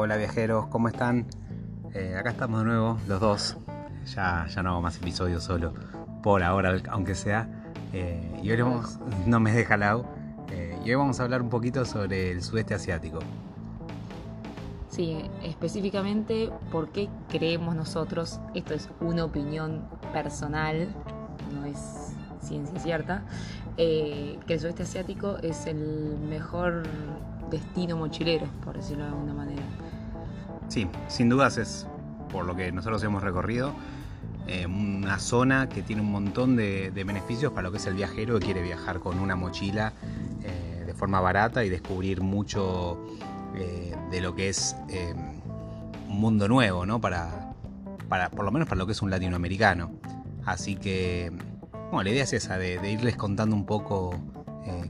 hola 0.00 0.16
viajeros, 0.16 0.66
¿cómo 0.68 0.88
están? 0.88 1.26
Eh, 1.92 2.16
acá 2.18 2.30
estamos 2.30 2.60
de 2.60 2.64
nuevo, 2.64 2.98
los 3.06 3.20
dos. 3.20 3.58
Ya, 4.06 4.46
ya 4.46 4.62
no 4.62 4.70
hago 4.70 4.80
más 4.80 4.96
episodios 4.96 5.44
solo, 5.44 5.74
por 6.22 6.42
ahora, 6.42 6.74
aunque 6.88 7.14
sea. 7.14 7.50
Eh, 7.92 8.40
y 8.42 8.50
hoy 8.50 8.62
vamos, 8.62 8.98
no 9.26 9.40
me 9.40 9.52
deja 9.52 9.76
lado. 9.76 10.06
Eh, 10.50 10.74
y 10.82 10.88
hoy 10.88 10.94
vamos 10.94 11.20
a 11.20 11.24
hablar 11.24 11.42
un 11.42 11.50
poquito 11.50 11.84
sobre 11.84 12.30
el 12.30 12.42
sudeste 12.42 12.72
asiático. 12.72 13.18
Sí, 14.88 15.22
específicamente 15.42 16.48
por 16.72 16.88
qué 16.88 17.10
creemos 17.28 17.76
nosotros, 17.76 18.40
esto 18.54 18.72
es 18.72 18.88
una 19.02 19.26
opinión 19.26 19.82
personal, 20.14 20.88
no 21.52 21.66
es 21.66 22.14
ciencia 22.40 22.80
cierta, 22.80 23.22
que 23.76 24.38
el 24.48 24.60
sudeste 24.60 24.84
asiático 24.84 25.36
es 25.42 25.66
el 25.66 26.16
mejor 26.26 26.84
destino 27.50 27.96
mochilero, 27.96 28.46
por 28.64 28.76
decirlo 28.76 29.04
de 29.04 29.10
alguna 29.10 29.34
manera. 29.34 29.62
Sí, 30.70 30.86
sin 31.08 31.28
dudas 31.28 31.58
es 31.58 31.88
por 32.30 32.44
lo 32.44 32.54
que 32.54 32.70
nosotros 32.70 33.02
hemos 33.02 33.24
recorrido, 33.24 33.74
eh, 34.46 34.66
una 34.66 35.18
zona 35.18 35.68
que 35.68 35.82
tiene 35.82 36.00
un 36.00 36.12
montón 36.12 36.54
de, 36.54 36.92
beneficios 36.94 37.52
para 37.52 37.62
lo 37.62 37.72
que 37.72 37.78
es 37.78 37.86
el 37.86 37.94
viajero 37.94 38.38
que 38.38 38.44
quiere 38.44 38.62
viajar 38.62 39.00
con 39.00 39.18
una 39.18 39.34
mochila 39.34 39.92
eh, 40.44 40.84
de 40.86 40.94
forma 40.94 41.20
barata 41.20 41.64
y 41.64 41.70
descubrir 41.70 42.20
mucho 42.20 43.04
eh, 43.56 43.96
de 44.12 44.20
lo 44.20 44.36
que 44.36 44.48
es 44.48 44.76
un 46.08 46.20
mundo 46.20 46.46
nuevo, 46.46 46.86
¿no? 46.86 47.00
Para, 47.00 47.52
para, 48.08 48.30
por 48.30 48.44
lo 48.44 48.52
menos 48.52 48.68
para 48.68 48.78
lo 48.78 48.86
que 48.86 48.92
es 48.92 49.02
un 49.02 49.10
latinoamericano. 49.10 49.90
Así 50.46 50.76
que, 50.76 51.32
bueno, 51.90 52.04
la 52.04 52.10
idea 52.10 52.22
es 52.22 52.32
esa, 52.32 52.58
de, 52.58 52.78
de 52.78 52.92
irles 52.92 53.16
contando 53.16 53.56
un 53.56 53.66
poco 53.66 54.14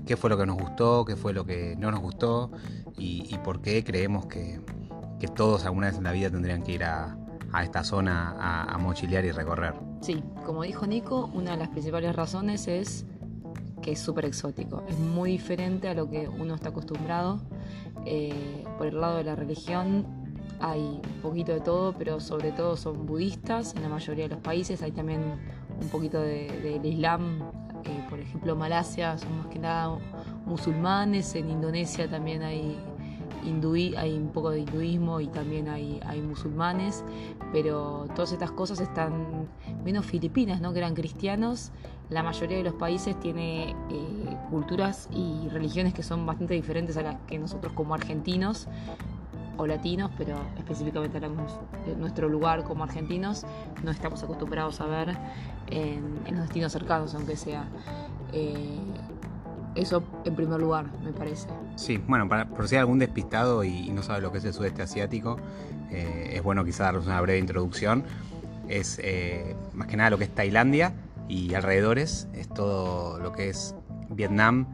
qué 0.04 0.18
fue 0.18 0.28
lo 0.28 0.36
que 0.36 0.44
nos 0.44 0.58
gustó, 0.58 1.06
qué 1.06 1.16
fue 1.16 1.32
lo 1.32 1.46
que 1.46 1.74
no 1.78 1.90
nos 1.90 2.00
gustó 2.00 2.50
y, 2.98 3.38
por 3.38 3.62
qué 3.62 3.82
creemos 3.82 4.26
que, 4.26 4.60
todos 5.28 5.64
alguna 5.64 5.88
vez 5.88 5.98
en 5.98 6.04
la 6.04 6.12
vida 6.12 6.30
tendrían 6.30 6.62
que 6.62 6.72
ir 6.72 6.84
a, 6.84 7.16
esta 7.62 7.82
zona 7.82 8.36
a, 8.38 8.78
mochilear 8.78 9.24
y 9.24 9.32
recorrer. 9.32 9.74
Sí, 10.00 10.22
como 10.46 10.62
dijo 10.62 10.86
Nico, 10.86 11.30
una 11.34 11.52
de 11.52 11.56
las 11.56 11.68
principales 11.68 12.14
razones 12.14 12.68
es 12.68 13.04
que 13.82 13.92
es 13.92 13.98
súper 13.98 14.26
exótico, 14.26 14.84
es 14.88 14.98
muy 14.98 15.32
diferente 15.32 15.88
a 15.88 15.94
lo 15.94 16.08
que 16.08 16.28
uno 16.28 16.54
está 16.54 16.68
acostumbrado. 16.68 17.40
Eh, 18.06 18.64
por 18.78 18.86
el 18.86 19.00
lado 19.00 19.16
de 19.16 19.24
la 19.24 19.34
religión 19.34 20.06
hay 20.60 20.80
un 20.80 21.22
poquito 21.22 21.52
de 21.52 21.60
todo, 21.60 21.94
pero 21.98 22.20
sobre 22.20 22.52
todo 22.52 22.76
son 22.76 23.06
budistas 23.06 23.74
en 23.74 23.82
la 23.82 23.88
mayoría 23.88 24.24
de 24.24 24.34
los 24.34 24.40
países, 24.40 24.82
hay 24.82 24.92
también 24.92 25.20
un 25.80 25.88
poquito 25.88 26.20
del 26.20 26.84
Islam 26.84 27.40
por 28.08 28.18
ejemplo 28.20 28.56
Malasia 28.56 29.16
son 29.18 29.38
más 29.38 29.46
que 29.46 29.58
nada 29.58 29.98
musulmanes, 30.44 31.34
en 31.34 31.50
Indonesia 31.50 32.08
también 32.08 32.42
hay, 32.42 32.78
hay 33.96 34.14
un 34.16 34.28
poco 34.32 34.50
de 34.50 34.60
hinduismo 34.60 35.20
y 35.20 35.28
también 35.28 35.68
hay, 35.68 36.00
hay 36.06 36.20
musulmanes, 36.20 37.04
pero 37.52 38.06
todas 38.14 38.32
estas 38.32 38.50
cosas 38.52 38.80
están, 38.80 39.48
menos 39.84 40.06
Filipinas, 40.06 40.60
¿no? 40.60 40.72
que 40.72 40.78
eran 40.78 40.94
cristianos, 40.94 41.72
la 42.10 42.22
mayoría 42.22 42.56
de 42.58 42.64
los 42.64 42.74
países 42.74 43.18
tiene 43.20 43.70
eh, 43.70 44.36
culturas 44.50 45.08
y 45.12 45.48
religiones 45.48 45.94
que 45.94 46.02
son 46.02 46.26
bastante 46.26 46.54
diferentes 46.54 46.96
a 46.96 47.02
las 47.02 47.16
que 47.26 47.38
nosotros 47.38 47.72
como 47.72 47.94
argentinos 47.94 48.66
o 49.56 49.66
latinos, 49.66 50.10
pero 50.16 50.36
específicamente 50.58 51.18
hablamos 51.18 51.52
de 51.86 51.94
nuestro 51.94 52.28
lugar 52.28 52.64
como 52.64 52.84
argentinos, 52.84 53.44
no 53.84 53.90
estamos 53.90 54.22
acostumbrados 54.22 54.80
a 54.80 54.86
ver 54.86 55.16
en, 55.68 56.24
los 56.30 56.40
destinos 56.42 56.72
cercanos, 56.72 57.14
aunque 57.14 57.36
sea. 57.36 57.68
Eh, 58.32 58.78
eso 59.74 60.02
en 60.24 60.34
primer 60.34 60.60
lugar, 60.60 60.86
me 61.02 61.12
parece. 61.12 61.48
Sí, 61.76 62.02
bueno, 62.08 62.28
para, 62.28 62.48
por 62.48 62.68
si 62.68 62.76
hay 62.76 62.80
algún 62.80 62.98
despistado 62.98 63.64
y, 63.64 63.90
no 63.90 64.02
sabe 64.02 64.20
lo 64.20 64.32
que 64.32 64.38
es 64.38 64.44
el 64.44 64.52
sudeste 64.52 64.82
asiático, 64.82 65.38
eh, 65.90 66.32
es 66.34 66.42
bueno 66.42 66.64
quizás 66.64 66.80
darles 66.80 67.06
una 67.06 67.20
breve 67.20 67.38
introducción. 67.38 68.04
Es 68.68 69.00
eh, 69.02 69.56
más 69.74 69.88
que 69.88 69.96
nada 69.96 70.10
lo 70.10 70.18
que 70.18 70.24
es 70.24 70.34
Tailandia 70.34 70.92
y 71.28 71.54
alrededores, 71.54 72.28
es 72.34 72.48
todo 72.48 73.18
lo 73.18 73.32
que 73.32 73.48
es 73.48 73.74
Vietnam, 74.10 74.66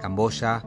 Camboya, 0.00 0.62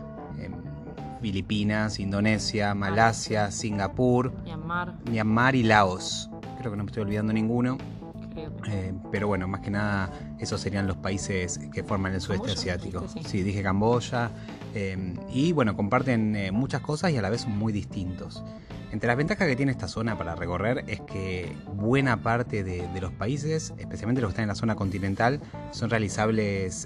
Filipinas, 1.23 1.99
Indonesia, 1.99 2.75
Malasia, 2.75 3.49
Singapur, 3.49 4.33
Myanmar. 4.43 4.93
Myanmar 5.09 5.55
y 5.55 5.63
Laos. 5.63 6.29
Creo 6.59 6.71
que 6.71 6.77
no 6.77 6.83
me 6.83 6.89
estoy 6.89 7.03
olvidando 7.03 7.31
ninguno. 7.31 7.77
Eh, 8.69 8.93
pero 9.11 9.27
bueno, 9.27 9.47
más 9.47 9.61
que 9.61 9.71
nada, 9.71 10.11
esos 10.39 10.61
serían 10.61 10.87
los 10.87 10.97
países 10.97 11.59
que 11.71 11.83
forman 11.83 12.13
el 12.13 12.21
sudeste 12.21 12.51
asiático. 12.51 13.05
Sí. 13.25 13.43
dije 13.43 13.61
Camboya. 13.61 14.31
Eh, 14.73 15.15
y 15.31 15.51
bueno, 15.51 15.75
comparten 15.75 16.35
eh, 16.35 16.51
muchas 16.51 16.81
cosas 16.81 17.11
y 17.11 17.17
a 17.17 17.21
la 17.21 17.29
vez 17.29 17.41
son 17.41 17.57
muy 17.57 17.71
distintos. 17.73 18.43
Entre 18.93 19.07
las 19.07 19.17
ventajas 19.17 19.47
que 19.47 19.55
tiene 19.55 19.71
esta 19.71 19.87
zona 19.87 20.15
para 20.19 20.35
recorrer 20.35 20.85
es 20.85 21.01
que 21.01 21.51
buena 21.73 22.21
parte 22.21 22.63
de, 22.63 22.87
los 23.01 23.11
países, 23.11 23.73
especialmente 23.79 24.21
los 24.21 24.29
que 24.29 24.33
están 24.33 24.43
en 24.43 24.49
la 24.49 24.55
zona 24.55 24.75
continental, 24.75 25.41
son 25.71 25.89
realizables 25.89 26.85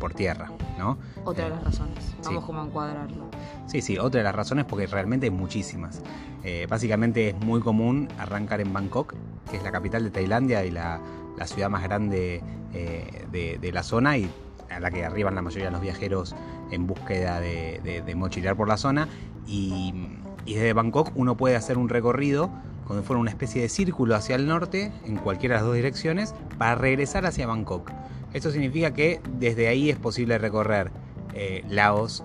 por 0.00 0.14
tierra, 0.14 0.50
¿no? 0.78 0.96
Otra 1.26 1.44
de 1.44 1.50
las 1.50 1.64
razones. 1.64 2.16
Vamos 2.24 2.46
como 2.46 2.62
a 2.62 2.64
encuadrarlo. 2.64 3.28
Sí, 3.66 3.82
sí, 3.82 3.98
otra 3.98 4.20
de 4.20 4.24
las 4.24 4.34
razones 4.34 4.64
porque 4.64 4.86
realmente 4.86 5.26
hay 5.26 5.30
muchísimas. 5.30 6.02
Eh, 6.44 6.66
básicamente 6.66 7.28
es 7.28 7.36
muy 7.36 7.60
común 7.60 8.08
arrancar 8.18 8.62
en 8.62 8.72
Bangkok, 8.72 9.14
que 9.50 9.58
es 9.58 9.62
la 9.62 9.70
capital 9.70 10.04
de 10.04 10.10
Tailandia 10.10 10.64
y 10.64 10.70
la, 10.70 10.98
ciudad 11.44 11.68
más 11.68 11.82
grande 11.82 12.42
eh, 12.72 13.26
de, 13.60 13.72
la 13.72 13.82
zona 13.82 14.16
y 14.16 14.30
a 14.70 14.80
la 14.80 14.90
que 14.90 15.04
arriban 15.04 15.34
la 15.34 15.42
mayoría 15.42 15.66
de 15.66 15.72
los 15.72 15.82
viajeros 15.82 16.34
en 16.70 16.86
búsqueda 16.86 17.38
de, 17.38 18.02
de, 18.04 18.14
mochilear 18.14 18.56
por 18.56 18.66
la 18.66 18.78
zona. 18.78 19.08
Y, 19.46 19.92
desde 20.54 20.72
Bangkok 20.72 21.12
uno 21.14 21.36
puede 21.36 21.56
hacer 21.56 21.78
un 21.78 21.88
recorrido 21.88 22.50
como 22.86 23.02
fuera 23.02 23.20
una 23.20 23.30
especie 23.30 23.60
de 23.60 23.68
círculo 23.68 24.14
hacia 24.14 24.34
el 24.34 24.46
norte, 24.46 24.92
en 25.04 25.16
cualquiera 25.16 25.56
de 25.56 25.60
las 25.60 25.66
dos 25.66 25.76
direcciones, 25.76 26.34
para 26.56 26.74
regresar 26.74 27.26
hacia 27.26 27.46
Bangkok. 27.46 27.90
Esto 28.32 28.50
significa 28.50 28.94
que 28.94 29.20
desde 29.38 29.68
ahí 29.68 29.90
es 29.90 29.98
posible 29.98 30.38
recorrer 30.38 30.90
eh, 31.34 31.64
Laos, 31.68 32.24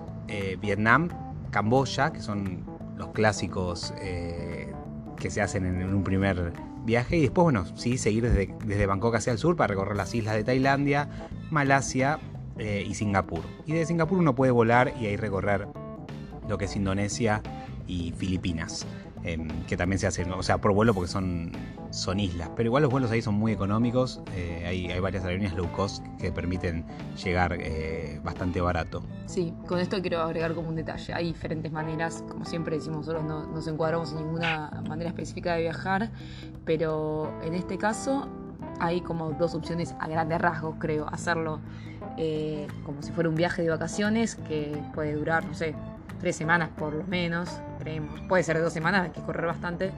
Vietnam, 0.60 1.10
Camboya, 1.50 2.12
que 2.12 2.20
son 2.20 2.64
los 2.96 3.08
clásicos 3.10 3.94
eh, 4.00 4.72
que 5.16 5.30
se 5.30 5.40
hacen 5.40 5.66
en, 5.66 5.94
un 5.94 6.02
primer 6.02 6.52
viaje. 6.84 7.16
Y 7.16 7.22
después, 7.22 7.44
bueno, 7.44 7.64
sí, 7.76 7.98
seguir 7.98 8.24
desde, 8.24 8.54
desde 8.64 8.86
Bangkok 8.86 9.14
hacia 9.14 9.32
el 9.32 9.38
sur 9.38 9.56
para 9.56 9.68
recorrer 9.68 9.96
las 9.96 10.14
islas 10.14 10.34
de 10.34 10.44
Tailandia, 10.44 11.08
Malasia 11.50 12.18
eh, 12.58 12.84
y 12.86 12.94
Singapur. 12.94 13.42
Y 13.66 13.72
de 13.72 13.86
Singapur 13.86 14.18
uno 14.18 14.34
puede 14.34 14.52
volar 14.52 14.94
y 15.00 15.06
ahí 15.06 15.16
recorrer 15.16 15.68
lo 16.48 16.58
que 16.58 16.66
es 16.66 16.76
Indonesia 16.76 17.42
y 17.86 18.12
Filipinas. 18.12 18.86
Em, 19.26 19.48
que 19.64 19.78
también 19.78 19.98
se 19.98 20.06
hacen, 20.06 20.30
o 20.32 20.42
sea, 20.42 20.58
por 20.58 20.74
vuelo 20.74 20.92
porque 20.92 21.08
son, 21.08 21.50
son 21.88 22.20
islas. 22.20 22.50
Pero 22.54 22.66
igual 22.66 22.82
los 22.82 22.92
vuelos 22.92 23.10
ahí 23.10 23.22
son 23.22 23.34
muy 23.34 23.52
económicos, 23.52 24.20
eh, 24.34 24.64
hay, 24.66 24.90
hay, 24.90 25.00
varias 25.00 25.24
aerolíneas 25.24 25.54
low 25.54 25.72
cost 25.72 26.04
que 26.20 26.30
permiten 26.30 26.84
llegar 27.24 27.56
eh, 27.58 28.20
bastante 28.22 28.60
barato. 28.60 29.02
Sí, 29.24 29.54
con 29.66 29.78
esto 29.78 30.02
quiero 30.02 30.20
agregar 30.20 30.54
como 30.54 30.68
un 30.68 30.76
detalle. 30.76 31.14
Hay 31.14 31.28
diferentes 31.28 31.72
maneras, 31.72 32.22
como 32.28 32.44
siempre 32.44 32.76
decimos 32.76 33.06
nosotros, 33.06 33.24
no 33.24 33.46
nos 33.46 33.66
encuadramos 33.66 34.12
en 34.12 34.18
ninguna 34.18 34.82
manera 34.86 35.08
específica 35.08 35.54
de 35.54 35.62
viajar, 35.62 36.10
pero 36.66 37.32
en 37.42 37.54
este 37.54 37.78
caso 37.78 38.28
hay 38.78 39.00
como 39.00 39.30
dos 39.30 39.54
opciones 39.54 39.94
a 40.00 40.06
grandes 40.06 40.38
rasgos, 40.38 40.76
creo. 40.78 41.08
Hacerlo 41.08 41.60
eh, 42.18 42.66
como 42.84 43.00
si 43.00 43.10
fuera 43.12 43.30
un 43.30 43.36
viaje 43.36 43.62
de 43.62 43.70
vacaciones 43.70 44.36
que 44.36 44.82
puede 44.94 45.14
durar, 45.14 45.46
no 45.46 45.54
sé, 45.54 45.74
tres 46.20 46.36
semanas 46.36 46.68
por 46.76 46.92
lo 46.92 47.04
menos, 47.04 47.60
Puede 48.28 48.42
ser 48.42 48.60
dos 48.60 48.72
semanas, 48.72 49.04
hay 49.04 49.10
que 49.10 49.20
correr 49.20 49.46
bastante, 49.46 49.92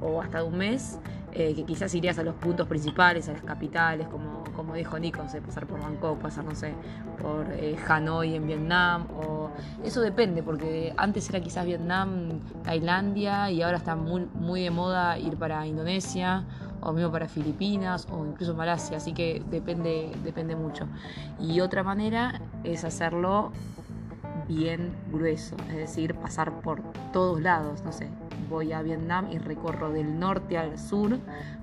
o 0.00 0.20
hasta 0.20 0.44
un 0.44 0.58
mes, 0.58 0.98
eh, 1.32 1.52
que 1.54 1.64
quizás 1.64 1.92
irías 1.94 2.18
a 2.18 2.22
los 2.22 2.34
puntos 2.36 2.68
principales, 2.68 3.28
a 3.28 3.32
las 3.32 3.42
capitales, 3.42 4.06
como, 4.08 4.44
como 4.54 4.74
dijo 4.74 4.98
Nico, 4.98 5.20
pasar 5.44 5.66
por 5.66 5.80
Bangkok, 5.80 6.20
pasar, 6.20 6.44
no 6.44 6.54
sé, 6.54 6.74
por 7.20 7.46
eh, 7.52 7.76
Hanoi 7.88 8.36
en 8.36 8.46
Vietnam, 8.46 9.08
o 9.10 9.50
eso 9.82 10.00
depende, 10.00 10.42
porque 10.42 10.94
antes 10.96 11.28
era 11.28 11.40
quizás 11.40 11.66
Vietnam, 11.66 12.40
Tailandia, 12.62 13.50
y 13.50 13.62
ahora 13.62 13.78
está 13.78 13.96
muy, 13.96 14.28
muy 14.34 14.62
de 14.62 14.70
moda 14.70 15.18
ir 15.18 15.36
para 15.36 15.66
Indonesia, 15.66 16.44
o 16.80 16.92
mismo 16.92 17.10
para 17.10 17.26
Filipinas, 17.26 18.06
o 18.12 18.24
incluso 18.26 18.54
Malasia, 18.54 18.98
así 18.98 19.12
que 19.12 19.42
depende, 19.50 20.12
depende 20.22 20.54
mucho. 20.54 20.86
Y 21.40 21.60
otra 21.60 21.82
manera 21.82 22.42
es 22.62 22.84
hacerlo 22.84 23.52
bien 24.48 24.92
grueso, 25.12 25.56
es 25.70 25.76
decir, 25.76 26.14
pasar 26.14 26.60
por 26.60 26.82
todos 27.12 27.40
lados, 27.40 27.82
no 27.84 27.92
sé, 27.92 28.08
voy 28.48 28.72
a 28.72 28.82
Vietnam 28.82 29.28
y 29.30 29.38
recorro 29.38 29.90
del 29.90 30.18
norte 30.18 30.58
al 30.58 30.78
sur, 30.78 31.18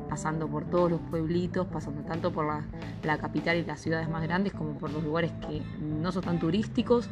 pasando 0.09 0.47
por 0.47 0.65
todos 0.65 0.91
los 0.91 0.99
pueblitos, 0.99 1.67
pasando 1.67 2.01
tanto 2.01 2.31
por 2.31 2.45
la, 3.03 3.17
capital 3.17 3.57
y 3.57 3.63
las 3.63 3.79
ciudades 3.79 4.09
más 4.09 4.23
grandes 4.23 4.53
como 4.53 4.77
por 4.77 4.91
los 4.91 5.03
lugares 5.03 5.31
que 5.47 5.61
no 5.81 6.11
son 6.11 6.23
tan 6.23 6.39
turísticos 6.39 7.09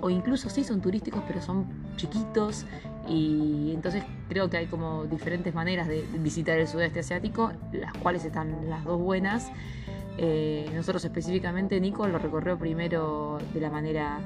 o 0.00 0.10
incluso 0.10 0.48
sí 0.48 0.62
son 0.62 0.80
turísticos 0.80 1.22
pero 1.26 1.40
son 1.42 1.66
chiquitos 1.96 2.66
y 3.08 3.72
entonces 3.74 4.04
creo 4.28 4.48
que 4.48 4.58
hay 4.58 4.66
como 4.66 5.04
diferentes 5.04 5.54
maneras 5.54 5.88
de 5.88 6.04
visitar 6.18 6.58
el 6.58 6.68
sudeste 6.68 7.00
asiático, 7.00 7.52
las 7.72 7.92
cuales 7.94 8.24
están 8.24 8.68
las 8.68 8.84
dos 8.84 9.00
buenas. 9.00 9.50
Eh, 10.18 10.68
nosotros 10.74 11.04
específicamente, 11.04 11.80
Nico 11.80 12.06
lo 12.06 12.18
recorrió 12.18 12.58
primero 12.58 13.38
de 13.54 13.60
la 13.60 13.70
manera 13.70 14.18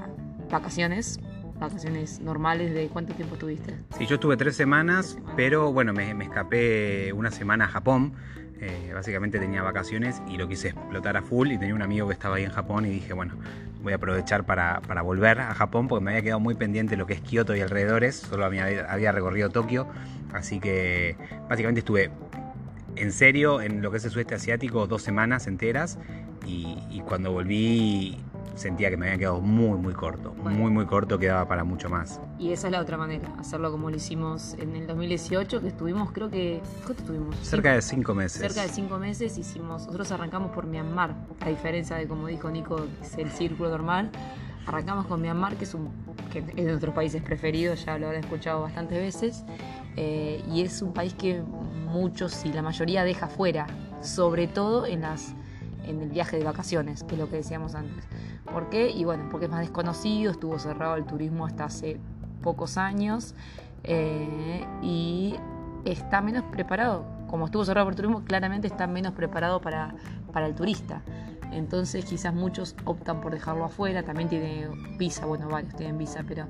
vacaciones, 0.52 1.18
vacaciones 1.58 2.20
normales, 2.20 2.72
¿de 2.72 2.86
cuánto 2.88 3.14
tiempo 3.14 3.34
estuviste? 3.34 3.74
Sí, 3.96 4.06
yo 4.06 4.14
estuve 4.14 4.36
tres 4.36 4.54
semanas, 4.54 5.18
pero 5.34 5.72
bueno, 5.72 5.92
me, 5.92 6.10
escapé 6.22 7.12
una 7.12 7.32
semana 7.32 7.64
a 7.64 7.68
Japón. 7.68 8.12
Eh, 8.60 8.92
básicamente 8.94 9.40
tenía 9.40 9.60
vacaciones 9.62 10.22
y 10.28 10.36
lo 10.36 10.46
quise 10.46 10.68
explotar 10.68 11.16
a 11.16 11.22
full 11.22 11.50
y 11.50 11.58
tenía 11.58 11.74
un 11.74 11.82
amigo 11.82 12.06
que 12.06 12.12
estaba 12.12 12.36
ahí 12.36 12.44
en 12.44 12.52
Japón 12.52 12.86
y 12.86 12.90
dije, 12.90 13.12
bueno, 13.12 13.34
voy 13.82 13.92
a 13.92 13.96
aprovechar 13.96 14.46
para, 14.46 14.78
volver 15.02 15.40
a 15.40 15.52
Japón 15.54 15.88
porque 15.88 16.04
me 16.04 16.12
había 16.12 16.22
quedado 16.22 16.38
muy 16.38 16.54
pendiente 16.54 16.96
lo 16.96 17.04
que 17.06 17.14
es 17.14 17.20
Kioto 17.22 17.56
y 17.56 17.60
alrededores, 17.60 18.14
solo 18.14 18.44
había, 18.44 18.86
había 18.88 19.10
recorrido 19.10 19.50
Tokio, 19.50 19.88
así 20.32 20.60
que 20.60 21.16
básicamente 21.48 21.80
estuve 21.80 22.12
en 22.94 23.10
serio 23.10 23.60
en 23.60 23.82
lo 23.82 23.90
que 23.90 23.96
es 23.96 24.04
el 24.04 24.12
sudeste 24.12 24.36
asiático 24.36 24.86
dos 24.86 25.02
semanas 25.02 25.48
enteras 25.48 25.98
y 26.46 27.00
cuando 27.00 27.32
volví 27.32 28.16
sentía 28.54 28.90
que 28.90 28.96
me 28.96 29.06
había 29.06 29.18
quedado 29.18 29.40
muy, 29.40 29.78
muy 29.78 29.92
corto. 29.92 30.34
Muy, 30.34 30.70
muy 30.70 30.86
corto, 30.86 31.18
quedaba 31.18 31.46
para 31.46 31.64
mucho 31.64 31.88
más. 31.88 32.20
Y 32.38 32.52
esa 32.52 32.68
es 32.68 32.72
la 32.72 32.80
otra 32.80 32.96
manera, 32.96 33.32
hacerlo 33.38 33.70
como 33.70 33.90
lo 33.90 33.96
hicimos 33.96 34.54
en 34.58 34.76
el 34.76 34.86
2018, 34.86 35.60
que 35.60 35.68
estuvimos, 35.68 36.12
creo 36.12 36.30
que. 36.30 36.60
¿Cuánto 36.84 37.02
estuvimos? 37.02 37.36
Cerca 37.42 37.72
de 37.72 37.82
cinco 37.82 38.14
meses. 38.14 38.40
Cerca 38.40 38.62
de 38.62 38.68
cinco 38.68 38.98
meses 38.98 39.38
hicimos. 39.38 39.82
Nosotros 39.82 40.10
arrancamos 40.12 40.52
por 40.52 40.66
Myanmar, 40.66 41.14
a 41.40 41.48
diferencia 41.48 41.96
de, 41.96 42.06
como 42.06 42.26
dijo 42.26 42.50
Nico, 42.50 42.86
es 43.00 43.16
el 43.18 43.30
círculo 43.30 43.70
normal. 43.70 44.10
Arrancamos 44.66 45.06
con 45.06 45.20
Myanmar, 45.20 45.56
que 45.56 45.64
es, 45.64 45.74
un, 45.74 45.90
que 46.30 46.38
es 46.38 46.46
de 46.54 46.64
nuestros 46.64 46.94
países 46.94 47.22
preferidos, 47.22 47.84
ya 47.84 47.98
lo 47.98 48.06
habrán 48.06 48.22
escuchado 48.22 48.62
bastantes 48.62 48.98
veces. 48.98 49.44
Eh, 49.96 50.42
y 50.50 50.62
es 50.62 50.82
un 50.82 50.92
país 50.92 51.14
que 51.14 51.42
muchos 51.42 52.44
y 52.44 52.52
la 52.52 52.62
mayoría 52.62 53.04
deja 53.04 53.26
fuera, 53.28 53.66
sobre 54.00 54.46
todo 54.46 54.86
en 54.86 55.02
las 55.02 55.34
en 55.84 56.00
el 56.00 56.10
viaje 56.10 56.38
de 56.38 56.44
vacaciones, 56.44 57.04
que 57.04 57.14
es 57.14 57.20
lo 57.20 57.28
que 57.28 57.36
decíamos 57.36 57.74
antes. 57.74 58.04
¿Por 58.44 58.68
qué? 58.68 58.90
Y 58.90 59.04
bueno, 59.04 59.28
porque 59.30 59.46
es 59.46 59.50
más 59.50 59.60
desconocido, 59.60 60.32
estuvo 60.32 60.58
cerrado 60.58 60.96
el 60.96 61.04
turismo 61.04 61.46
hasta 61.46 61.64
hace 61.64 61.98
pocos 62.42 62.76
años 62.76 63.34
eh, 63.84 64.66
y 64.82 65.36
está 65.84 66.20
menos 66.20 66.44
preparado. 66.44 67.04
Como 67.28 67.46
estuvo 67.46 67.64
cerrado 67.64 67.86
por 67.86 67.94
turismo, 67.94 68.24
claramente 68.24 68.66
está 68.66 68.86
menos 68.86 69.12
preparado 69.12 69.60
para, 69.60 69.94
para 70.32 70.46
el 70.46 70.54
turista. 70.54 71.02
Entonces 71.52 72.04
quizás 72.04 72.34
muchos 72.34 72.74
optan 72.84 73.20
por 73.20 73.32
dejarlo 73.32 73.64
afuera, 73.64 74.02
también 74.02 74.28
tiene 74.28 74.68
visa, 74.98 75.26
bueno, 75.26 75.48
varios 75.48 75.74
tienen 75.76 75.98
visa, 75.98 76.24
pero 76.26 76.48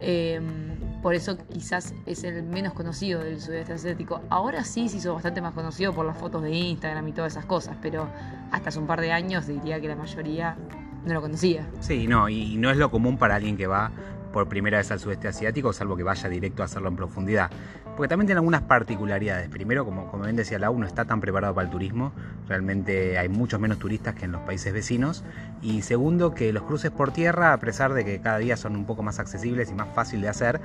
em, 0.00 1.00
por 1.02 1.14
eso 1.14 1.38
quizás 1.52 1.94
es 2.06 2.24
el 2.24 2.42
menos 2.42 2.72
conocido 2.72 3.22
del 3.22 3.40
sudeste 3.40 3.72
asiático. 3.72 4.20
Ahora 4.30 4.64
sí 4.64 4.88
se 4.88 4.98
hizo 4.98 5.14
bastante 5.14 5.40
más 5.40 5.54
conocido 5.54 5.92
por 5.92 6.06
las 6.06 6.18
fotos 6.18 6.42
de 6.42 6.50
Instagram 6.50 7.08
y 7.08 7.12
todas 7.12 7.32
esas 7.32 7.46
cosas, 7.46 7.76
pero 7.80 8.08
hasta 8.50 8.68
hace 8.68 8.78
un 8.78 8.86
par 8.86 9.00
de 9.00 9.12
años 9.12 9.46
diría 9.46 9.80
que 9.80 9.88
la 9.88 9.96
mayoría 9.96 10.56
no 11.04 11.14
lo 11.14 11.20
conocía. 11.20 11.68
Sí, 11.80 12.06
no, 12.06 12.28
y 12.28 12.56
no 12.56 12.70
es 12.70 12.76
lo 12.76 12.90
común 12.90 13.18
para 13.18 13.36
alguien 13.36 13.56
que 13.56 13.66
va 13.66 13.90
por 14.34 14.48
primera 14.48 14.78
vez 14.78 14.90
al 14.90 14.98
sudeste 14.98 15.28
asiático, 15.28 15.72
salvo 15.72 15.96
que 15.96 16.02
vaya 16.02 16.28
directo 16.28 16.62
a 16.62 16.64
hacerlo 16.64 16.88
en 16.88 16.96
profundidad. 16.96 17.52
Porque 17.96 18.08
también 18.08 18.26
tiene 18.26 18.40
algunas 18.40 18.62
particularidades. 18.62 19.48
Primero, 19.48 19.84
como, 19.84 20.10
como 20.10 20.24
bien 20.24 20.34
decía 20.34 20.58
Lau, 20.58 20.76
no 20.76 20.86
está 20.86 21.04
tan 21.04 21.20
preparado 21.20 21.54
para 21.54 21.66
el 21.66 21.70
turismo. 21.70 22.12
Realmente 22.48 23.16
hay 23.16 23.28
muchos 23.28 23.60
menos 23.60 23.78
turistas 23.78 24.16
que 24.16 24.24
en 24.24 24.32
los 24.32 24.40
países 24.40 24.72
vecinos. 24.72 25.22
Y 25.62 25.82
segundo, 25.82 26.34
que 26.34 26.52
los 26.52 26.64
cruces 26.64 26.90
por 26.90 27.12
tierra, 27.12 27.52
a 27.52 27.58
pesar 27.58 27.94
de 27.94 28.04
que 28.04 28.20
cada 28.20 28.38
día 28.38 28.56
son 28.56 28.74
un 28.74 28.86
poco 28.86 29.04
más 29.04 29.20
accesibles 29.20 29.70
y 29.70 29.74
más 29.74 29.94
fácil 29.94 30.20
de 30.20 30.28
hacer, 30.28 30.60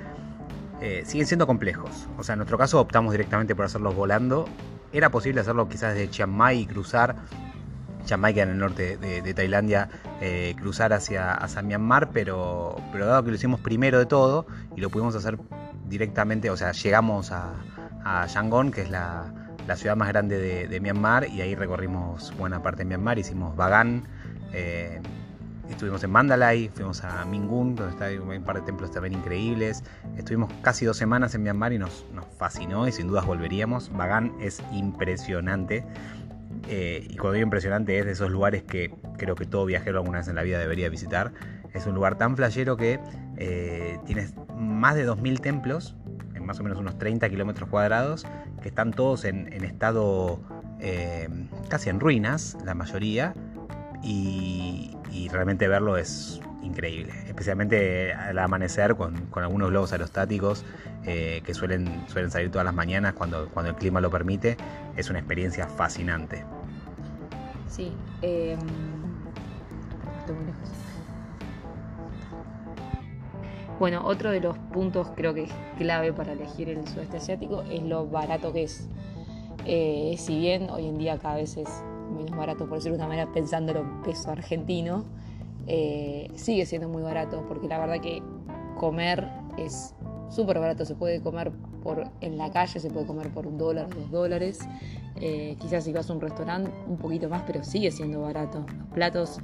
eh, 0.81 1.03
siguen 1.05 1.27
siendo 1.27 1.45
complejos. 1.45 2.07
O 2.17 2.23
sea, 2.23 2.33
en 2.33 2.39
nuestro 2.39 2.57
caso 2.57 2.81
optamos 2.81 3.11
directamente 3.11 3.53
por 3.53 3.65
hacerlos 3.65 3.95
volando. 3.95 4.45
Era 4.91 5.11
posible 5.11 5.41
hacerlo 5.41 5.69
quizás 5.69 5.93
desde 5.93 6.09
Chiang 6.09 6.31
Mai 6.31 6.61
y 6.61 6.65
cruzar 6.65 7.17
Chiang 8.05 8.25
en 8.25 8.49
el 8.49 8.57
norte 8.57 8.97
de, 8.97 9.33
Tailandia, 9.33 9.89
eh, 10.21 10.55
cruzar 10.57 10.93
hacia, 10.93 11.33
hacia 11.33 11.61
Myanmar, 11.61 12.09
pero, 12.11 12.75
pero 12.91 13.05
dado 13.05 13.23
que 13.23 13.29
lo 13.29 13.35
hicimos 13.35 13.59
primero 13.59 13.99
de 13.99 14.05
todo 14.05 14.45
y 14.75 14.81
lo 14.81 14.89
pudimos 14.89 15.15
hacer 15.15 15.37
directamente, 15.87 16.49
o 16.49 16.57
sea, 16.57 16.71
llegamos 16.71 17.31
a, 17.31 17.53
Yangon, 18.27 18.71
que 18.71 18.81
es 18.81 18.89
la, 18.89 19.33
ciudad 19.75 19.95
más 19.95 20.07
grande 20.07 20.67
de, 20.67 20.79
Myanmar, 20.79 21.27
y 21.29 21.41
ahí 21.41 21.55
recorrimos 21.55 22.35
buena 22.37 22.63
parte 22.63 22.79
de 22.79 22.85
Myanmar, 22.85 23.19
hicimos 23.19 23.55
Bagan, 23.55 24.03
eh, 24.51 24.99
estuvimos 25.69 26.03
en 26.03 26.11
Mandalay, 26.11 26.69
fuimos 26.69 27.03
a 27.03 27.23
Mingun, 27.25 27.75
donde 27.75 27.91
está 27.91 28.09
un 28.21 28.43
par 28.43 28.55
de 28.55 28.61
templos 28.63 28.91
también 28.91 29.13
increíbles, 29.13 29.83
estuvimos 30.17 30.51
casi 30.61 30.85
dos 30.85 30.97
semanas 30.97 31.35
en 31.35 31.43
Myanmar 31.43 31.73
y 31.73 31.79
nos, 31.79 32.05
nos 32.13 32.25
fascinó 32.37 32.87
y 32.87 32.91
sin 32.91 33.07
dudas 33.07 33.25
volveríamos. 33.25 33.91
Bagan 33.95 34.33
es 34.39 34.61
impresionante. 34.71 35.85
Eh, 36.67 37.07
y 37.09 37.15
cuando 37.15 37.33
digo 37.33 37.45
impresionante 37.45 37.97
es 37.97 38.05
de 38.05 38.11
esos 38.11 38.29
lugares 38.29 38.63
que 38.63 38.93
creo 39.17 39.35
que 39.35 39.45
todo 39.45 39.65
viajero 39.65 39.99
alguna 39.99 40.19
vez 40.19 40.27
en 40.27 40.35
la 40.35 40.43
vida 40.43 40.59
debería 40.59 40.89
visitar. 40.89 41.31
Es 41.73 41.85
un 41.85 41.95
lugar 41.95 42.17
tan 42.17 42.35
flayero 42.35 42.77
que 42.77 42.99
eh, 43.37 43.99
tienes 44.05 44.33
más 44.57 44.95
de 44.95 45.07
2.000 45.07 45.39
templos, 45.39 45.95
en 46.35 46.45
más 46.45 46.59
o 46.59 46.63
menos 46.63 46.79
unos 46.79 46.97
30 46.97 47.29
kilómetros 47.29 47.69
cuadrados, 47.69 48.25
que 48.61 48.69
están 48.69 48.91
todos 48.91 49.25
en, 49.25 49.47
estado 49.63 50.41
eh, 50.79 51.29
casi 51.69 51.89
en 51.89 51.99
ruinas, 51.99 52.57
la 52.65 52.73
mayoría, 52.73 53.33
y, 54.03 54.95
realmente 55.31 55.67
verlo 55.67 55.97
es 55.97 56.41
increíble, 56.61 57.13
especialmente 57.27 58.13
al 58.13 58.37
amanecer 58.39 58.95
con, 58.95 59.29
algunos 59.35 59.69
globos 59.69 59.91
aerostáticos 59.91 60.65
que 61.03 61.53
suelen, 61.53 62.03
suelen 62.07 62.29
salir 62.29 62.51
todas 62.51 62.65
las 62.65 62.75
mañanas 62.75 63.13
cuando, 63.13 63.49
cuando 63.49 63.71
el 63.71 63.75
clima 63.75 64.01
lo 64.01 64.11
permite, 64.11 64.57
es 64.95 65.09
una 65.09 65.19
experiencia 65.19 65.67
fascinante. 65.67 66.43
Sí. 67.69 67.93
Em, 68.21 68.59
bueno, 73.79 74.01
otro 74.05 74.31
de 74.31 74.41
los 74.41 74.57
puntos 74.57 75.07
creo 75.15 75.33
que 75.33 75.43
es 75.43 75.51
clave 75.77 76.11
para 76.11 76.33
elegir 76.33 76.69
el 76.69 76.85
sudeste 76.87 77.17
asiático 77.17 77.63
es 77.69 77.83
lo 77.83 78.07
barato 78.07 78.51
que 78.51 78.63
es. 78.63 78.89
Eh, 79.65 80.15
si 80.17 80.39
bien 80.39 80.69
hoy 80.69 80.87
en 80.87 80.97
día 80.97 81.19
cada 81.19 81.35
vez 81.35 81.57
es 81.57 81.69
menos 82.11 82.35
barato, 82.35 82.67
por 82.67 82.77
decirlo 82.77 82.97
de 82.97 83.03
una 83.03 83.07
manera, 83.07 83.31
pensándolo 83.31 83.81
en 83.81 84.01
peso 84.01 84.31
argentino, 84.31 85.05
eh, 85.67 86.31
sigue 86.35 86.65
siendo 86.65 86.89
muy 86.89 87.03
barato, 87.03 87.45
porque 87.47 87.67
la 87.67 87.77
verdad 87.79 88.01
que 88.01 88.21
comer 88.77 89.27
es 89.57 89.93
súper 90.29 90.59
barato, 90.59 90.85
se 90.85 90.95
puede 90.95 91.21
comer 91.21 91.51
por, 91.83 92.09
en 92.21 92.37
la 92.37 92.51
calle, 92.51 92.79
se 92.79 92.89
puede 92.89 93.05
comer 93.05 93.29
por 93.29 93.47
un 93.47 93.57
dólar, 93.57 93.89
dos 93.89 94.11
dólares. 94.11 94.59
Eh, 95.21 95.57
quizás 95.59 95.83
si 95.83 95.91
vas 95.91 96.09
a 96.09 96.13
un 96.13 96.21
restaurante 96.21 96.71
un 96.87 96.97
poquito 96.97 97.29
más, 97.29 97.43
pero 97.45 97.63
sigue 97.63 97.91
siendo 97.91 98.21
barato. 98.21 98.65
Los 98.77 98.87
platos, 98.89 99.39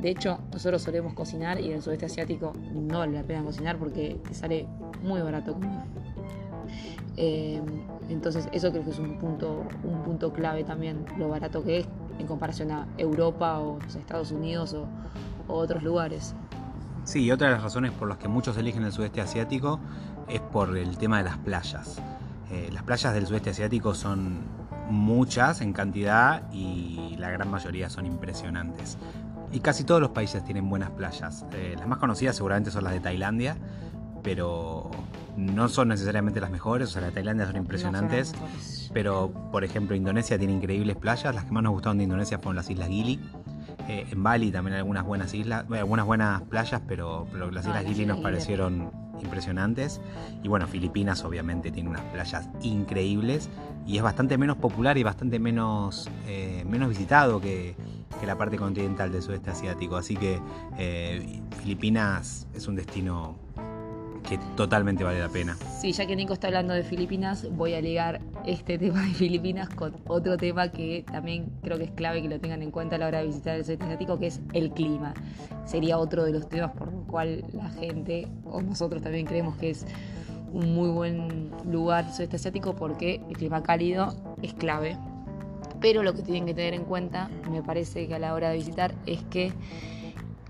de 0.00 0.10
hecho, 0.10 0.38
nosotros 0.52 0.82
solemos 0.82 1.14
cocinar 1.14 1.60
y 1.60 1.66
en 1.66 1.74
el 1.74 1.82
sudeste 1.82 2.06
asiático 2.06 2.52
no 2.72 2.98
vale 2.98 3.12
la 3.12 3.22
pena 3.22 3.44
cocinar 3.44 3.78
porque 3.78 4.18
te 4.26 4.34
sale 4.34 4.66
muy 5.02 5.20
barato 5.20 5.54
comer. 5.54 5.84
Eh, 7.16 7.60
entonces 8.08 8.48
eso 8.52 8.70
creo 8.70 8.84
que 8.84 8.90
es 8.90 8.98
un 8.98 9.18
punto, 9.18 9.64
un 9.84 10.02
punto 10.02 10.32
clave 10.32 10.64
también, 10.64 11.04
lo 11.18 11.28
barato 11.28 11.62
que 11.62 11.80
es 11.80 11.88
en 12.18 12.26
comparación 12.26 12.70
a 12.70 12.88
Europa 12.98 13.60
o 13.60 13.78
Estados 13.98 14.30
Unidos 14.30 14.74
o, 14.74 14.86
otros 15.52 15.82
lugares. 15.82 16.34
Sí, 17.04 17.24
y 17.24 17.30
otra 17.32 17.48
de 17.48 17.54
las 17.54 17.62
razones 17.62 17.92
por 17.92 18.08
las 18.08 18.18
que 18.18 18.28
muchos 18.28 18.56
eligen 18.56 18.84
el 18.84 18.92
sudeste 18.92 19.20
asiático 19.20 19.80
es 20.28 20.40
por 20.40 20.76
el 20.76 20.98
tema 20.98 21.18
de 21.18 21.24
las 21.24 21.38
playas. 21.38 22.00
Eh, 22.50 22.68
las 22.72 22.82
playas 22.82 23.14
del 23.14 23.26
sudeste 23.26 23.50
asiático 23.50 23.94
son 23.94 24.40
muchas 24.90 25.60
en 25.60 25.72
cantidad 25.72 26.52
y 26.52 27.16
la 27.18 27.30
gran 27.30 27.50
mayoría 27.50 27.88
son 27.88 28.06
impresionantes. 28.06 28.98
Y 29.52 29.60
casi 29.60 29.84
todos 29.84 30.00
los 30.00 30.10
países 30.10 30.44
tienen 30.44 30.68
buenas 30.68 30.90
playas. 30.90 31.44
Eh, 31.52 31.74
las 31.76 31.88
más 31.88 31.98
conocidas 31.98 32.36
seguramente 32.36 32.70
son 32.70 32.84
las 32.84 32.92
de 32.92 33.00
Tailandia, 33.00 33.56
pero 34.22 34.90
no 35.36 35.68
son 35.68 35.88
necesariamente 35.88 36.40
las 36.40 36.50
mejores. 36.50 36.88
O 36.88 36.92
sea, 36.92 37.02
las 37.02 37.10
de 37.10 37.14
Tailandia 37.14 37.46
son 37.46 37.56
impresionantes. 37.56 38.34
pero, 38.92 39.32
por 39.50 39.64
ejemplo, 39.64 39.96
Indonesia 39.96 40.38
tiene 40.38 40.52
increíbles 40.52 40.96
playas. 40.96 41.34
Las 41.34 41.44
que 41.44 41.52
más 41.52 41.62
nos 41.62 41.72
gustaron 41.72 41.98
de 41.98 42.04
Indonesia 42.04 42.38
fueron 42.38 42.56
las 42.56 42.70
Islas 42.70 42.88
Gili. 42.88 43.20
Eh, 43.90 44.06
en 44.08 44.22
Bali 44.22 44.52
también 44.52 44.74
hay 44.74 44.78
algunas 44.78 45.04
buenas 45.04 45.34
islas, 45.34 45.64
algunas 45.68 46.06
buenas 46.06 46.42
playas, 46.42 46.80
pero, 46.86 47.26
las 47.50 47.66
Islas 47.66 47.84
Gili 47.84 48.06
nos 48.06 48.20
parecieron 48.20 48.92
impresionantes. 49.20 50.00
Y 50.44 50.48
bueno, 50.48 50.68
Filipinas 50.68 51.24
obviamente 51.24 51.72
tiene 51.72 51.90
unas 51.90 52.02
playas 52.02 52.48
increíbles 52.62 53.50
y 53.88 53.96
es 53.96 54.02
bastante 54.04 54.38
menos 54.38 54.58
popular 54.58 54.96
y 54.96 55.02
bastante 55.02 55.40
menos, 55.40 56.08
eh, 56.28 56.64
menos 56.68 56.88
visitado 56.88 57.40
que, 57.40 57.74
la 58.24 58.36
parte 58.36 58.58
continental 58.58 59.10
del 59.10 59.22
sudeste 59.22 59.50
asiático. 59.50 59.96
Así 59.96 60.14
que 60.14 60.40
eh, 60.78 61.40
Filipinas 61.60 62.46
es 62.54 62.68
un 62.68 62.76
destino 62.76 63.38
que 64.30 64.38
totalmente 64.56 65.02
vale 65.02 65.18
la 65.18 65.28
pena. 65.28 65.56
Sí, 65.80 65.90
ya 65.90 66.06
que 66.06 66.14
Nico 66.14 66.32
está 66.32 66.46
hablando 66.46 66.72
de 66.72 66.84
Filipinas, 66.84 67.48
voy 67.50 67.74
a 67.74 67.80
ligar 67.80 68.20
este 68.46 68.78
tema 68.78 69.02
de 69.02 69.12
Filipinas 69.12 69.68
con 69.68 69.96
otro 70.06 70.36
tema 70.36 70.68
que 70.70 71.04
también 71.10 71.50
creo 71.62 71.78
que 71.78 71.84
es 71.84 71.90
clave 71.90 72.22
que 72.22 72.28
lo 72.28 72.38
tengan 72.38 72.62
en 72.62 72.70
cuenta 72.70 72.94
a 72.94 72.98
la 73.00 73.08
hora 73.08 73.18
de 73.18 73.26
visitar 73.26 73.56
el 73.56 73.64
sudeste 73.64 73.84
asiático, 73.84 74.20
que 74.20 74.28
es 74.28 74.40
el 74.52 74.70
clima. 74.70 75.14
Sería 75.66 75.98
otro 75.98 76.24
de 76.24 76.30
los 76.30 76.48
temas 76.48 76.70
por 76.70 76.90
el 76.90 77.00
cual 77.08 77.44
la 77.52 77.70
gente, 77.70 78.28
o 78.44 78.62
nosotros 78.62 79.02
también 79.02 79.26
creemos 79.26 79.56
que 79.56 79.70
es 79.70 79.84
un 80.52 80.74
muy 80.74 80.90
buen 80.90 81.50
lugar 81.68 82.04
el 82.06 82.12
sudeste 82.12 82.36
asiático 82.36 82.76
porque 82.76 83.20
el 83.28 83.36
clima 83.36 83.64
cálido 83.64 84.14
es 84.42 84.54
clave. 84.54 84.96
Pero 85.80 86.04
lo 86.04 86.14
que 86.14 86.22
tienen 86.22 86.46
que 86.46 86.54
tener 86.54 86.74
en 86.74 86.84
cuenta, 86.84 87.28
me 87.50 87.64
parece 87.64 88.06
que 88.06 88.14
a 88.14 88.20
la 88.20 88.32
hora 88.34 88.50
de 88.50 88.58
visitar, 88.58 88.94
es 89.06 89.24
que 89.24 89.52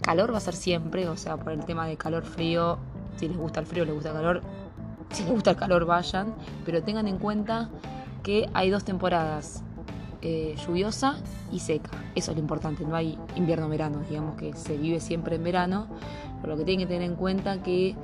calor 0.02 0.34
va 0.34 0.36
a 0.36 0.40
ser 0.40 0.54
siempre, 0.54 1.08
o 1.08 1.16
sea, 1.16 1.38
por 1.38 1.54
el 1.54 1.64
tema 1.64 1.86
de 1.86 1.96
calor-frío 1.96 2.78
Si 3.20 3.28
les 3.28 3.36
gusta 3.36 3.60
el 3.60 3.66
frío, 3.66 3.84
les 3.84 3.92
gusta 3.92 4.08
el 4.08 4.16
calor, 4.16 4.40
si 5.10 5.24
les 5.24 5.32
gusta 5.32 5.50
el 5.50 5.56
calor, 5.58 5.84
vayan. 5.84 6.34
Pero 6.64 6.82
tengan 6.82 7.06
en 7.06 7.18
cuenta 7.18 7.68
que 8.22 8.48
hay 8.54 8.70
dos 8.70 8.82
temporadas, 8.82 9.62
eh, 10.22 10.54
lluviosa 10.66 11.18
y 11.52 11.58
seca. 11.58 11.90
Eso 12.14 12.30
es 12.30 12.38
lo 12.38 12.40
importante, 12.40 12.82
no 12.86 12.96
hay 12.96 13.18
invierno-verano, 13.36 13.98
digamos 14.08 14.36
que 14.36 14.54
se 14.54 14.78
vive 14.78 15.00
siempre 15.00 15.36
en 15.36 15.44
verano. 15.44 15.86
Pero 16.40 16.54
lo 16.54 16.58
que 16.58 16.64
tienen 16.64 16.86
que 16.86 16.94
tener 16.94 17.10
en 17.10 17.14
cuenta 17.14 17.62
que 17.62 17.94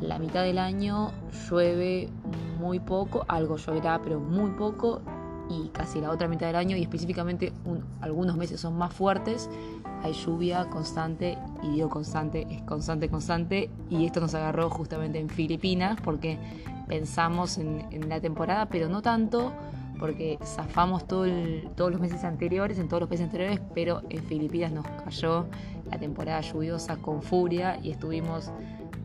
la 0.00 0.18
mitad 0.18 0.42
del 0.42 0.58
año 0.58 1.12
llueve 1.48 2.08
muy 2.58 2.80
poco, 2.80 3.24
algo 3.28 3.56
lloverá, 3.56 4.00
pero 4.02 4.18
muy 4.18 4.50
poco, 4.50 5.02
y 5.48 5.68
casi 5.68 6.00
la 6.00 6.10
otra 6.10 6.28
mitad 6.28 6.46
del 6.46 6.56
año, 6.56 6.76
y 6.76 6.82
específicamente 6.82 7.52
algunos 8.00 8.36
meses 8.36 8.60
son 8.60 8.76
más 8.76 8.92
fuertes, 8.92 9.50
hay 10.02 10.12
lluvia 10.12 10.66
constante, 10.66 11.38
y 11.62 11.70
digo 11.70 11.88
constante, 11.88 12.46
es 12.50 12.62
constante, 12.62 13.08
constante, 13.08 13.70
y 13.90 14.06
esto 14.06 14.20
nos 14.20 14.34
agarró 14.34 14.70
justamente 14.70 15.18
en 15.18 15.28
Filipinas, 15.28 15.98
porque 16.02 16.38
pensamos 16.88 17.58
en, 17.58 18.08
la 18.08 18.20
temporada, 18.20 18.66
pero 18.66 18.88
no 18.88 19.02
tanto, 19.02 19.52
porque 19.98 20.38
zafamos 20.44 21.06
todo 21.06 21.26
todos 21.76 21.90
los 21.90 22.00
meses 22.00 22.24
anteriores, 22.24 22.78
en 22.78 22.88
todos 22.88 23.02
los 23.02 23.10
meses 23.10 23.24
anteriores, 23.24 23.60
pero 23.74 24.02
en 24.10 24.22
Filipinas 24.24 24.72
nos 24.72 24.86
cayó 25.04 25.46
la 25.90 25.98
temporada 25.98 26.40
lluviosa 26.40 26.96
con 26.96 27.22
furia 27.22 27.78
y 27.82 27.90
estuvimos 27.90 28.50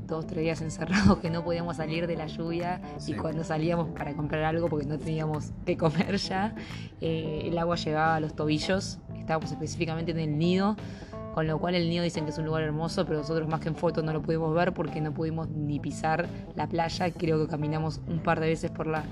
dos, 0.10 0.28
tres 0.28 0.44
días 0.44 0.62
encerrados 0.62 1.20
que 1.20 1.30
no 1.30 1.44
podíamos 1.44 1.78
salir 1.78 2.08
de 2.08 2.16
la 2.16 2.28
lluvia 2.28 2.82
y 3.08 3.14
cuando 3.14 3.44
salíamos 3.44 3.90
para 3.90 4.14
comprar 4.14 4.44
algo 4.44 4.68
porque 4.68 4.86
no 4.86 4.98
teníamos 4.98 5.52
que 5.66 5.78
comer 5.78 6.18
ya, 6.18 6.56
eh, 7.02 7.44
el 7.46 7.58
agua 7.58 7.76
llegaba 7.76 8.16
a 8.16 8.20
los 8.20 8.34
tobillos, 8.34 9.00
estábamos 9.18 9.52
específicamente 9.52 10.12
en 10.12 10.20
el 10.20 10.38
nido, 10.38 10.76
con 11.34 11.48
lo 11.48 11.60
cual 11.60 11.76
el 11.76 11.90
nido 11.90 12.04
dicen 12.04 12.26
que 12.26 12.32
es 12.32 12.38
un 12.38 12.46
lugar 12.46 12.64
hermoso, 12.64 13.06
pero 13.06 13.20
nosotros 13.20 13.48
más 13.48 13.60
que 13.60 13.70
en 13.70 13.76
foto 13.76 14.02
no 14.02 14.12
lo 14.12 14.22
pudimos 14.22 14.54
ver 14.54 14.74
porque 14.74 15.00
no 15.00 15.14
pudimos 15.14 15.48
ni 15.50 15.80
pisar 15.80 16.28
la 16.56 16.68
playa, 16.68 17.12
creo 17.12 17.40
que 17.40 17.48
caminamos 17.48 18.02
un 18.08 18.20
par 18.20 18.40
de 18.40 18.48
veces 18.48 18.72
por 18.72 18.88
las 18.88 19.06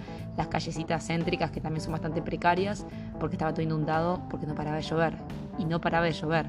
callecitas 0.50 1.06
céntricas 1.06 1.52
que 1.52 1.62
también 1.62 1.82
son 1.82 1.92
bastante 1.92 2.22
precarias 2.22 2.86
porque 3.20 3.36
estaba 3.36 3.54
todo 3.54 3.62
inundado 3.62 4.22
porque 4.30 4.48
no 4.48 4.56
paraba 4.56 4.78
de 4.78 4.84
llover 4.84 5.14
y 5.60 5.66
no 5.66 5.80
paraba 5.80 6.06
de 6.06 6.14
llover. 6.14 6.48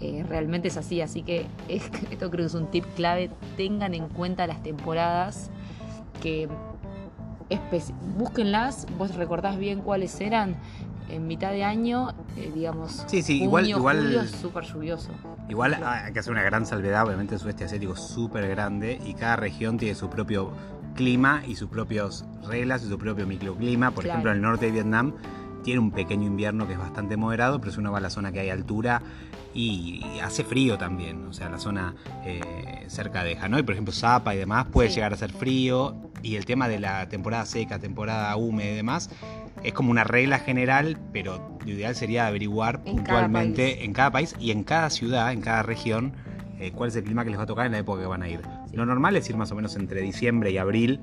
Eh, 0.00 0.24
realmente 0.28 0.68
es 0.68 0.76
así, 0.76 1.00
así 1.00 1.22
que 1.24 1.46
esto 1.68 2.30
creo 2.30 2.30
que 2.30 2.46
es 2.46 2.54
un 2.54 2.70
tip 2.70 2.84
clave, 2.96 3.30
tengan 3.56 3.94
en 3.94 4.08
cuenta 4.08 4.46
las 4.46 4.62
temporadas 4.62 5.50
que 6.22 6.48
búsquenlas, 8.16 8.86
vos 8.98 9.14
recordás 9.14 9.58
bien 9.58 9.80
cuáles 9.80 10.20
eran, 10.20 10.56
en 11.08 11.26
mitad 11.26 11.52
de 11.52 11.64
año, 11.64 12.14
eh, 12.36 12.50
digamos, 12.54 13.04
sí, 13.06 13.22
sí, 13.22 13.42
igual, 13.42 13.68
igual, 13.68 14.28
súper 14.28 14.64
lluvioso. 14.64 15.10
Igual 15.48 15.74
hay 15.84 16.12
que 16.12 16.18
hacer 16.18 16.32
una 16.32 16.42
gran 16.42 16.64
salvedad, 16.64 17.04
obviamente 17.06 17.34
el 17.34 17.40
sudeste 17.40 17.64
asiático 17.64 17.92
es 17.92 18.00
súper 18.00 18.48
grande 18.48 18.98
y 19.04 19.14
cada 19.14 19.36
región 19.36 19.76
tiene 19.76 19.94
su 19.94 20.08
propio 20.08 20.52
clima 20.94 21.42
y 21.46 21.56
sus 21.56 21.68
propias 21.68 22.24
reglas 22.48 22.82
y 22.84 22.88
su 22.88 22.98
propio 22.98 23.26
microclima. 23.26 23.90
Por 23.90 24.06
ejemplo, 24.06 24.30
en 24.30 24.36
el 24.36 24.42
norte 24.42 24.66
de 24.66 24.72
Vietnam 24.72 25.12
tiene 25.64 25.80
un 25.80 25.90
pequeño 25.90 26.26
invierno 26.26 26.68
que 26.68 26.74
es 26.74 26.78
bastante 26.78 27.16
moderado, 27.16 27.60
pero 27.60 27.72
si 27.72 27.80
uno 27.80 27.90
va 27.90 27.98
a 27.98 28.00
la 28.00 28.10
zona 28.10 28.30
que 28.30 28.38
hay 28.38 28.50
altura, 28.50 29.02
y 29.54 30.02
hace 30.22 30.42
frío 30.42 30.76
también, 30.76 31.26
o 31.26 31.32
sea, 31.32 31.48
la 31.48 31.58
zona 31.58 31.94
eh, 32.24 32.84
cerca 32.88 33.22
de 33.22 33.36
Hanoi, 33.36 33.62
por 33.62 33.74
ejemplo, 33.74 33.92
Zapa 33.92 34.34
y 34.34 34.38
demás, 34.38 34.66
puede 34.66 34.88
llegar 34.88 35.12
a 35.12 35.16
ser 35.16 35.32
frío. 35.32 35.96
Y 36.22 36.36
el 36.36 36.46
tema 36.46 36.68
de 36.68 36.80
la 36.80 37.08
temporada 37.08 37.44
seca, 37.44 37.78
temporada 37.78 38.34
húmeda 38.36 38.70
y 38.70 38.74
demás, 38.74 39.10
es 39.62 39.72
como 39.74 39.90
una 39.90 40.04
regla 40.04 40.38
general, 40.38 40.98
pero 41.12 41.58
lo 41.64 41.70
ideal 41.70 41.94
sería 41.94 42.26
averiguar 42.26 42.82
puntualmente 42.82 43.84
en 43.84 43.92
cada 43.92 44.10
país 44.10 44.34
y 44.40 44.50
en 44.50 44.64
cada 44.64 44.90
ciudad, 44.90 45.32
en 45.32 45.42
cada 45.42 45.62
región, 45.62 46.14
eh, 46.58 46.72
cuál 46.72 46.88
es 46.88 46.96
el 46.96 47.04
clima 47.04 47.24
que 47.24 47.30
les 47.30 47.38
va 47.38 47.44
a 47.44 47.46
tocar 47.46 47.66
en 47.66 47.72
la 47.72 47.78
época 47.78 48.00
que 48.00 48.06
van 48.06 48.22
a 48.22 48.28
ir. 48.28 48.40
Lo 48.72 48.86
normal 48.86 49.16
es 49.16 49.28
ir 49.28 49.36
más 49.36 49.52
o 49.52 49.54
menos 49.54 49.76
entre 49.76 50.00
diciembre 50.00 50.50
y 50.50 50.58
abril, 50.58 51.00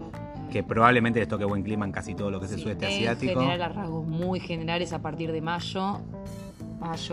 que 0.52 0.64
probablemente 0.64 1.20
les 1.20 1.28
toque 1.28 1.46
buen 1.46 1.64
clima 1.64 1.86
en 1.86 1.92
casi 1.92 2.14
todo 2.14 2.30
lo 2.30 2.40
que 2.40 2.46
es 2.46 2.52
el 2.52 2.60
sudeste 2.60 2.86
asiático. 2.86 3.32
En 3.32 3.40
general, 3.40 3.62
a 3.62 3.70
rasgos 3.70 4.06
muy 4.06 4.40
generales, 4.40 4.94
a 4.94 5.02
partir 5.02 5.32
de 5.32 5.42
mayo, 5.42 6.02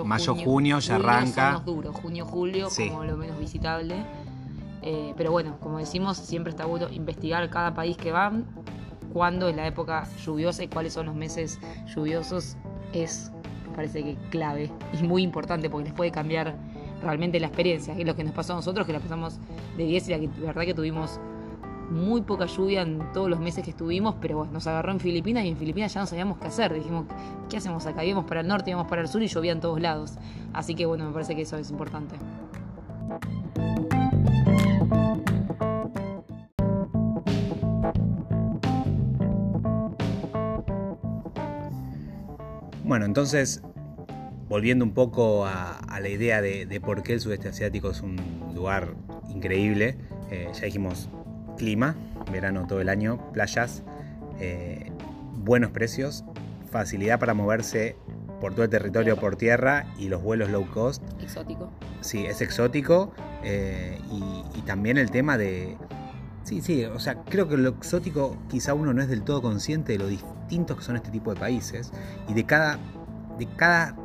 mayo, 0.04 0.35
junio, 0.35 0.80
ya 0.80 0.97
arranca. 0.97 1.54
Son 1.54 1.64
duros, 1.64 1.97
junio, 1.97 2.26
julio, 2.26 2.68
como 2.76 3.04
lo 3.04 3.16
menos 3.16 3.38
visitable. 3.38 3.95
Eh, 4.83 5.14
pero 5.16 5.30
bueno, 5.30 5.57
como 5.61 5.78
decimos, 5.78 6.18
siempre 6.18 6.50
está 6.50 6.66
bueno 6.66 6.88
investigar 6.90 7.49
cada 7.49 7.75
país 7.75 7.97
que 7.97 8.12
van, 8.12 8.45
cuándo 9.12 9.49
es 9.49 9.57
la 9.57 9.66
época 9.66 10.07
lluviosa 10.25 10.64
y 10.64 10.68
cuáles 10.68 10.92
son 10.92 11.07
los 11.07 11.14
meses 11.14 11.61
lluviosos. 11.95 12.57
Es, 12.92 13.30
me 13.68 13.76
parece 13.76 14.02
que 14.02 14.16
clave 14.30 14.71
y 14.99 15.02
muy 15.04 15.23
importante 15.23 15.71
porque 15.71 15.85
les 15.85 15.95
puede 15.95 16.11
cambiar 16.11 16.57
realmente 17.02 17.38
la 17.38 17.47
experiencia. 17.47 17.97
Es 17.97 18.04
lo 18.04 18.16
que 18.16 18.25
nos 18.25 18.33
pasó 18.33 18.54
a 18.54 18.57
nosotros, 18.57 18.85
que 18.87 18.92
la 18.92 19.00
pasamos 19.00 19.38
de 19.76 19.85
10 19.85 20.09
y 20.09 20.12
la 20.12 20.47
verdad 20.47 20.62
que 20.62 20.75
tuvimos 20.75 21.21
muy 21.90 22.23
poca 22.23 22.47
lluvia 22.47 22.83
en 22.83 23.12
todos 23.12 23.28
los 23.28 23.40
meses 23.40 23.64
que 23.64 23.71
estuvimos, 23.71 24.16
pero 24.21 24.38
bueno, 24.38 24.52
nos 24.52 24.66
agarró 24.66 24.92
en 24.92 25.00
Filipinas 25.00 25.45
y 25.45 25.49
en 25.49 25.57
Filipinas 25.57 25.92
ya 25.95 26.00
no 26.00 26.07
sabíamos 26.07 26.38
qué 26.38 26.49
hacer. 26.49 26.75
Dijimos, 26.75 27.07
¿qué 27.49 27.57
hacemos 27.57 27.87
acá? 27.87 28.04
Íbamos 28.04 28.26
para 28.26 28.40
el 28.40 28.49
norte, 28.49 28.71
íbamos 28.71 28.88
para 28.88 29.02
el 29.02 29.09
sur 29.09 29.23
y 29.23 29.28
llovía 29.28 29.52
en 29.52 29.61
todos 29.61 29.80
lados. 29.80 30.14
Así 30.52 30.75
que 30.75 30.87
bueno, 30.87 31.07
me 31.07 31.12
parece 31.12 31.35
que 31.35 31.42
eso 31.42 31.57
es 31.57 31.71
importante. 31.71 32.16
Bueno, 42.85 43.04
entonces, 43.04 43.62
volviendo 44.49 44.83
un 44.83 44.92
poco 44.92 45.45
a, 45.45 45.78
la 46.00 46.09
idea 46.09 46.40
de, 46.40 46.80
por 46.80 47.02
qué 47.02 47.14
el 47.14 47.21
sudeste 47.21 47.49
asiático 47.49 47.90
es 47.90 48.00
un 48.00 48.16
lugar 48.54 48.95
increíble, 49.28 49.99
eh, 50.30 50.49
ya 50.54 50.64
dijimos 50.64 51.11
clima, 51.58 51.94
verano 52.32 52.66
todo 52.66 52.80
el 52.80 52.88
año, 52.88 53.30
playas, 53.32 53.82
eh, 54.40 54.90
buenos 55.34 55.70
precios, 55.72 56.24
facilidad 56.70 57.18
para 57.18 57.34
moverse 57.34 57.96
por 58.40 58.52
todo 58.52 58.64
el 58.64 58.70
territorio 58.70 59.16
por 59.16 59.36
tierra 59.36 59.86
y 59.98 60.08
los 60.08 60.22
vuelos 60.22 60.50
low 60.50 60.66
cost. 60.70 61.02
Exótico. 61.20 61.70
Sí, 62.00 62.24
es 62.24 62.40
exótico 62.40 63.12
eh, 63.42 64.00
y, 64.10 64.62
también 64.62 64.98
el 64.98 65.10
tema 65.10 65.38
de... 65.38 65.78
Sí, 66.44 66.60
sí, 66.60 66.84
o 66.84 66.98
sea, 66.98 67.24
creo 67.24 67.48
que 67.48 67.56
lo 67.56 67.70
exótico 67.70 68.36
quizá 68.48 68.74
uno 68.74 68.92
no 68.92 69.00
es 69.00 69.08
del 69.08 69.22
todo 69.22 69.40
consciente 69.40 69.92
de 69.92 69.98
lo 69.98 70.06
distintos 70.06 70.76
que 70.76 70.82
son 70.82 70.96
este 70.96 71.10
tipo 71.10 71.32
de 71.32 71.40
países 71.40 71.90
y 72.28 72.34
de 72.34 72.44
cada, 72.44 72.78
de 73.38 73.46
cada 73.56 73.96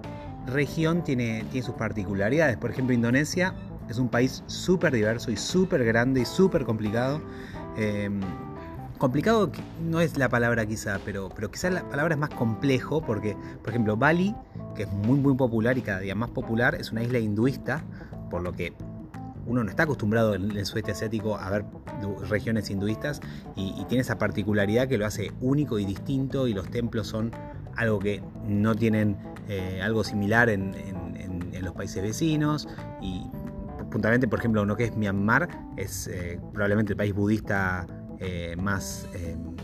región 0.48 1.04
tiene, 1.04 1.46
tiene 1.52 1.66
sus 1.66 1.76
particularidades. 1.76 2.56
Por 2.58 2.72
ejemplo, 2.72 2.94
Indonesia 2.94 3.54
es 3.90 3.98
un 3.98 4.10
país 4.10 4.44
súper 4.48 4.94
diverso 4.94 5.32
y 5.32 5.38
súper 5.38 5.84
grande 5.84 6.22
y 6.22 6.26
súper 6.26 6.64
complicado. 6.66 7.22
Em, 7.78 8.22
complicado 8.98 9.52
no 9.82 10.00
es 10.00 10.18
la 10.18 10.30
palabra 10.30 10.66
quizá, 10.66 11.00
pero, 11.04 11.30
pero 11.36 11.52
quizá 11.52 11.70
la 11.70 11.88
palabra 11.90 12.16
es 12.16 12.20
más 12.20 12.30
complejo 12.30 13.02
porque, 13.02 13.36
por 13.62 13.70
ejemplo, 13.70 13.98
Bali, 13.98 14.36
que 14.76 14.84
es 14.84 14.92
muy 14.92 15.20
muy 15.20 15.36
popular 15.36 15.78
y 15.78 15.82
cada 15.82 16.00
día 16.00 16.16
más 16.16 16.30
popular, 16.30 16.76
es 16.76 16.92
una 16.92 17.04
isla 17.04 17.20
hinduista, 17.20 17.84
por 18.30 18.42
lo 18.42 18.54
que 18.54 18.74
uno 19.46 19.64
no 19.64 19.70
está 19.70 19.84
acostumbrado 19.84 20.36
en 20.36 20.52
el 20.52 20.66
sudeste 20.66 20.92
asiático 20.92 21.38
a 21.38 21.50
ver 21.50 21.66
regiones 22.30 22.70
hinduistas 22.70 23.22
y, 23.56 23.84
tiene 23.88 24.02
esa 24.02 24.18
particularidad 24.18 24.88
que 24.88 24.98
lo 24.98 25.06
hace 25.06 25.32
único 25.42 25.80
y 25.80 25.86
distinto 25.86 26.48
y 26.48 26.54
los 26.54 26.70
templos 26.70 27.08
son 27.08 27.32
algo 27.76 28.00
que 28.00 28.22
no 28.48 28.76
tienen 28.76 29.18
eh, 29.50 29.82
algo 29.84 30.04
similar 30.04 30.50
en, 30.50 30.74
en, 30.76 31.04
los 31.64 31.74
países 31.74 32.04
vecinos 32.04 32.68
y 33.02 33.26
puntualmente, 33.94 34.28
por 34.28 34.40
ejemplo, 34.40 34.64
uno 34.64 34.76
que 34.76 34.86
es 34.86 34.98
Myanmar, 34.98 35.48
es 35.78 36.08
eh, 36.08 36.40
probablemente 36.52 36.94
el 36.94 36.98
país 36.98 37.14
budista 37.14 37.86
eh, 38.20 38.56
más... 38.58 39.08
Em, 39.14 39.56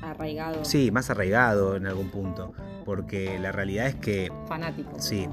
arraigado. 0.00 0.64
Sí, 0.64 0.90
más 0.90 1.10
arraigado 1.10 1.76
en 1.76 1.86
algún 1.86 2.10
punto, 2.10 2.54
porque 2.86 3.38
la 3.38 3.52
realidad 3.52 3.88
es 3.88 3.94
que... 3.96 4.32
Fanático. 4.48 4.98
Sí, 4.98 5.28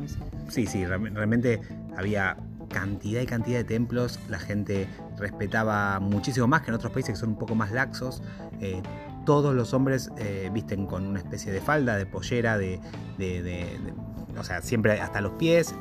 sí, 0.50 0.68
sí, 0.68 0.86
realmente 0.86 1.62
había 1.96 2.38
cantidad 2.68 3.22
y 3.22 3.26
cantidad 3.26 3.60
de 3.60 3.64
templos, 3.64 4.20
la 4.28 4.38
gente 4.38 4.88
respetaba 5.18 6.00
muchísimo 6.02 6.46
más 6.46 6.62
que 6.62 6.72
en 6.72 6.76
otros 6.76 6.92
países 6.92 7.14
que 7.14 7.20
son 7.20 7.30
un 7.30 7.40
poco 7.40 7.56
más 7.56 7.72
laxos. 7.72 8.22
Eh, 8.60 8.82
todos 9.26 9.56
los 9.56 9.74
hombres 9.74 10.12
visten 10.52 10.88
con 10.88 11.06
una 11.06 11.20
especie 11.20 11.52
de 11.52 11.62
falda, 11.62 11.96
de 11.98 12.06
pollera, 12.06 12.58
de, 12.58 12.80
o 14.38 14.44
sea, 14.44 14.62
siempre 14.62 15.00
hasta 15.00 15.22
los 15.22 15.34
pies, 15.34 15.76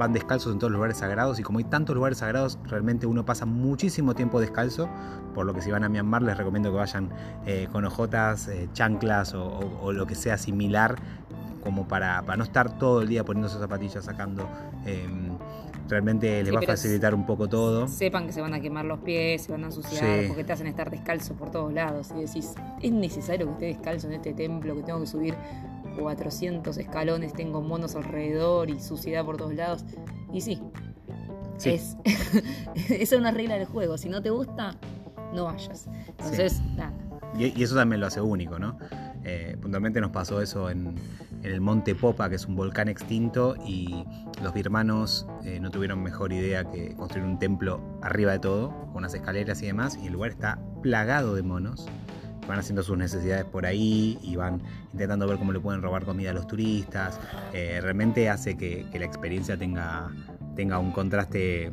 van 0.00 0.14
descalzos 0.14 0.52
en 0.52 0.58
todos 0.58 0.70
los 0.72 0.78
lugares 0.78 0.96
sagrados 0.96 1.38
y 1.38 1.42
como 1.42 1.58
hay 1.58 1.64
tantos 1.64 1.94
lugares 1.94 2.18
sagrados, 2.18 2.58
realmente 2.64 3.06
uno 3.06 3.24
pasa 3.24 3.44
muchísimo 3.44 4.14
tiempo 4.14 4.40
descalzo, 4.40 4.88
por 5.34 5.44
lo 5.44 5.52
que 5.52 5.60
si 5.60 5.70
van 5.70 5.84
a 5.84 5.90
Myanmar 5.90 6.22
les 6.22 6.36
recomiendo 6.38 6.72
que 6.72 6.78
vayan 6.78 7.10
eh, 7.46 7.68
con 7.70 7.84
ojotas, 7.84 8.48
eh, 8.48 8.68
chanclas 8.72 9.34
o, 9.34 9.92
lo 9.92 10.06
que 10.06 10.14
sea 10.14 10.38
similar, 10.38 10.96
como 11.62 11.86
para, 11.86 12.22
para, 12.22 12.38
no 12.38 12.44
estar 12.44 12.78
todo 12.78 13.02
el 13.02 13.08
día 13.08 13.22
poniendo 13.24 13.50
sus 13.50 13.60
zapatillas 13.60 14.04
sacando. 14.06 14.48
Em, 14.86 15.36
realmente 15.86 16.42
les 16.42 16.54
va 16.54 16.60
a 16.60 16.62
facilitar 16.62 17.14
un 17.14 17.26
poco 17.26 17.48
todo. 17.48 17.86
Sepan 17.86 18.26
que 18.26 18.32
se 18.32 18.40
van 18.40 18.54
a 18.54 18.60
quemar 18.60 18.86
los 18.86 19.00
pies, 19.00 19.42
se 19.42 19.52
van 19.52 19.64
a 19.64 19.66
ensuciar, 19.66 20.28
porque 20.28 20.44
te 20.44 20.52
hacen 20.52 20.66
estar 20.66 20.90
descalzo 20.90 21.34
por 21.34 21.50
todos 21.50 21.72
lados. 21.72 22.10
Y 22.16 22.22
decís, 22.22 22.54
¿es 22.80 22.92
necesario 22.92 23.46
que 23.46 23.52
esté 23.52 23.66
descalzo 23.66 24.06
en 24.06 24.14
este 24.14 24.32
templo, 24.32 24.74
que 24.76 24.82
tengo 24.82 25.00
que 25.00 25.06
subir 25.06 25.34
400 26.00 26.76
escalones, 26.78 27.32
tengo 27.32 27.60
monos 27.60 27.96
alrededor 27.96 28.70
y 28.70 28.80
suciedad 28.80 29.24
por 29.24 29.36
todos 29.36 29.54
lados. 29.54 29.84
Y 30.32 30.40
sí, 30.40 30.60
Es, 31.64 31.96
esa 32.04 32.42
es 32.88 33.12
una 33.12 33.30
regla 33.30 33.56
del 33.56 33.66
juego. 33.66 33.98
Si 33.98 34.08
no 34.08 34.22
te 34.22 34.30
gusta, 34.30 34.76
no 35.34 35.44
vayas. 35.44 35.88
Entonces, 36.06 36.60
nada. 36.76 36.92
Y, 37.38 37.62
eso 37.62 37.74
también 37.74 38.00
lo 38.00 38.06
hace 38.06 38.20
único, 38.20 38.58
¿no? 38.58 38.78
Eh, 39.24 39.56
puntualmente 39.60 40.00
nos 40.00 40.10
pasó 40.10 40.40
eso 40.40 40.70
en, 40.70 40.94
el 41.42 41.60
Monte 41.60 41.94
Popa, 41.94 42.28
que 42.28 42.36
es 42.36 42.46
un 42.46 42.56
volcán 42.56 42.88
extinto, 42.88 43.54
y 43.64 44.04
los 44.42 44.52
birmanos 44.52 45.26
eh, 45.44 45.58
no 45.58 45.70
tuvieron 45.70 46.02
mejor 46.02 46.32
idea 46.32 46.64
que 46.64 46.94
construir 46.96 47.26
un 47.26 47.38
templo 47.38 47.80
arriba 48.02 48.32
de 48.32 48.40
todo, 48.40 48.70
con 48.88 48.98
unas 48.98 49.14
escaleras 49.14 49.62
y 49.62 49.66
demás, 49.66 49.98
y 50.02 50.08
el 50.08 50.12
lugar 50.12 50.32
está 50.32 50.58
plagado 50.82 51.34
de 51.34 51.42
monos 51.42 51.86
van 52.50 52.58
haciendo 52.58 52.82
sus 52.82 52.98
necesidades 52.98 53.44
por 53.44 53.64
ahí 53.64 54.18
y 54.22 54.36
van 54.36 54.60
intentando 54.92 55.26
ver 55.26 55.38
cómo 55.38 55.52
le 55.52 55.60
pueden 55.60 55.80
robar 55.80 56.04
comida 56.04 56.30
a 56.30 56.34
los 56.34 56.46
turistas. 56.46 57.18
Eh, 57.52 57.80
realmente 57.80 58.28
hace 58.28 58.56
que, 58.56 58.86
la 58.92 59.04
experiencia 59.04 59.56
tenga, 59.56 60.10
tenga 60.56 60.78
un 60.78 60.92
contraste 60.92 61.72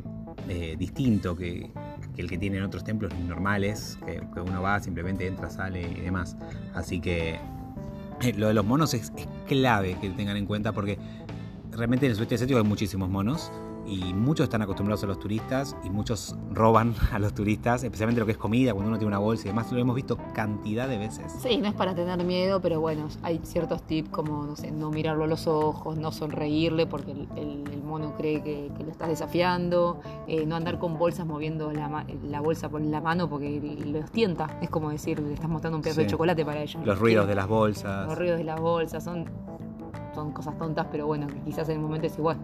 distinto 0.78 1.36
que, 1.36 1.70
el 2.18 2.28
que 2.28 2.36
tienen 2.36 2.62
otros 2.62 2.84
templos 2.84 3.12
normales, 3.14 3.98
que, 4.04 4.20
uno 4.40 4.60
va, 4.60 4.80
simplemente 4.80 5.26
entra, 5.26 5.50
sale 5.50 5.82
y 5.82 6.00
demás. 6.00 6.36
Así 6.74 7.00
que 7.00 7.38
eh, 8.22 8.32
lo 8.36 8.48
de 8.48 8.54
los 8.54 8.64
monos 8.64 8.94
es, 8.94 9.12
es 9.16 9.28
clave 9.46 9.96
que 10.00 10.10
tengan 10.10 10.36
en 10.36 10.46
cuenta 10.46 10.72
porque 10.72 10.98
realmente 11.70 12.06
en 12.06 12.10
el 12.10 12.16
sudeste 12.16 12.34
asiático 12.34 12.58
hay 12.58 12.64
muchísimos 12.64 13.08
monos 13.08 13.52
y 13.88 14.12
muchos 14.12 14.44
están 14.44 14.62
acostumbrados 14.62 15.02
a 15.04 15.06
los 15.06 15.18
turistas 15.18 15.76
y 15.82 15.90
muchos 15.90 16.36
roban 16.52 16.94
a 17.12 17.18
los 17.18 17.34
turistas, 17.34 17.82
especialmente 17.82 18.20
lo 18.20 18.26
que 18.26 18.32
es 18.32 18.38
comida, 18.38 18.72
cuando 18.72 18.88
uno 18.88 18.98
tiene 18.98 19.08
una 19.08 19.18
bolsa 19.18 19.44
y 19.44 19.48
demás, 19.48 19.72
lo 19.72 19.78
hemos 19.78 19.96
visto 19.96 20.18
cantidad 20.34 20.88
de 20.88 20.98
veces. 20.98 21.32
Sí, 21.40 21.58
no 21.58 21.68
es 21.68 21.74
para 21.74 21.94
tener 21.94 22.22
miedo, 22.24 22.60
pero 22.60 22.80
bueno, 22.80 23.08
hay 23.22 23.40
ciertos 23.42 23.82
tips 23.82 24.10
como, 24.10 24.44
no 24.44 24.56
sé, 24.56 24.70
no 24.70 24.90
mirarlo 24.90 25.24
a 25.24 25.26
los 25.26 25.46
ojos, 25.46 25.96
no 25.96 26.12
sonreírle 26.12 26.86
porque 26.86 27.12
el, 27.12 27.64
mono 27.88 28.14
cree 28.18 28.42
que, 28.42 28.70
lo 28.84 28.90
estás 28.90 29.08
desafiando, 29.08 30.00
eh, 30.26 30.44
no 30.44 30.56
andar 30.56 30.78
con 30.78 30.98
bolsas 30.98 31.26
moviendo 31.26 31.72
la, 31.72 32.40
bolsa 32.40 32.68
por 32.68 32.82
la 32.82 33.00
mano 33.00 33.30
porque 33.30 33.60
los 33.86 34.10
tienta, 34.10 34.58
es 34.60 34.68
como 34.68 34.90
decir, 34.90 35.18
le 35.20 35.32
estás 35.32 35.48
mostrando 35.48 35.78
un 35.78 35.82
pedazo 35.82 36.02
de 36.02 36.06
chocolate 36.06 36.44
para 36.44 36.60
ellos. 36.60 36.84
Los 36.84 36.98
ruidos 36.98 37.26
de 37.26 37.34
las 37.34 37.48
bolsas. 37.48 38.06
Los 38.06 38.18
ruidos 38.18 38.36
de 38.38 38.44
las 38.44 38.60
bolsas, 38.60 39.02
son 39.02 39.24
son 40.18 40.32
cosas 40.32 40.58
tontas, 40.58 40.86
pero 40.90 41.06
bueno, 41.06 41.28
quizás 41.44 41.68
en 41.68 41.76
el 41.76 41.80
momento 41.80 42.08
es 42.08 42.18
igual, 42.18 42.38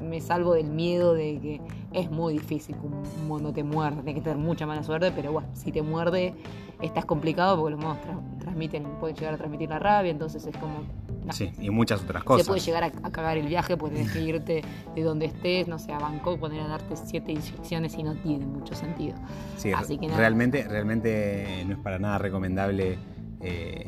me, 0.00 0.20
salvo 0.20 0.52
del 0.52 0.68
miedo 0.68 1.14
de 1.14 1.38
que 1.40 1.60
es 1.92 2.10
muy 2.10 2.34
difícil 2.34 2.76
que 2.76 2.86
un 2.86 3.02
mono 3.26 3.54
te 3.54 3.64
muerda, 3.64 4.02
tienes 4.02 4.16
que 4.16 4.20
tener 4.20 4.36
mucha 4.36 4.66
mala 4.66 4.82
suerte, 4.82 5.10
pero 5.16 5.32
bueno, 5.32 5.48
si 5.54 5.72
te 5.72 5.80
muerde 5.80 6.34
estás 6.82 7.06
complicado 7.06 7.56
porque 7.56 7.70
los 7.70 7.80
monos 7.80 7.96
transmiten, 8.38 8.84
pueden 9.00 9.16
llegar 9.16 9.32
a 9.32 9.38
transmitir 9.38 9.70
la 9.70 9.78
rabia, 9.78 10.10
entonces 10.10 10.46
es 10.46 10.54
como... 10.58 10.84
Sí, 11.32 11.50
y 11.58 11.70
muchas 11.70 12.02
otras 12.02 12.22
cosas. 12.22 12.44
Se 12.44 12.50
puede 12.50 12.60
llegar 12.60 12.84
a, 12.84 12.90
cagar 13.10 13.38
el 13.38 13.48
viaje, 13.48 13.76
pues 13.76 13.92
tienes 13.94 14.12
que 14.12 14.20
irte 14.20 14.62
de 14.94 15.02
donde 15.02 15.26
estés, 15.26 15.66
no 15.66 15.78
sé, 15.78 15.92
a 15.92 15.98
Bangkok, 15.98 16.38
poner 16.38 16.60
a 16.60 16.68
darte 16.68 16.96
siete 16.96 17.32
inyecciones 17.32 17.96
y 17.96 18.02
no 18.02 18.14
tiene 18.14 18.44
mucho 18.44 18.74
sentido. 18.74 19.16
Sí, 19.56 19.72
Así 19.72 19.98
que 19.98 20.08
realmente, 20.08 20.68
realmente 20.68 21.64
no 21.66 21.72
es 21.72 21.78
para 21.80 21.98
nada 21.98 22.18
recomendable 22.18 22.98
eh, 23.40 23.86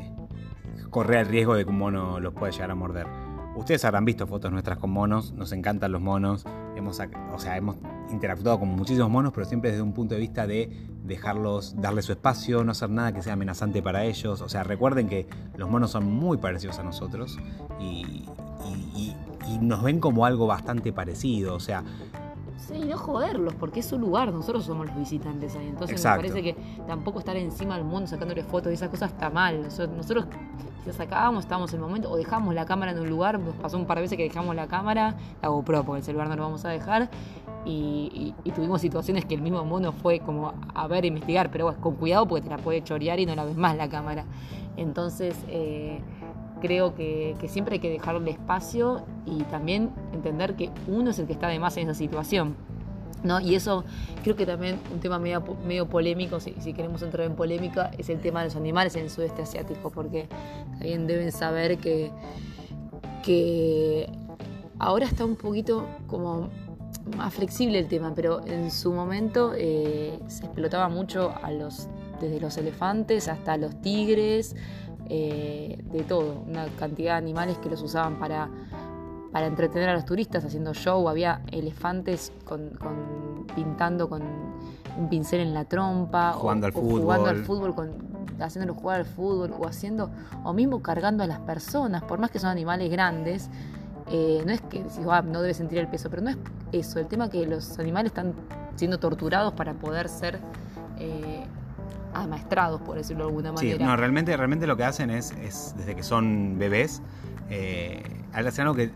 correr 0.89 1.19
el 1.19 1.27
riesgo 1.27 1.55
de 1.55 1.63
que 1.65 1.69
un 1.69 1.77
mono 1.77 2.19
los 2.19 2.33
pueda 2.33 2.51
llegar 2.51 2.71
a 2.71 2.75
morder. 2.75 3.07
Ustedes 3.55 3.83
habrán 3.83 4.05
visto 4.05 4.25
fotos 4.25 4.51
nuestras 4.51 4.77
con 4.77 4.91
monos, 4.91 5.33
nos 5.33 5.51
encantan 5.51 5.91
los 5.91 6.01
monos, 6.01 6.45
hemos, 6.75 6.99
o 7.33 7.39
sea, 7.39 7.57
hemos 7.57 7.75
interactuado 8.09 8.59
con 8.59 8.69
muchísimos 8.69 9.09
monos, 9.09 9.33
pero 9.33 9.45
siempre 9.45 9.71
desde 9.71 9.83
un 9.83 9.93
punto 9.93 10.15
de 10.15 10.21
vista 10.21 10.47
de 10.47 10.87
dejarlos, 11.03 11.75
darle 11.81 12.01
su 12.01 12.11
espacio, 12.11 12.63
no 12.63 12.71
hacer 12.71 12.89
nada 12.89 13.11
que 13.11 13.21
sea 13.21 13.33
amenazante 13.33 13.81
para 13.81 14.05
ellos. 14.05 14.41
O 14.41 14.49
sea, 14.49 14.63
recuerden 14.63 15.07
que 15.09 15.27
los 15.57 15.69
monos 15.69 15.91
son 15.91 16.09
muy 16.09 16.37
parecidos 16.37 16.79
a 16.79 16.83
nosotros 16.83 17.37
y, 17.79 18.25
nos 19.61 19.81
ven 19.83 19.99
como 19.99 20.25
algo 20.25 20.45
bastante 20.45 20.93
parecido. 20.93 21.55
O 21.55 21.59
sea, 21.59 21.83
Sí, 22.67 22.79
no 22.79 22.97
joderlos, 22.97 23.53
porque 23.55 23.79
es 23.79 23.85
su 23.85 23.97
lugar, 23.97 24.31
nosotros 24.31 24.65
somos 24.65 24.87
los 24.87 24.95
visitantes 24.95 25.55
ahí. 25.55 25.67
Entonces 25.67 26.03
me 26.03 26.09
parece 26.09 26.43
que 26.43 26.55
tampoco 26.87 27.19
estar 27.19 27.35
encima 27.35 27.75
del 27.75 27.85
mundo 27.85 28.07
sacándole 28.07 28.43
fotos 28.43 28.71
y 28.71 28.75
esas 28.75 28.89
cosas 28.89 29.11
está 29.11 29.29
mal. 29.29 29.63
Nosotros, 29.63 30.25
si 30.83 30.91
sacábamos, 30.91 31.45
estábamos 31.45 31.71
en 31.73 31.79
el 31.79 31.85
momento, 31.85 32.11
o 32.11 32.17
dejamos 32.17 32.53
la 32.53 32.65
cámara 32.65 32.91
en 32.91 32.99
un 32.99 33.09
lugar, 33.09 33.39
nos 33.39 33.55
pasó 33.55 33.77
un 33.77 33.85
par 33.85 33.97
de 33.97 34.03
veces 34.03 34.17
que 34.17 34.23
dejamos 34.23 34.55
la 34.55 34.67
cámara, 34.67 35.15
la 35.41 35.49
GoPro, 35.49 35.83
porque 35.83 35.99
el 35.99 36.05
celular 36.05 36.27
no 36.27 36.35
lo 36.35 36.43
vamos 36.43 36.65
a 36.65 36.69
dejar, 36.69 37.09
y, 37.65 38.33
tuvimos 38.55 38.81
situaciones 38.81 39.25
que 39.25 39.35
el 39.35 39.41
mismo 39.41 39.63
mono 39.63 39.91
fue 39.91 40.19
como 40.19 40.53
a 40.73 40.87
ver, 40.87 41.05
investigar, 41.05 41.51
pero 41.51 41.65
bueno, 41.65 41.81
con 41.81 41.95
cuidado 41.95 42.27
porque 42.27 42.43
te 42.43 42.49
la 42.49 42.57
puede 42.57 42.83
chorear 42.83 43.19
y 43.19 43.25
no 43.25 43.35
la 43.35 43.45
ves 43.45 43.57
más 43.57 43.75
la 43.75 43.89
cámara. 43.89 44.25
Entonces, 44.77 45.35
eh, 45.49 46.01
creo 46.59 46.95
que, 46.95 47.35
siempre 47.47 47.75
hay 47.75 47.79
que 47.79 47.89
dejarle 47.89 48.31
espacio 48.31 49.03
y 49.25 49.43
también 49.43 49.91
entender 50.13 50.55
que 50.55 50.69
uno 50.87 51.11
es 51.11 51.19
el 51.19 51.27
que 51.27 51.33
está 51.33 51.47
de 51.47 51.59
más 51.59 51.77
en 51.77 51.89
esa 51.89 51.97
situación. 51.97 52.55
¿no? 53.23 53.41
Y 53.41 53.55
eso 53.55 53.83
creo 54.23 54.35
que 54.35 54.45
también 54.45 54.79
un 54.93 54.99
tema 54.99 55.19
medio, 55.19 55.89
polémico, 55.89 56.39
si, 56.39 56.53
queremos 56.73 57.01
entrar 57.01 57.27
en 57.27 57.35
polémica, 57.35 57.91
es 57.97 58.09
el 58.09 58.21
tema 58.21 58.39
de 58.39 58.45
los 58.45 58.55
animales 58.55 58.95
en 58.95 59.03
el 59.03 59.09
sudeste 59.09 59.41
asiático, 59.41 59.91
porque 59.91 60.27
también 60.71 61.05
deben 61.05 61.31
saber 61.31 61.77
que, 61.79 62.11
que 63.23 64.09
ahora 64.77 65.05
está 65.05 65.25
un 65.25 65.35
poquito 65.35 65.85
como 66.07 66.49
más 67.17 67.33
flexible 67.33 67.79
el 67.79 67.87
tema, 67.87 68.13
pero 68.15 68.45
en 68.45 68.71
su 68.71 68.91
momento 68.93 69.53
eh, 69.55 70.19
se 70.27 70.45
explotaba 70.45 70.89
mucho 70.89 71.33
a 71.41 71.51
los, 71.51 71.87
desde 72.21 72.39
los 72.39 72.57
elefantes 72.57 73.27
hasta 73.27 73.57
los 73.57 73.81
tigres, 73.81 74.55
eh, 75.09 75.81
de 75.91 76.03
todo, 76.03 76.43
una 76.47 76.67
cantidad 76.77 77.13
de 77.13 77.17
animales 77.17 77.57
que 77.57 77.69
los 77.69 77.81
usaban 77.81 78.19
para, 78.19 78.49
para 79.31 79.47
entretener 79.47 79.89
a 79.89 79.93
los 79.93 80.05
turistas 80.05 80.45
haciendo 80.45 80.73
show, 80.73 81.09
había 81.09 81.41
elefantes 81.51 82.31
con, 82.45 82.71
pintando 83.55 84.07
con 84.07 84.21
un 84.97 85.09
pincel 85.09 85.39
en 85.41 85.53
la 85.53 85.65
trompa, 85.65 86.33
jugando 86.33 86.67
al 86.67 86.73
fútbol, 86.73 87.01
jugando 87.01 87.29
al 87.29 87.43
fútbol 87.43 87.75
con, 87.75 87.91
haciéndolos 88.39 88.77
jugar 88.81 88.99
al 88.99 89.05
fútbol 89.05 89.53
o 89.57 89.67
haciendo 89.67 90.11
o 90.43 90.53
mismo 90.53 90.81
cargando 90.81 91.23
a 91.23 91.27
las 91.27 91.39
personas, 91.39 92.03
por 92.03 92.19
más 92.19 92.31
que 92.31 92.39
son 92.39 92.49
animales 92.49 92.91
grandes. 92.91 93.49
Eh, 94.11 94.41
no 94.45 94.51
es 94.51 94.61
que 94.61 94.83
ah, 95.09 95.21
no 95.21 95.41
debe 95.41 95.53
sentir 95.53 95.77
el 95.77 95.87
peso, 95.87 96.09
pero 96.09 96.23
no 96.23 96.29
es 96.31 96.37
eso. 96.71 96.99
El 96.99 97.07
tema 97.07 97.29
que 97.29 97.45
los 97.45 97.77
animales 97.77 98.11
están 98.11 98.33
siendo 98.75 98.97
torturados 98.97 99.53
para 99.53 99.73
poder 99.73 100.09
ser 100.09 100.39
eh, 100.97 101.45
amaestrados, 102.13 102.81
por 102.81 102.97
decirlo 102.97 103.25
de 103.25 103.29
alguna 103.29 103.51
manera. 103.51 103.77
Sí, 103.77 103.83
no, 103.83 103.95
realmente, 103.95 104.35
realmente 104.35 104.67
lo 104.67 104.77
que 104.77 104.83
hacen 104.83 105.09
es, 105.09 105.31
es 105.31 105.75
desde 105.77 105.95
que 105.95 106.03
son 106.03 106.57
bebés, 106.57 107.01
eh, 107.49 108.03
hacen 108.33 108.63
algo 108.63 108.75
que 108.75 108.91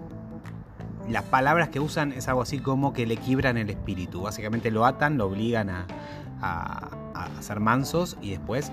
las 1.10 1.24
palabras 1.24 1.70
que 1.70 1.80
usan 1.80 2.12
es 2.14 2.28
algo 2.28 2.42
así 2.42 2.60
como 2.60 2.94
que 2.94 3.06
le 3.06 3.18
quiebran 3.18 3.58
el 3.58 3.70
espíritu. 3.70 4.22
Básicamente 4.22 4.72
lo 4.72 4.86
atan, 4.86 5.18
lo 5.18 5.26
obligan 5.26 5.70
a, 5.70 5.86
a, 6.42 6.90
ser 7.42 7.60
mansos 7.60 8.18
y 8.22 8.32
después 8.32 8.72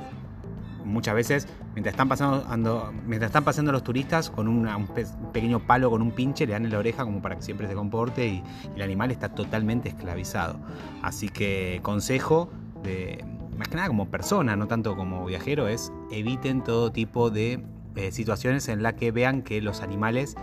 muchas 0.85 1.15
veces 1.15 1.49
mientras 1.75 1.93
están 1.93 2.09
pasando 2.09 2.93
mientras 3.07 3.29
están 3.29 3.45
pasando 3.45 3.71
los 3.71 3.85
turistas 3.85 4.31
con 4.31 4.49
un 4.49 4.89
pequeño 5.33 5.61
palo 5.61 5.91
con 5.91 6.03
un 6.03 6.13
pinche 6.13 6.47
le 6.47 6.53
dan 6.53 6.65
en 6.65 6.73
la 6.73 6.79
oreja 6.79 7.05
como 7.05 7.21
para 7.21 7.37
que 7.37 7.43
siempre 7.43 7.69
se 7.69 7.75
comporte 7.75 8.27
y 8.27 8.43
el 8.75 8.83
animal 8.83 9.11
está 9.11 9.29
totalmente 9.29 9.89
esclavizado 9.89 10.59
así 11.03 11.29
que 11.29 11.81
consejo 11.83 12.51
de 12.83 13.25
más 13.61 13.69
que 13.69 13.77
nada 13.77 13.89
como 13.89 14.11
persona, 14.11 14.57
no 14.57 14.67
tanto 14.67 14.97
como 14.97 15.27
viajero, 15.27 15.69
es 15.69 15.93
eviten 16.11 16.65
todo 16.65 16.91
tipo 16.91 17.29
de 17.29 17.63
eh, 17.95 18.11
situaciones 18.11 18.69
en 18.69 18.83
las 18.83 18.95
que 18.95 19.13
vean 19.13 19.43
que 19.43 19.61
los 19.61 19.83
animales 19.83 20.35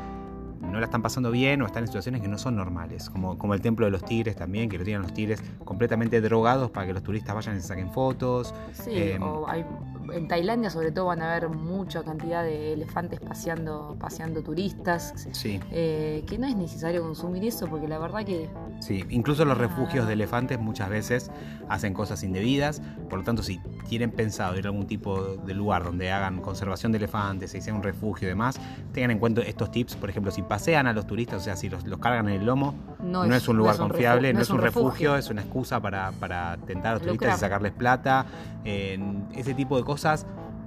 no 0.61 0.79
la 0.79 0.85
están 0.85 1.01
pasando 1.01 1.31
bien 1.31 1.63
o 1.63 1.65
están 1.65 1.83
en 1.83 1.87
situaciones 1.87 2.21
que 2.21 2.27
no 2.27 2.37
son 2.37 2.55
normales, 2.55 3.09
como, 3.09 3.39
como 3.39 3.55
el 3.55 3.61
templo 3.61 3.87
de 3.87 3.91
los 3.91 4.05
tigres 4.05 4.35
también, 4.35 4.69
que 4.69 4.77
lo 4.77 4.83
tienen 4.83 5.01
los 5.01 5.13
tigres 5.15 5.43
completamente 5.65 6.21
drogados 6.21 6.69
para 6.69 6.85
que 6.85 6.93
los 6.93 7.01
turistas 7.01 7.33
vayan 7.33 7.57
y 7.57 7.61
se 7.61 7.67
saquen 7.69 7.91
fotos. 7.91 8.53
Sí, 8.73 8.91
em, 8.93 9.23
o 9.23 9.47
hay, 9.47 9.65
en 10.13 10.27
Tailandia 10.27 10.69
sobre 10.69 10.91
todo 10.91 11.05
van 11.05 11.21
a 11.21 11.31
haber 11.31 11.49
mucha 11.49 12.03
cantidad 12.03 12.43
de 12.43 12.73
elefantes 12.73 13.19
paseando, 13.19 13.97
paseando 13.99 14.41
turistas, 14.41 15.13
sí. 15.31 15.59
Eh, 15.71 16.23
que 16.27 16.37
no 16.37 16.47
es 16.47 16.55
necesario 16.55 17.01
consumir 17.01 17.43
eso 17.45 17.67
porque 17.67 17.87
la 17.87 17.99
verdad 17.99 18.25
que... 18.25 18.49
Sí, 18.79 19.03
incluso 19.09 19.43
los 19.45 19.57
refugios 19.57 20.07
de 20.07 20.13
elefantes 20.13 20.59
muchas 20.59 20.89
veces 20.89 21.31
hacen 21.67 21.93
cosas 21.93 22.23
indebidas, 22.23 22.81
por 23.09 23.19
lo 23.19 23.25
tanto 23.25 23.43
si 23.43 23.59
tienen 23.89 24.11
pensado 24.11 24.57
ir 24.57 24.65
a 24.65 24.69
algún 24.69 24.87
tipo 24.87 25.35
de 25.37 25.53
lugar 25.53 25.83
donde 25.83 26.11
hagan 26.11 26.41
conservación 26.41 26.91
de 26.91 26.99
elefantes, 26.99 27.53
y 27.55 27.61
sea 27.61 27.73
un 27.73 27.83
refugio 27.83 28.27
y 28.27 28.29
demás, 28.29 28.59
tengan 28.93 29.11
en 29.11 29.19
cuenta 29.19 29.41
estos 29.41 29.71
tips, 29.71 29.95
por 29.95 30.09
ejemplo, 30.09 30.31
si 30.31 30.41
pasean 30.41 30.87
a 30.87 30.93
los 30.93 31.07
turistas, 31.07 31.41
o 31.41 31.43
sea, 31.43 31.55
si 31.55 31.69
los, 31.69 31.83
cargan 31.99 32.29
en 32.29 32.41
el 32.41 32.45
lomo, 32.45 32.75
no, 33.01 33.23
es, 33.23 33.47
un 33.47 33.57
lugar 33.57 33.77
confiable, 33.77 34.33
no 34.33 34.41
es 34.41 34.49
un 34.49 34.59
refugio, 34.59 35.15
es 35.15 35.29
una 35.29 35.41
excusa 35.41 35.81
para, 35.81 36.57
tentar 36.65 36.91
a 36.91 36.93
los 36.95 37.03
turistas 37.03 37.37
y 37.37 37.39
sacarles 37.39 37.71
plata. 37.73 38.25
ese 38.63 39.53
tipo 39.53 39.77
de 39.77 39.83
cosas 39.83 39.96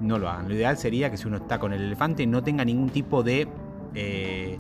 no 0.01 0.19
lo 0.19 0.29
hagan. 0.29 0.49
Lo 0.49 0.55
ideal 0.55 0.77
sería 0.77 1.11
que 1.11 1.17
si 1.17 1.27
uno 1.27 1.37
está 1.39 1.59
con 1.59 1.73
el 1.73 1.83
elefante 1.83 2.27
no 2.27 2.43
tenga 2.43 2.65
ningún 2.65 2.91
tipo 2.91 3.23
de, 3.23 3.49
eh, 3.95 4.59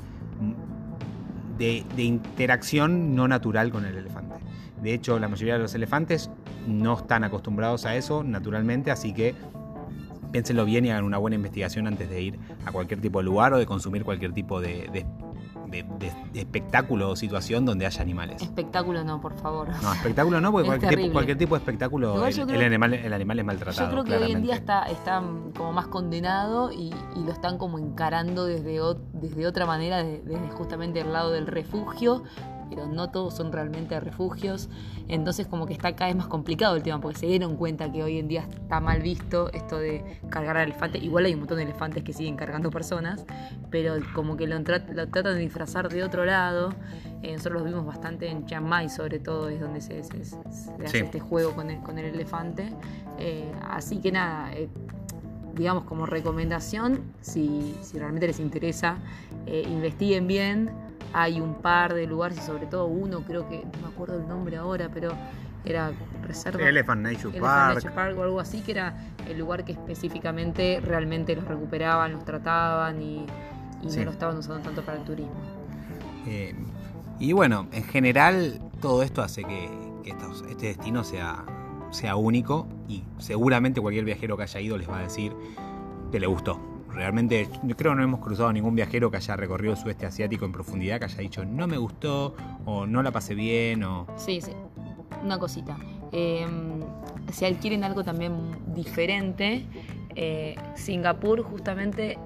de, 1.59 1.85
de 1.96 2.02
interacción 2.02 3.14
no 3.14 3.28
natural 3.28 3.70
con 3.70 3.85
el 3.85 3.96
elefante. 3.96 4.37
De 4.83 4.94
hecho, 4.94 5.18
la 5.18 5.28
mayoría 5.28 5.54
de 5.54 5.61
los 5.61 5.74
elefantes 5.74 6.30
no 6.66 6.98
están 6.98 7.24
acostumbrados 7.24 7.87
a 7.87 7.96
eso 7.96 8.22
naturalmente, 8.22 8.90
así 8.90 9.12
que 9.12 9.35
piénsenlo 10.30 10.64
bien 10.64 10.85
y 10.85 10.90
hagan 10.90 11.04
una 11.04 11.18
buena 11.18 11.37
investigación 11.37 11.87
antes 11.87 12.09
de 12.09 12.22
ir 12.22 12.38
a 12.64 12.72
cualquier 12.72 13.00
tipo 13.00 13.18
de 13.18 13.24
lugar 13.24 13.52
o 13.52 13.59
de 13.59 13.66
consumir 13.66 14.04
cualquier 14.04 14.33
tipo 14.33 14.61
de, 14.61 14.88
de, 14.92 15.06
de 15.70 16.12
espectáculo 16.40 17.11
o 17.11 17.16
situación 17.16 17.64
donde 17.64 17.87
haya 17.87 18.02
animales. 18.02 18.42
Espectáculo 18.42 19.04
no, 19.04 19.20
por 19.20 19.35
favor. 19.38 19.68
No, 19.83 19.92
espectáculo 19.92 20.40
no, 20.40 20.50
porque 20.52 20.66
cualquier 20.66 20.88
tipo, 20.90 20.96
terrible. 20.96 21.12
cualquier 21.12 21.38
tipo 21.38 21.54
de 21.54 21.59
espectáculo, 21.61 22.26
el, 22.26 22.62
animal, 22.62 22.94
el 22.94 23.12
animal 23.12 23.38
es 23.38 23.44
maltratado. 23.44 23.87
Yo 23.96 24.02
creo 24.02 24.04
que 24.18 24.24
hoy 24.24 24.33
en 24.33 24.42
día 24.42 24.54
está, 24.54 24.83
está 24.85 25.22
como 25.56 25.72
más 25.72 25.87
condenado 25.87 26.72
y, 26.72 26.92
y 27.16 27.24
lo 27.24 27.33
están 27.33 27.56
como 27.59 27.78
encarando 27.78 28.44
desde, 28.46 28.80
desde 29.12 29.46
otra 29.46 29.66
manera, 29.66 30.02
de- 30.02 30.20
desde 30.22 30.48
justamente 30.50 31.00
el 31.00 31.12
lado 31.12 31.30
del 31.30 31.46
refugio, 31.46 32.22
pero 32.70 32.87
no 32.87 33.11
todos 33.11 33.35
son 33.35 33.52
realmente 33.52 33.98
refugios. 34.00 34.70
Entonces 35.09 35.46
como 35.48 35.66
que 35.66 35.72
está 35.74 35.94
cada 35.96 36.06
vez 36.09 36.16
más 36.16 36.28
complicado 36.28 36.76
el 36.76 36.83
tema, 36.83 37.00
porque 37.00 37.18
se 37.18 37.26
dieron 37.26 37.56
cuenta 37.56 37.90
que 37.92 38.02
hoy 38.02 38.18
en 38.18 38.28
día 38.28 38.46
está 38.48 38.80
mal 38.80 39.02
visto 39.02 39.52
esto 39.52 39.76
de 39.78 40.20
cargar 40.30 40.56
al 40.56 40.68
elefante. 40.68 40.98
Igual 40.98 41.24
hay 41.26 41.35
un 41.35 41.40
montón 41.40 41.56
de 41.59 41.64
elefantes 41.64 42.02
que 42.04 42.12
siguen 42.12 42.37
cargando 42.37 42.70
personas, 42.70 43.26
pero 43.70 43.96
como 44.14 44.37
que 44.37 44.46
lo, 44.46 44.56
tra- 44.61 44.87
lo 44.88 45.09
tratan 45.09 45.35
de 45.35 45.40
disfrazar 45.40 45.88
de 45.90 46.02
otro 46.04 46.24
lado. 46.24 46.72
Eh, 47.22 47.33
nosotros 47.33 47.61
los 47.61 47.64
vimos 47.64 47.85
bastante 47.85 48.28
en 48.30 48.46
Chiang 48.46 48.64
Mai, 48.64 48.88
sobre 48.88 49.18
todo, 49.18 49.48
es 49.50 49.61
donde 49.61 49.80
se, 49.80 50.02
se- 50.04 50.24
se- 50.24 50.37
se 50.52 50.72
hace 50.85 50.88
Sí. 50.88 50.98
este 50.98 51.20
juego 51.20 51.52
con 51.54 51.68
el, 51.70 51.80
con 51.83 51.98
el 51.98 52.06
elefante. 52.06 52.72
Eh, 53.18 53.52
así 53.68 53.98
que 53.98 54.11
nada, 54.12 54.50
eh, 54.54 54.68
digamos 55.54 55.85
como 55.85 56.06
recomendación, 56.06 57.00
si, 57.20 57.74
si 57.83 57.98
realmente 57.98 58.26
les 58.28 58.40
interesa, 58.40 58.96
eh, 59.46 59.64
investiguen 59.68 60.26
bien. 60.26 60.70
Hay 61.12 61.40
un 61.40 61.55
par 61.55 61.94
de 61.94 62.07
lugares 62.07 62.38
y 62.38 62.40
sobre 62.40 62.66
todo 62.66 62.87
uno, 62.87 63.20
creo 63.23 63.49
que, 63.49 63.59
no 63.64 63.88
me 63.88 63.92
acuerdo 63.92 64.16
el 64.16 64.29
nombre 64.29 64.57
ahora, 64.57 64.88
pero 64.92 65.12
era 65.64 65.92
reserva. 66.27 66.62
Elephant 66.68 67.03
Nature 67.03 67.37
Elephant 67.37 67.42
Park. 67.42 67.75
Nature 67.77 67.94
Park 67.94 68.18
o 68.18 68.23
algo 68.23 68.40
así, 68.40 68.61
que 68.61 68.73
era 68.73 68.94
el 69.29 69.38
lugar 69.38 69.64
que 69.64 69.73
específicamente 69.73 70.81
realmente 70.85 71.35
los 71.37 71.44
recuperaban, 71.46 72.12
los 72.12 72.25
trataban 72.25 73.03
y, 73.03 73.27
y 73.83 73.90
Sí. 73.90 73.99
no 73.99 74.05
lo 74.07 74.11
estaban 74.12 74.37
usando 74.38 74.62
tanto 74.62 74.83
para 74.83 74.99
el 74.99 75.05
turismo. 75.05 75.33
Eh, 76.27 76.55
y 77.18 77.33
bueno, 77.33 77.66
en 77.73 77.83
general 77.85 78.61
todo 78.81 79.03
esto 79.03 79.20
hace 79.23 79.42
que, 79.44 79.68
que 80.05 80.11
estos- 80.11 80.42
este 80.49 80.66
destino 80.68 81.03
sea, 81.05 81.44
sea 81.90 82.16
único 82.16 82.66
y 82.88 83.03
seguramente 83.18 83.81
cualquier 83.81 84.05
viajero 84.05 84.37
que 84.37 84.44
haya 84.44 84.61
ido 84.61 84.79
les 84.79 84.88
va 84.88 84.99
a 84.99 85.03
decir 85.03 85.35
que 86.12 86.20
le 86.20 86.27
gustó. 86.27 86.61
Realmente 86.92 87.48
creo 87.76 87.92
que 87.92 87.96
no 87.96 88.03
hemos 88.03 88.20
cruzado 88.20 88.53
ningún 88.53 88.74
viajero 88.74 89.11
que 89.11 89.16
haya 89.16 89.37
recorrido 89.37 89.74
el 89.74 89.79
sudeste 89.79 90.07
asiático 90.07 90.44
en 90.44 90.53
profundidad 90.53 90.98
que 90.98 91.05
haya 91.07 91.18
dicho 91.18 91.44
no 91.44 91.66
me 91.66 91.79
gustó 91.79 92.35
o 92.64 92.87
no 92.87 93.03
la 93.03 93.11
pasé 93.11 93.35
bien 93.35 93.83
o... 93.85 94.07
Sí, 94.16 94.40
sí. 94.40 94.53
Una 95.22 95.38
cosita. 95.38 95.76
Eh, 96.12 96.46
si 97.33 97.44
adquieren 97.44 97.85
algo 97.85 98.03
también 98.03 98.35
diferente, 98.74 99.64
eh, 100.16 100.57
Singapur 100.74 101.42
justamente 101.42 102.18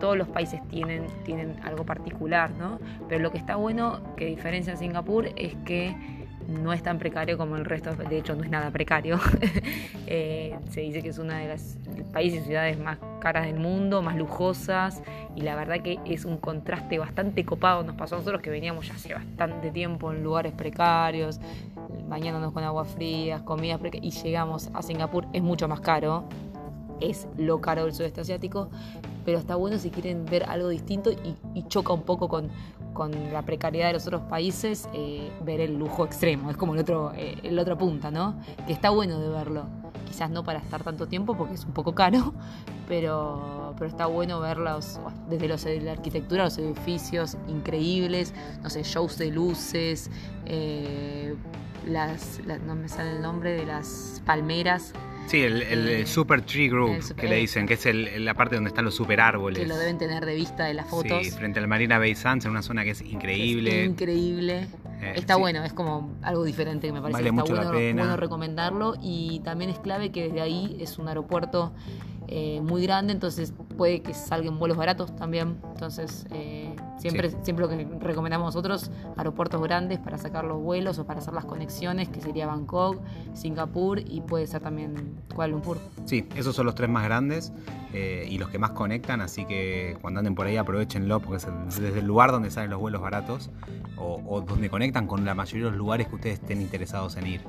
todos 0.00 0.16
los 0.16 0.28
países 0.28 0.60
tienen, 0.68 1.06
tienen 1.24 1.60
algo 1.62 1.86
particular, 1.86 2.50
¿no? 2.50 2.80
Pero 3.08 3.22
lo 3.22 3.30
que 3.30 3.38
está 3.38 3.54
bueno 3.54 4.00
que 4.16 4.26
diferencia 4.26 4.72
a 4.72 4.76
Singapur 4.76 5.28
es 5.36 5.54
que 5.64 5.94
no 6.48 6.72
es 6.72 6.82
tan 6.82 6.98
precario 6.98 7.38
como 7.38 7.56
el 7.56 7.64
resto, 7.64 7.94
de 7.94 8.18
hecho 8.18 8.34
no 8.34 8.44
es 8.44 8.50
nada 8.50 8.70
precario. 8.70 9.18
Eh, 10.14 10.54
se 10.68 10.82
dice 10.82 11.00
que 11.00 11.08
es 11.08 11.16
una 11.16 11.38
de 11.38 11.48
las 11.48 11.78
países 12.12 12.42
y 12.42 12.46
ciudades 12.48 12.78
más 12.78 12.98
caras 13.18 13.46
del 13.46 13.58
mundo, 13.58 14.02
más 14.02 14.14
lujosas, 14.14 15.02
y 15.34 15.40
la 15.40 15.54
verdad 15.54 15.80
que 15.80 16.00
es 16.04 16.26
un 16.26 16.36
contraste 16.36 16.98
bastante 16.98 17.46
copado. 17.46 17.82
Nos 17.82 17.96
pasó 17.96 18.16
a 18.16 18.18
nosotros 18.18 18.42
que 18.42 18.50
veníamos 18.50 18.88
ya 18.88 18.94
hace 18.94 19.14
bastante 19.14 19.70
tiempo 19.70 20.12
en 20.12 20.22
lugares 20.22 20.52
precarios, 20.52 21.40
bañándonos 22.08 22.52
con 22.52 22.62
agua 22.62 22.84
frías, 22.84 23.40
comidas 23.40 23.80
precarias, 23.80 24.14
y 24.14 24.22
llegamos 24.22 24.68
a 24.74 24.82
Singapur, 24.82 25.26
es 25.32 25.42
mucho 25.42 25.66
más 25.66 25.80
caro, 25.80 26.24
es 27.00 27.26
lo 27.38 27.62
caro 27.62 27.84
del 27.84 27.94
sudeste 27.94 28.20
asiático, 28.20 28.68
pero 29.24 29.38
está 29.38 29.56
bueno 29.56 29.78
si 29.78 29.90
quieren 29.90 30.24
ver 30.24 30.44
algo 30.44 30.68
distinto 30.68 31.10
y, 31.12 31.62
choca 31.68 31.92
un 31.92 32.02
poco 32.02 32.28
con, 32.28 32.48
con 32.92 33.32
la 33.32 33.42
precariedad 33.42 33.86
de 33.88 33.94
los 33.94 34.06
otros 34.06 34.22
países, 34.22 34.88
eh, 34.92 35.30
ver 35.44 35.60
el 35.60 35.78
lujo 35.78 36.04
extremo, 36.04 36.50
es 36.50 36.56
como 36.56 36.74
el 36.74 36.80
otro, 36.80 37.12
eh, 37.14 37.36
el 37.42 37.58
otro 37.58 37.78
punta, 37.78 38.10
¿no? 38.10 38.34
Que 38.66 38.72
está 38.72 38.90
bueno 38.90 39.18
de 39.20 39.28
verlo. 39.28 39.64
Quizás 40.06 40.28
no 40.30 40.44
para 40.44 40.58
estar 40.58 40.82
tanto 40.82 41.06
tiempo 41.06 41.34
porque 41.36 41.54
es 41.54 41.64
un 41.64 41.72
poco 41.72 41.94
caro, 41.94 42.34
pero, 42.88 43.74
pero 43.78 43.88
está 43.88 44.06
bueno 44.06 44.40
verlos 44.40 45.00
desde 45.30 45.48
los, 45.48 45.64
la 45.64 45.92
arquitectura, 45.92 46.44
los 46.44 46.58
edificios 46.58 47.38
increíbles, 47.48 48.34
no 48.62 48.68
sé, 48.68 48.82
shows 48.82 49.16
de 49.16 49.30
luces, 49.30 50.10
eh, 50.44 51.34
las, 51.86 52.40
la- 52.46 52.58
no 52.58 52.74
me 52.74 52.88
sale 52.88 53.12
el 53.16 53.22
nombre 53.22 53.52
de 53.52 53.64
las 53.64 54.22
palmeras 54.26 54.92
Sí, 55.26 55.40
el, 55.40 55.62
el- 55.62 55.88
el 55.88 55.88
Eh, 56.02 56.06
Super 56.06 56.42
Tree 56.42 56.68
Group 56.68 57.00
super- 57.02 57.16
que 57.24 57.28
le 57.28 57.36
dicen, 57.36 57.66
que 57.66 57.74
es 57.74 57.86
el- 57.86 58.24
la 58.24 58.34
parte 58.34 58.54
donde 58.56 58.68
están 58.68 58.84
los 58.84 58.94
super 58.94 59.20
árboles. 59.20 59.58
que 59.58 59.66
lo 59.66 59.76
deben 59.76 59.96
tener 59.96 60.26
de 60.26 60.34
vista 60.34 60.64
de 60.64 60.74
las 60.74 60.86
fotos. 60.88 61.24
Sí, 61.24 61.30
frente 61.30 61.58
al 61.58 61.68
Marina 61.68 61.98
Bay 61.98 62.14
Sands, 62.14 62.44
en 62.44 62.50
una 62.50 62.60
zona 62.62 62.84
que 62.84 62.90
es 62.90 63.00
increíble. 63.00 63.84
Es 63.84 63.88
increíble. 63.88 64.66
Eh, 65.00 65.12
Está 65.16 65.34
sí. 65.34 65.40
bueno, 65.40 65.64
es 65.64 65.72
como 65.72 66.12
algo 66.22 66.44
diferente 66.44 66.86
que 66.88 66.92
me 66.92 67.00
parece 67.00 67.14
Vale 67.14 67.24
que 67.24 67.28
está 67.30 67.40
mucho 67.42 67.54
la 67.54 67.62
bueno, 67.62 67.78
pena. 67.78 68.02
bueno 68.02 68.16
recomendarlo 68.18 68.94
y 69.02 69.40
también 69.40 69.70
es 69.70 69.78
clave 69.78 70.10
que 70.12 70.24
desde 70.24 70.40
ahí 70.42 70.76
es 70.80 70.98
un 70.98 71.08
aeropuerto 71.08 71.72
eh, 72.34 72.62
muy 72.62 72.82
grande, 72.82 73.12
entonces 73.12 73.52
puede 73.76 74.00
que 74.00 74.14
salgan 74.14 74.58
vuelos 74.58 74.78
baratos 74.78 75.14
también. 75.16 75.58
Entonces, 75.74 76.24
eh, 76.30 76.74
siempre, 76.96 77.28
Sí. 77.30 77.36
siempre 77.42 77.66
lo 77.66 77.68
que 77.68 77.86
recomendamos 78.00 78.46
nosotros, 78.46 78.90
aeropuertos 79.18 79.60
grandes 79.60 79.98
para 79.98 80.16
sacar 80.16 80.44
los 80.46 80.58
vuelos 80.62 80.98
o 80.98 81.04
para 81.04 81.18
hacer 81.20 81.34
las 81.34 81.44
conexiones, 81.44 82.08
que 82.08 82.22
sería 82.22 82.46
Bangkok, 82.46 82.98
Singapur 83.34 83.98
y 83.98 84.22
puede 84.22 84.46
ser 84.46 84.62
también 84.62 85.20
Kuala 85.34 85.52
Lumpur. 85.52 85.76
Sí, 86.06 86.26
esos 86.34 86.56
son 86.56 86.64
los 86.64 86.74
tres 86.74 86.88
más 86.88 87.04
grandes 87.04 87.52
eh, 87.92 88.26
y 88.30 88.38
los 88.38 88.48
que 88.48 88.58
más 88.58 88.70
conectan, 88.70 89.20
así 89.20 89.44
que 89.44 89.98
cuando 90.00 90.20
anden 90.20 90.34
por 90.34 90.46
ahí 90.46 90.56
aprovechenlo 90.56 91.20
porque 91.20 91.36
es 91.36 91.80
desde 91.82 91.98
el 91.98 92.06
lugar 92.06 92.30
donde 92.32 92.50
salen 92.50 92.70
los 92.70 92.80
vuelos 92.80 93.02
baratos 93.02 93.50
o, 93.98 94.22
o 94.26 94.40
donde 94.40 94.70
conectan 94.70 95.06
con 95.06 95.26
la 95.26 95.34
mayoría 95.34 95.66
de 95.66 95.70
los 95.72 95.78
lugares 95.78 96.08
que 96.08 96.14
ustedes 96.14 96.38
estén 96.40 96.62
interesados 96.62 97.16
en 97.16 97.26
ir. 97.26 97.40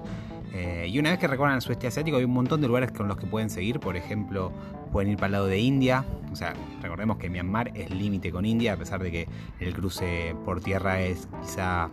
Eh, 0.53 0.87
y 0.87 0.99
una 0.99 1.09
vez 1.09 1.19
que 1.19 1.27
recorran 1.27 1.55
el 1.55 1.61
sudeste 1.61 1.87
asiático 1.87 2.17
hay 2.17 2.25
un 2.25 2.31
montón 2.31 2.61
de 2.61 2.67
lugares 2.67 2.91
con 2.91 3.07
los 3.07 3.17
que 3.17 3.25
pueden 3.25 3.49
seguir, 3.49 3.79
por 3.79 3.97
ejemplo, 3.97 4.51
pueden 4.91 5.11
ir 5.11 5.17
para 5.17 5.25
el 5.27 5.31
lado 5.31 5.47
de 5.47 5.59
India, 5.59 6.05
o 6.31 6.35
sea, 6.35 6.53
recordemos 6.81 7.17
que 7.17 7.27
Myanmar 7.27 7.71
es 7.75 7.89
límite 7.89 8.31
con 8.31 8.45
India, 8.45 8.73
a 8.73 8.77
pesar 8.77 9.01
de 9.01 9.11
que 9.11 9.27
el 9.59 9.73
cruce 9.73 10.35
por 10.45 10.61
tierra 10.61 11.01
es 11.01 11.27
quizá 11.41 11.89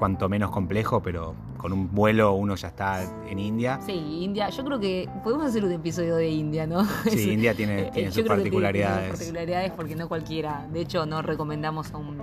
cuanto 0.00 0.30
menos 0.30 0.50
complejo, 0.50 1.02
pero 1.02 1.34
con 1.58 1.74
un 1.74 1.94
vuelo 1.94 2.32
uno 2.32 2.54
ya 2.56 2.68
está 2.68 3.02
en 3.28 3.38
India. 3.38 3.78
Sí, 3.84 3.92
India, 4.22 4.48
yo 4.48 4.64
creo 4.64 4.80
que 4.80 5.06
podemos 5.22 5.44
hacer 5.44 5.62
un 5.62 5.72
episodio 5.72 6.16
de 6.16 6.26
India, 6.30 6.66
¿no? 6.66 6.86
Sí, 7.06 7.30
India 7.34 7.52
tiene, 7.54 7.82
Eh, 7.82 7.90
tiene 7.92 8.08
sus 8.08 8.16
que 8.16 8.22
tiene- 8.22 8.36
particularidades. 8.36 9.10
particularidades 9.10 9.72
porque 9.72 9.94
no 9.96 10.08
cualquiera. 10.08 10.66
De 10.72 10.80
hecho, 10.80 11.04
no 11.04 11.20
recomendamos 11.20 11.92
a 11.92 11.98
un. 11.98 12.16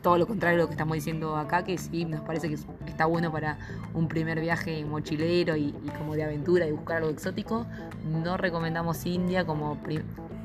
Todo 0.00 0.16
lo 0.16 0.26
contrario 0.26 0.56
de 0.56 0.62
lo 0.62 0.68
que 0.68 0.72
estamos 0.72 0.94
diciendo 0.94 1.36
acá, 1.36 1.62
que 1.62 1.76
sí 1.76 2.06
nos 2.06 2.22
parece 2.22 2.48
que 2.48 2.54
es- 2.54 2.66
está 2.86 3.04
bueno 3.04 3.30
para 3.30 3.58
un 3.92 4.08
primer 4.08 4.40
viaje 4.40 4.82
mochilero 4.86 5.56
y, 5.56 5.74
y 5.84 5.90
como 5.98 6.14
de 6.14 6.24
aventura 6.24 6.66
y 6.66 6.72
buscar 6.72 6.96
algo 6.96 7.10
exótico. 7.10 7.66
No 8.02 8.38
recomendamos 8.38 9.04
India 9.04 9.44
como. 9.44 9.76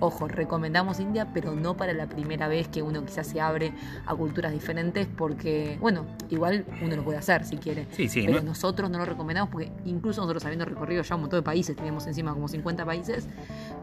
Ojo, 0.01 0.27
recomendamos 0.27 0.99
India, 0.99 1.27
pero 1.33 1.53
no 1.55 1.77
para 1.77 1.93
la 1.93 2.05
primera 2.07 2.47
vez 2.49 2.67
que 2.67 2.81
uno 2.81 3.05
quizás 3.05 3.27
se 3.27 3.39
abre 3.39 3.71
a 4.05 4.13
culturas 4.13 4.51
diferentes, 4.51 5.07
porque, 5.07 5.77
bueno, 5.79 6.05
igual 6.29 6.65
uno 6.83 6.95
lo 6.97 7.03
puede 7.03 7.17
hacer 7.17 7.45
si 7.45 7.57
quiere. 7.57 7.87
Sí, 7.91 8.09
sí, 8.09 8.23
Pero 8.25 8.39
no- 8.41 8.49
nosotros 8.49 8.89
no 8.89 8.97
lo 8.97 9.05
recomendamos 9.05 9.49
porque 9.49 9.71
incluso 9.85 10.19
nosotros 10.21 10.43
habiendo 10.45 10.65
recorrido 10.65 11.01
ya 11.01 11.15
un 11.15 11.21
montón 11.21 11.39
de 11.39 11.43
países, 11.43 11.75
teníamos 11.77 12.05
encima 12.07 12.33
como 12.33 12.47
50 12.49 12.83
países, 12.85 13.27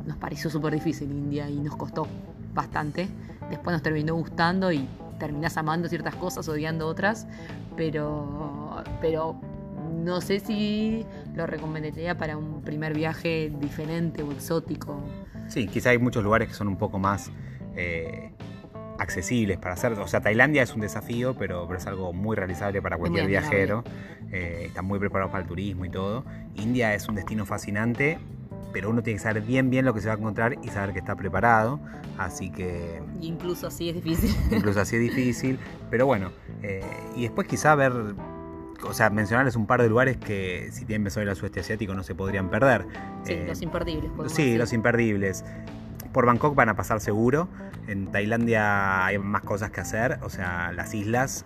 nos 0.06 0.16
pareció 0.18 0.50
súper 0.50 0.74
difícil 0.74 1.10
India 1.10 1.48
y 1.48 1.56
nos 1.58 1.76
costó 1.76 2.06
bastante. 2.54 3.08
Después 3.48 3.72
nos 3.72 3.82
terminó 3.82 4.14
gustando 4.14 4.70
y 4.70 4.86
terminás 5.18 5.56
amando 5.56 5.88
ciertas 5.88 6.14
cosas, 6.16 6.46
odiando 6.48 6.86
otras, 6.88 7.26
pero, 7.76 8.82
pero 9.00 9.36
no 10.04 10.20
sé 10.20 10.40
si 10.40 11.06
lo 11.34 11.46
recomendaría 11.46 12.16
para 12.18 12.36
un 12.36 12.60
primer 12.62 12.92
viaje 12.94 13.52
diferente 13.60 14.22
o 14.22 14.30
exótico. 14.32 14.98
Sí, 15.48 15.66
quizá 15.66 15.90
hay 15.90 15.98
muchos 15.98 16.24
lugares 16.24 16.48
que 16.48 16.54
son 16.54 16.68
un 16.68 16.76
poco 16.76 16.98
más 16.98 17.30
eh, 17.76 18.30
accesibles 18.98 19.58
para 19.58 19.74
hacer. 19.74 19.92
O 19.92 20.06
sea, 20.06 20.20
Tailandia 20.20 20.62
es 20.62 20.74
un 20.74 20.80
desafío, 20.80 21.34
pero, 21.38 21.66
pero 21.66 21.78
es 21.78 21.86
algo 21.86 22.12
muy 22.12 22.36
realizable 22.36 22.80
para 22.80 22.96
cualquier 22.96 23.26
viajero. 23.26 23.84
Eh, 24.30 24.64
están 24.66 24.84
muy 24.84 24.98
preparados 24.98 25.30
para 25.30 25.42
el 25.42 25.48
turismo 25.48 25.84
y 25.84 25.90
todo. 25.90 26.24
India 26.54 26.94
es 26.94 27.08
un 27.08 27.16
destino 27.16 27.44
fascinante, 27.44 28.18
pero 28.72 28.90
uno 28.90 29.02
tiene 29.02 29.18
que 29.18 29.22
saber 29.22 29.42
bien 29.42 29.68
bien 29.70 29.84
lo 29.84 29.92
que 29.92 30.00
se 30.00 30.08
va 30.08 30.14
a 30.14 30.16
encontrar 30.16 30.56
y 30.62 30.68
saber 30.68 30.92
que 30.92 31.00
está 31.00 31.16
preparado. 31.16 31.80
Así 32.18 32.50
que 32.50 33.02
incluso 33.20 33.66
así 33.66 33.88
es 33.88 33.94
difícil. 33.96 34.34
incluso 34.50 34.80
así 34.80 34.96
es 34.96 35.02
difícil. 35.02 35.58
Pero 35.90 36.06
bueno, 36.06 36.30
eh, 36.62 36.82
y 37.16 37.22
después 37.22 37.46
quizá 37.46 37.74
ver, 37.74 37.92
o 38.84 38.92
sea, 38.94 39.10
mencionarles 39.10 39.56
un 39.56 39.66
par 39.66 39.80
de 39.82 39.88
lugares 39.88 40.16
que 40.16 40.68
si 40.72 40.84
tienen 40.84 41.04
pensado 41.04 41.22
ir 41.24 41.30
al 41.30 41.36
sudeste 41.36 41.60
asiático 41.60 41.94
no 41.94 42.02
se 42.02 42.14
podrían 42.14 42.50
perder. 42.50 42.86
Sí, 43.24 43.32
Eh, 43.34 43.44
los 43.46 43.62
imperdibles. 43.62 44.10
Sí, 44.26 44.42
decir. 44.44 44.58
los 44.58 44.72
imperdibles. 44.72 45.44
Por 46.12 46.26
Bangkok 46.26 46.54
van 46.54 46.68
a 46.68 46.74
pasar 46.76 47.00
seguro. 47.00 47.48
En 47.86 48.06
Tailandia 48.12 49.06
hay 49.06 49.18
más 49.18 49.42
cosas 49.42 49.70
que 49.70 49.80
hacer. 49.80 50.18
O 50.22 50.28
sea, 50.28 50.72
las 50.72 50.94
islas. 50.94 51.44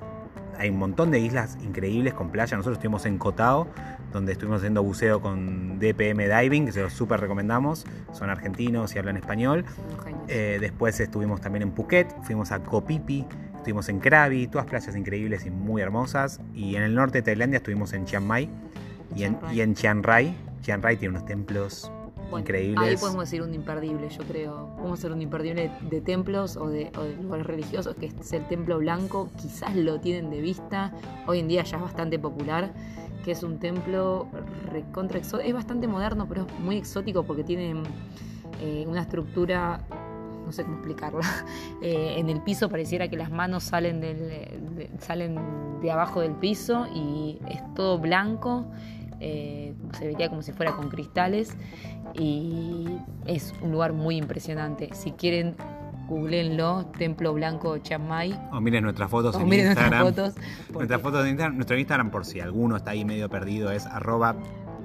Hay 0.59 0.71
un 0.71 0.79
montón 0.79 1.11
de 1.11 1.19
islas 1.21 1.59
increíbles 1.63 2.15
con 2.15 2.31
playa. 2.31 2.57
Nosotros 2.57 2.79
estuvimos 2.79 3.05
en 3.05 3.19
Koh 3.19 3.33
Tao, 3.33 3.69
donde 4.13 4.33
estuvimos 4.33 4.59
haciendo 4.61 4.83
buceo 4.83 5.21
con 5.21 5.79
DPM 5.79 6.27
Diving, 6.29 6.65
que 6.67 6.73
se 6.73 6.81
los 6.81 6.95
súper 6.95 7.21
recomendamos. 7.21 7.85
Son 8.13 8.31
argentinos 8.31 8.95
y 8.95 8.99
hablan 8.99 9.19
español. 9.19 9.65
Eh, 10.29 10.57
después 10.61 10.99
estuvimos 10.99 11.41
también 11.43 11.63
en 11.63 11.73
Phuket, 11.73 12.09
fuimos 12.23 12.53
a 12.53 12.61
Phi, 12.61 13.25
estuvimos 13.67 13.89
en 13.89 13.99
Krabi, 13.99 14.47
todas 14.47 14.69
playas 14.69 14.95
increíbles 14.95 15.45
y 15.45 15.51
muy 15.51 15.83
hermosas. 15.83 16.41
Y 16.55 16.77
en 16.77 16.85
el 16.85 16.95
norte 16.95 17.19
de 17.19 17.23
Tailandia 17.23 17.57
estuvimos 17.57 17.93
en 17.95 18.05
Chiang 18.05 18.25
Mai 18.25 18.49
y 19.17 19.25
en, 19.25 19.37
y 19.53 19.61
en 19.61 19.75
Chiang 19.75 20.05
Rai. 20.05 20.37
Chiang 20.63 20.81
Rai 20.81 20.97
tiene 20.97 21.17
unos 21.17 21.27
templos 21.27 21.91
Bueno, 22.31 22.39
increíbles. 22.39 22.89
Ahí 22.89 22.97
podemos 22.97 23.25
decir 23.25 23.43
un 23.43 23.53
imperdible, 23.55 24.09
yo 24.09 24.23
creo. 24.23 24.69
Podemos 24.77 25.01
hacer 25.01 25.11
un 25.11 25.21
imperdible 25.21 25.73
de 25.91 26.01
templos 26.01 26.57
o 26.57 26.69
de, 26.69 26.93
o 26.97 27.03
de 27.03 27.17
lugares 27.17 27.45
religiosos, 27.45 27.97
que 27.97 28.07
es 28.07 28.33
el 28.33 28.47
templo 28.47 28.79
blanco. 28.79 29.31
Quizás 29.37 29.75
lo 29.75 29.99
tienen 29.99 30.31
de 30.31 30.41
vista. 30.41 30.93
Hoy 31.27 31.41
en 31.41 31.49
día 31.49 31.65
ya 31.65 31.79
es 31.79 31.83
bastante 31.83 32.21
popular. 32.21 32.73
Que 33.25 33.33
es 33.33 33.43
un 33.43 33.59
templo 33.59 34.29
recontra 34.71 35.19
exó- 35.19 35.41
Es 35.41 35.53
bastante 35.53 35.89
moderno, 35.89 36.29
pero 36.29 36.47
es 36.47 36.61
muy 36.61 36.77
exótico 36.77 37.25
porque 37.25 37.43
tiene 37.43 37.75
eh, 38.61 38.85
una 38.87 39.01
estructura. 39.03 39.81
No 40.47 40.53
sé 40.53 40.63
cómo 40.63 40.77
explicarla. 40.77 41.21
Eh, 41.83 42.15
en 42.19 42.31
el 42.31 42.41
piso 42.41 42.69
pareciera 42.71 43.09
que 43.09 43.17
las 43.17 43.31
manos 43.31 43.65
salen, 43.65 44.01
del, 44.01 44.19
de, 44.19 44.91
salen 45.01 45.37
de 45.83 45.91
abajo 45.91 46.21
del 46.23 46.33
piso 46.33 46.87
y 46.95 47.39
es 47.51 47.63
todo 47.75 47.99
blanco. 47.99 48.65
eh, 49.21 49.75
se 49.99 50.07
vería 50.07 50.29
como 50.31 50.43
si 50.43 50.53
fuera 50.53 50.73
con 50.77 50.89
cristales 50.89 51.55
y 52.15 52.87
es 53.27 53.55
un 53.63 53.73
lugar 53.73 53.93
muy 53.93 54.17
impresionante. 54.17 54.89
Si 54.95 55.13
quieren, 55.13 55.55
googleenlo, 56.09 56.87
Templo 56.99 57.33
Blanco 57.35 57.79
Chiang 57.79 58.07
Mai. 58.09 58.39
O 58.53 58.61
miren 58.61 58.85
nuestras 58.85 59.11
fotos 59.11 59.35
O 59.37 59.41
en 59.41 59.49
miren 59.49 59.67
Instagram. 59.69 60.03
nuestras 60.03 60.35
fotos. 60.35 60.45
Nuestras 60.75 61.01
fotos 61.03 61.25
de 61.25 61.31
Instagram, 61.31 61.57
nuestro 61.57 61.79
Instagram, 61.79 62.11
por 62.11 62.25
si 62.25 62.41
alguno 62.41 62.77
está 62.77 62.93
ahí 62.93 63.05
medio 63.05 63.29
perdido, 63.29 63.71
es 63.71 63.87
arroba 63.87 64.37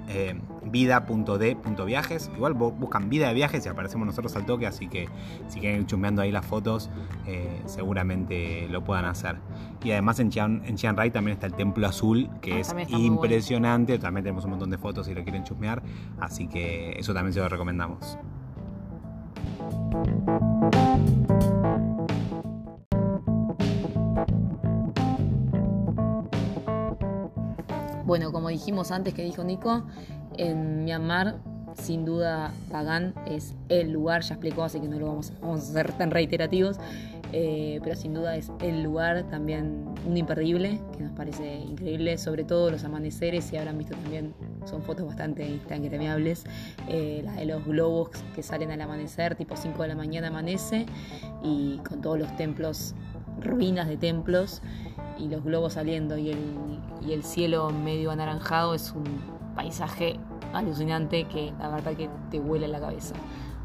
eh, 0.08 0.40
vida.d.viajes. 0.64 2.32
Igual 2.36 2.56
bu- 2.56 2.74
buscan 2.78 3.10
vida 3.10 3.28
de 3.28 3.34
viajes 3.34 3.66
y 3.66 3.70
aparecemos 3.70 4.06
nosotros 4.06 4.36
al 4.36 4.46
toque, 4.46 4.68
así 4.68 4.88
que 4.88 5.08
si 5.48 5.60
quieren 5.60 5.82
ir 5.82 5.86
chusmeando 5.88 6.22
ahí 6.22 6.32
las 6.32 6.46
fotos, 6.46 6.90
eh, 7.28 7.62
seguramente 7.66 8.68
lo 8.70 8.84
puedan 8.84 9.06
hacer. 9.06 9.38
Y 9.84 9.92
además 9.92 10.20
en 10.20 10.30
Chiang, 10.30 10.62
en 10.66 10.76
Chiang 10.76 10.96
Rai 10.96 11.12
también 11.12 11.34
está 11.34 11.48
el 11.48 11.54
Templo 11.54 11.88
Azul, 11.88 12.30
que 12.42 12.54
Ah, 12.54 12.60
es 12.60 12.68
también 12.68 12.90
bueno. 12.90 13.06
impresionante. 13.06 13.98
También 14.00 14.24
tenemos 14.24 14.44
un 14.46 14.52
montón 14.52 14.70
de 14.70 14.78
fotos 14.78 15.08
si 15.08 15.14
lo 15.14 15.24
quieren 15.24 15.44
chusmear, 15.44 15.82
así 16.20 16.48
que 16.48 16.92
eso 17.00 17.14
también 17.14 17.34
se 17.34 17.40
lo 17.40 17.50
recomendamos. 17.50 18.18
Bueno, 28.06 28.32
como 28.32 28.50
dijimos 28.50 28.92
antes 28.92 29.14
que 29.14 29.24
dijo 29.24 29.44
Nico, 29.44 29.84
en 30.38 30.86
Myanmar, 30.86 31.36
sin 31.76 32.04
duda, 32.04 32.52
Pagan 32.72 33.14
es 33.26 33.54
el 33.70 33.92
lugar, 33.92 34.22
ya 34.24 34.36
explicó, 34.36 34.64
así 34.64 34.80
que 34.80 34.88
no 34.88 35.00
lo 35.00 35.08
vamos, 35.08 35.34
a 35.42 35.58
ser 35.58 35.92
tan 35.94 36.12
reiterativos, 36.12 36.78
eh, 37.32 37.80
pero 37.84 37.96
sin 37.96 38.14
duda 38.14 38.36
es 38.36 38.52
el 38.60 38.84
lugar 38.84 39.24
también 39.30 39.86
un 40.06 40.18
imperdible, 40.18 40.82
que 40.98 41.04
nos 41.04 41.14
parece 41.14 41.60
increíble, 41.60 42.18
sobre 42.18 42.44
todo 42.44 42.72
los 42.72 42.84
amaneceres, 42.84 43.46
si 43.46 43.58
habrán 43.58 43.78
visto 43.78 43.96
también, 43.96 44.34
son 44.66 44.82
fotos 44.82 45.06
bastante 45.06 45.48
instagramiables, 45.48 46.44
eh, 46.90 47.22
la 47.24 47.34
de 47.34 47.46
los 47.46 47.64
globos 47.66 48.10
que 48.36 48.44
salen 48.44 48.72
al 48.72 48.82
amanecer, 48.82 49.36
tipo 49.36 49.56
5 49.56 49.82
de 49.84 49.88
la 49.88 49.96
mañana 49.96 50.28
amanece, 50.28 50.86
y 51.44 51.78
con 51.88 52.02
todos 52.02 52.20
los 52.20 52.36
templos, 52.36 52.96
ruinas 53.40 53.88
de 53.88 53.98
templos, 53.98 54.62
y 55.18 55.28
los 55.28 55.44
globos 55.44 55.74
saliendo 55.74 56.18
y 56.18 56.32
el, 56.32 56.40
y 57.06 57.14
el 57.14 57.24
cielo 57.24 57.70
medio 57.70 58.12
anaranjado 58.12 58.74
es 58.74 58.92
un 58.92 59.04
paisaje 59.56 60.20
alucinante 60.54 61.26
que 61.26 61.54
la 61.60 61.70
verdad 61.70 61.94
que 61.96 62.10
te 62.30 62.40
huele 62.40 62.68
la 62.68 62.80
cabeza. 62.80 63.16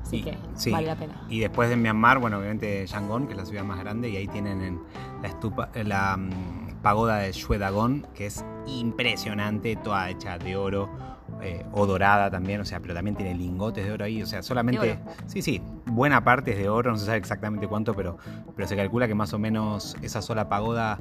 Así 0.02 0.18
Y- 0.18 0.22
que 0.22 0.38
sí. 0.54 0.70
vale 0.70 0.86
la 0.86 0.94
pena. 0.96 1.20
Y 1.28 1.40
después 1.40 1.68
de 1.68 1.76
Myanmar, 1.76 2.18
bueno, 2.20 2.38
obviamente 2.38 2.86
Yangon, 2.86 3.26
que 3.26 3.32
es 3.32 3.38
la 3.38 3.44
ciudad 3.46 3.64
más 3.64 3.78
grande, 3.80 4.08
y 4.08 4.16
ahí 4.16 4.28
tienen 4.28 4.60
en 4.62 4.80
la, 5.20 5.28
estupa, 5.28 5.68
la 5.74 6.16
mm, 6.16 6.80
pagoda 6.82 7.16
de 7.18 7.32
Shwe 7.32 7.58
Dagon, 7.58 8.06
que 8.14 8.26
es 8.26 8.44
impresionante, 8.66 9.74
toda 9.76 10.08
hecha 10.10 10.38
de 10.38 10.56
oro 10.56 10.88
eh, 11.42 11.64
o 11.72 11.86
dorada 11.86 12.30
también, 12.30 12.60
o 12.60 12.64
sea, 12.64 12.80
pero 12.80 12.94
también 12.94 13.16
tiene 13.16 13.34
lingotes 13.34 13.84
de 13.84 13.92
oro 13.92 14.04
ahí, 14.04 14.22
o 14.22 14.26
sea, 14.26 14.42
solamente, 14.42 14.98
sí, 15.26 15.42
sí, 15.42 15.60
buena 15.86 16.24
parte 16.24 16.52
es 16.52 16.58
de 16.58 16.68
oro, 16.68 16.90
no 16.92 16.96
se 16.98 17.06
sabe 17.06 17.18
exactamente 17.18 17.68
cuánto, 17.68 17.94
pero, 17.94 18.16
pero 18.54 18.66
se 18.68 18.76
calcula 18.76 19.06
que 19.06 19.14
más 19.14 19.32
o 19.32 19.38
menos 19.38 19.96
esa 20.02 20.22
sola 20.22 20.48
pagoda 20.48 20.98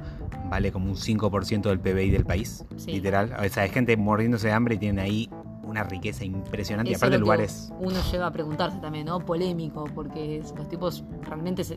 vale 0.50 0.72
como 0.72 0.86
un 0.86 0.96
5% 0.96 1.62
del 1.62 1.80
PBI 1.80 2.10
del 2.10 2.24
país, 2.24 2.64
Sí. 2.76 2.92
literal. 2.92 3.34
O 3.38 3.48
sea, 3.48 3.64
hay 3.64 3.70
gente 3.70 3.96
muriéndose 3.96 4.48
de 4.48 4.52
hambre 4.52 4.74
y 4.76 4.78
tienen 4.78 5.04
ahí 5.04 5.30
una 5.62 5.82
riqueza 5.82 6.24
impresionante, 6.24 6.90
y 6.90 6.94
Eso 6.94 6.98
es 6.98 7.02
aparte 7.02 7.18
lugares... 7.18 7.72
Uno 7.80 7.96
llega 8.12 8.26
a 8.26 8.30
preguntarse 8.30 8.78
también, 8.78 9.06
¿no? 9.06 9.18
Polémico, 9.20 9.84
porque 9.94 10.42
los 10.56 10.68
tipos 10.68 11.04
realmente 11.22 11.64
se, 11.64 11.76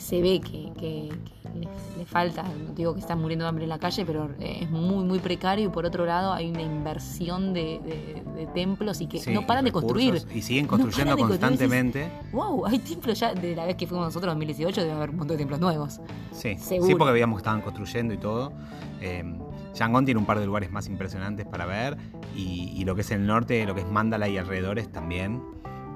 se 0.00 0.20
ve 0.22 0.40
que, 0.40 0.72
que- 0.78 1.08
que 1.10 1.58
le, 1.58 1.68
le 1.98 2.06
falta, 2.06 2.42
no 2.42 2.72
digo 2.74 2.94
que 2.94 3.00
están 3.00 3.20
muriendo 3.20 3.44
de 3.44 3.48
hambre 3.48 3.64
en 3.64 3.70
la 3.70 3.78
calle, 3.78 4.04
pero 4.06 4.30
eh, 4.40 4.60
es 4.62 4.70
muy, 4.70 5.04
muy 5.04 5.18
precario 5.18 5.66
y 5.66 5.68
por 5.68 5.84
otro 5.84 6.04
lado 6.06 6.32
hay 6.32 6.48
una 6.50 6.62
inversión 6.62 7.52
de, 7.52 7.80
de- 7.84 8.22
de 8.34 8.46
templos 8.48 9.00
y 9.00 9.06
que 9.06 9.18
Sí, 9.18 9.32
no 9.32 9.46
paran 9.46 9.64
de 9.64 9.72
construir. 9.72 10.22
Y 10.34 10.42
siguen 10.42 10.66
construyendo 10.66 11.16
construir, 11.16 11.40
constantemente. 11.40 12.08
Wow, 12.32 12.66
hay 12.66 12.78
templos 12.78 13.18
ya, 13.20 13.34
de 13.34 13.54
la 13.56 13.66
vez 13.66 13.76
que 13.76 13.86
fuimos 13.86 14.06
nosotros 14.06 14.32
en 14.32 14.38
2018 14.38 14.80
debe 14.80 14.92
haber 14.92 15.10
un 15.10 15.16
montón 15.16 15.36
de 15.36 15.38
templos 15.38 15.60
nuevos. 15.60 16.00
Sí, 16.32 16.56
Seguro. 16.58 16.86
sí, 16.88 16.94
porque 16.94 17.12
veíamos 17.12 17.36
que 17.36 17.40
estaban 17.40 17.60
construyendo 17.60 18.14
y 18.14 18.18
todo. 18.18 18.52
Eh, 19.00 19.22
Yangon 19.74 20.04
tiene 20.04 20.18
un 20.18 20.26
par 20.26 20.38
de 20.40 20.46
lugares 20.46 20.70
más 20.70 20.86
impresionantes 20.88 21.46
para 21.46 21.66
ver. 21.66 21.96
Y, 22.36 22.72
y 22.74 22.84
lo 22.84 22.94
que 22.94 23.00
es 23.02 23.10
el 23.10 23.26
norte, 23.26 23.64
lo 23.66 23.74
que 23.74 23.80
es 23.82 23.86
Mandala 23.88 24.28
y 24.28 24.38
alrededores 24.38 24.90
también. 24.90 25.42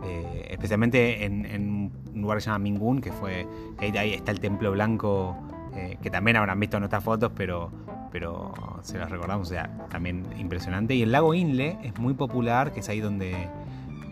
Eh, 0.06 0.46
especialmente 0.50 1.24
en, 1.24 1.46
en 1.46 1.70
un 2.14 2.20
lugar 2.22 2.38
que 2.38 2.42
se 2.42 2.46
llama 2.50 2.58
Mingun, 2.60 3.00
que 3.00 3.12
fue. 3.12 3.46
que 3.78 3.86
ahí, 3.86 3.96
ahí 3.96 4.14
está 4.14 4.30
el 4.32 4.40
templo 4.40 4.70
blanco, 4.72 5.36
eh, 5.74 5.96
que 6.02 6.10
también 6.10 6.36
habrán 6.36 6.60
visto 6.60 6.76
en 6.76 6.82
nuestras 6.82 7.02
fotos, 7.04 7.32
pero. 7.34 7.70
Pero 8.12 8.54
se 8.82 8.96
los 8.96 9.10
recordamos, 9.10 9.48
o 9.48 9.50
sea, 9.52 9.68
también 9.90 10.24
impresionante. 10.38 10.94
Y 10.94 11.02
el 11.02 11.10
lago 11.10 11.34
Inle 11.34 11.76
es 11.82 11.98
muy 11.98 12.14
popular, 12.14 12.72
que 12.72 12.80
es 12.80 12.88
ahí 12.88 13.00
donde. 13.00 13.34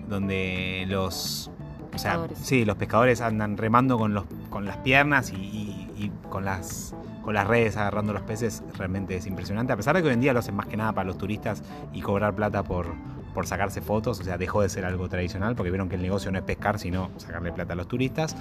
donde 0.09 0.85
los. 0.89 1.51
O 1.95 1.99
sea, 1.99 2.13
Pescadores. 2.13 2.39
sí, 2.39 2.65
los 2.65 2.77
pescadores 2.77 3.21
andan 3.21 3.57
remando 3.59 3.99
con, 3.99 4.15
los, 4.15 4.25
con 4.49 4.65
las 4.65 4.79
piernas 4.79 5.31
y, 5.33 5.37
y- 5.37 5.79
y 5.97 6.11
con 6.31 6.45
las 6.45 6.97
con 7.23 7.35
las 7.35 7.47
redes 7.47 7.77
agarrando 7.77 8.13
los 8.13 8.23
peces, 8.23 8.65
realmente 8.77 9.15
es 9.15 9.27
impresionante. 9.29 9.73
A 9.73 9.77
pesar 9.77 9.95
de 9.95 10.03
que 10.03 10.09
hoy 10.09 10.15
en 10.15 10.21
día 10.21 10.33
lo 10.33 10.41
hacen 10.41 10.57
más 10.57 10.67
que 10.67 10.77
nada 10.77 10.93
para 10.93 11.07
los 11.07 11.19
turistas 11.19 11.63
y 11.93 12.01
cobrar 12.01 12.35
plata 12.35 12.65
por, 12.65 12.87
por 13.35 13.47
sacarse 13.47 13.81
fotos, 13.81 14.21
o 14.21 14.25
sea, 14.25 14.39
dejó 14.39 14.63
de 14.63 14.69
ser 14.69 14.85
algo 14.85 15.09
tradicional 15.09 15.55
porque 15.57 15.71
vieron 15.71 15.89
que 15.89 15.97
el 15.97 16.03
negocio 16.03 16.31
no 16.31 16.39
es 16.39 16.45
pescar, 16.45 16.79
sino 16.79 17.11
sacarle 17.17 17.53
plata 17.53 17.73
a 17.73 17.77
los 17.77 17.89
turistas, 17.89 18.37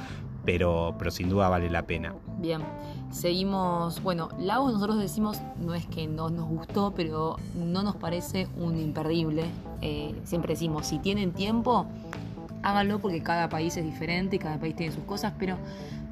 pero, 0.46 0.96
pero 0.98 1.12
sin 1.12 1.30
duda 1.30 1.50
vale 1.50 1.70
la 1.70 1.84
pena. 1.84 2.14
Bien, 2.40 2.62
seguimos. 3.12 4.02
Bueno, 4.04 4.30
Lagos 4.40 4.74
nosotros 4.74 4.98
decimos, 5.00 5.40
no 5.60 5.74
es 5.74 5.86
que 5.88 6.08
no 6.08 6.30
nos 6.30 6.48
gustó, 6.48 6.94
pero 6.96 7.38
no 7.56 7.84
nos 7.84 7.96
parece 7.96 8.48
un 8.58 8.78
imperdible. 8.78 9.46
Eh, 9.82 10.16
siempre 10.24 10.54
decimos, 10.54 10.88
si 10.88 11.00
tienen 11.00 11.32
tiempo, 11.32 11.86
háganlo 12.64 13.00
porque 13.00 13.22
cada 13.24 13.50
país 13.50 13.76
es 13.78 13.84
diferente 13.84 14.36
y 14.36 14.40
cada 14.40 14.58
país 14.60 14.76
tiene 14.76 14.94
sus 14.94 15.04
cosas, 15.04 15.34
pero 15.40 15.58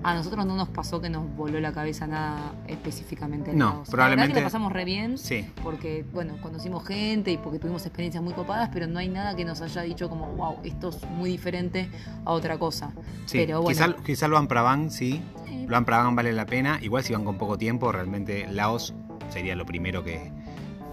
a 0.01 0.13
nosotros 0.13 0.45
no 0.45 0.55
nos 0.55 0.69
pasó 0.69 1.01
que 1.01 1.09
nos 1.09 1.25
voló 1.35 1.59
la 1.59 1.73
cabeza 1.73 2.07
nada 2.07 2.53
específicamente. 2.67 3.51
en 3.51 3.57
No. 3.57 3.65
La 3.65 3.71
verdad 3.73 3.91
probablemente- 3.91 4.33
que 4.35 4.39
la 4.39 4.45
pasamos 4.45 4.71
re 4.71 4.85
bien. 4.85 5.17
Sí, 5.17 5.45
Porque, 5.61 6.05
bueno, 6.13 6.35
conocimos 6.41 6.85
gente 6.87 7.31
y 7.31 7.37
porque 7.37 7.59
tuvimos 7.59 7.85
experiencias 7.85 8.23
muy 8.23 8.33
copadas, 8.33 8.69
pero 8.71 8.87
no 8.87 8.99
hay 8.99 9.09
nada 9.09 9.35
que 9.35 9.43
nos 9.43 9.61
haya 9.61 9.81
dicho 9.81 10.09
como, 10.09 10.27
wow, 10.35 10.55
esto 10.63 10.89
es 10.89 11.03
muy 11.09 11.29
diferente 11.31 11.89
a 12.25 12.31
otra 12.31 12.57
cosa. 12.57 12.91
sí. 13.25 13.37
Pero 13.39 13.61
bueno. 13.61 13.77
Quizá, 13.77 13.95
quizá 14.05 14.27
Luang 14.29 14.47
Prabang, 14.47 14.89
sí. 14.89 15.21
Sí, 15.47 15.65
Luang 15.67 15.83
Prabang 15.85 16.15
vale 16.15 16.31
la 16.33 16.45
pena. 16.45 16.79
Igual 16.81 17.03
si 17.03 17.11
van 17.13 17.25
con 17.25 17.37
poco 17.37 17.57
tiempo, 17.57 17.91
realmente 17.91 18.47
Laos 18.51 18.93
sería 19.29 19.55
lo 19.55 19.65
primero 19.65 20.03
que, 20.03 20.31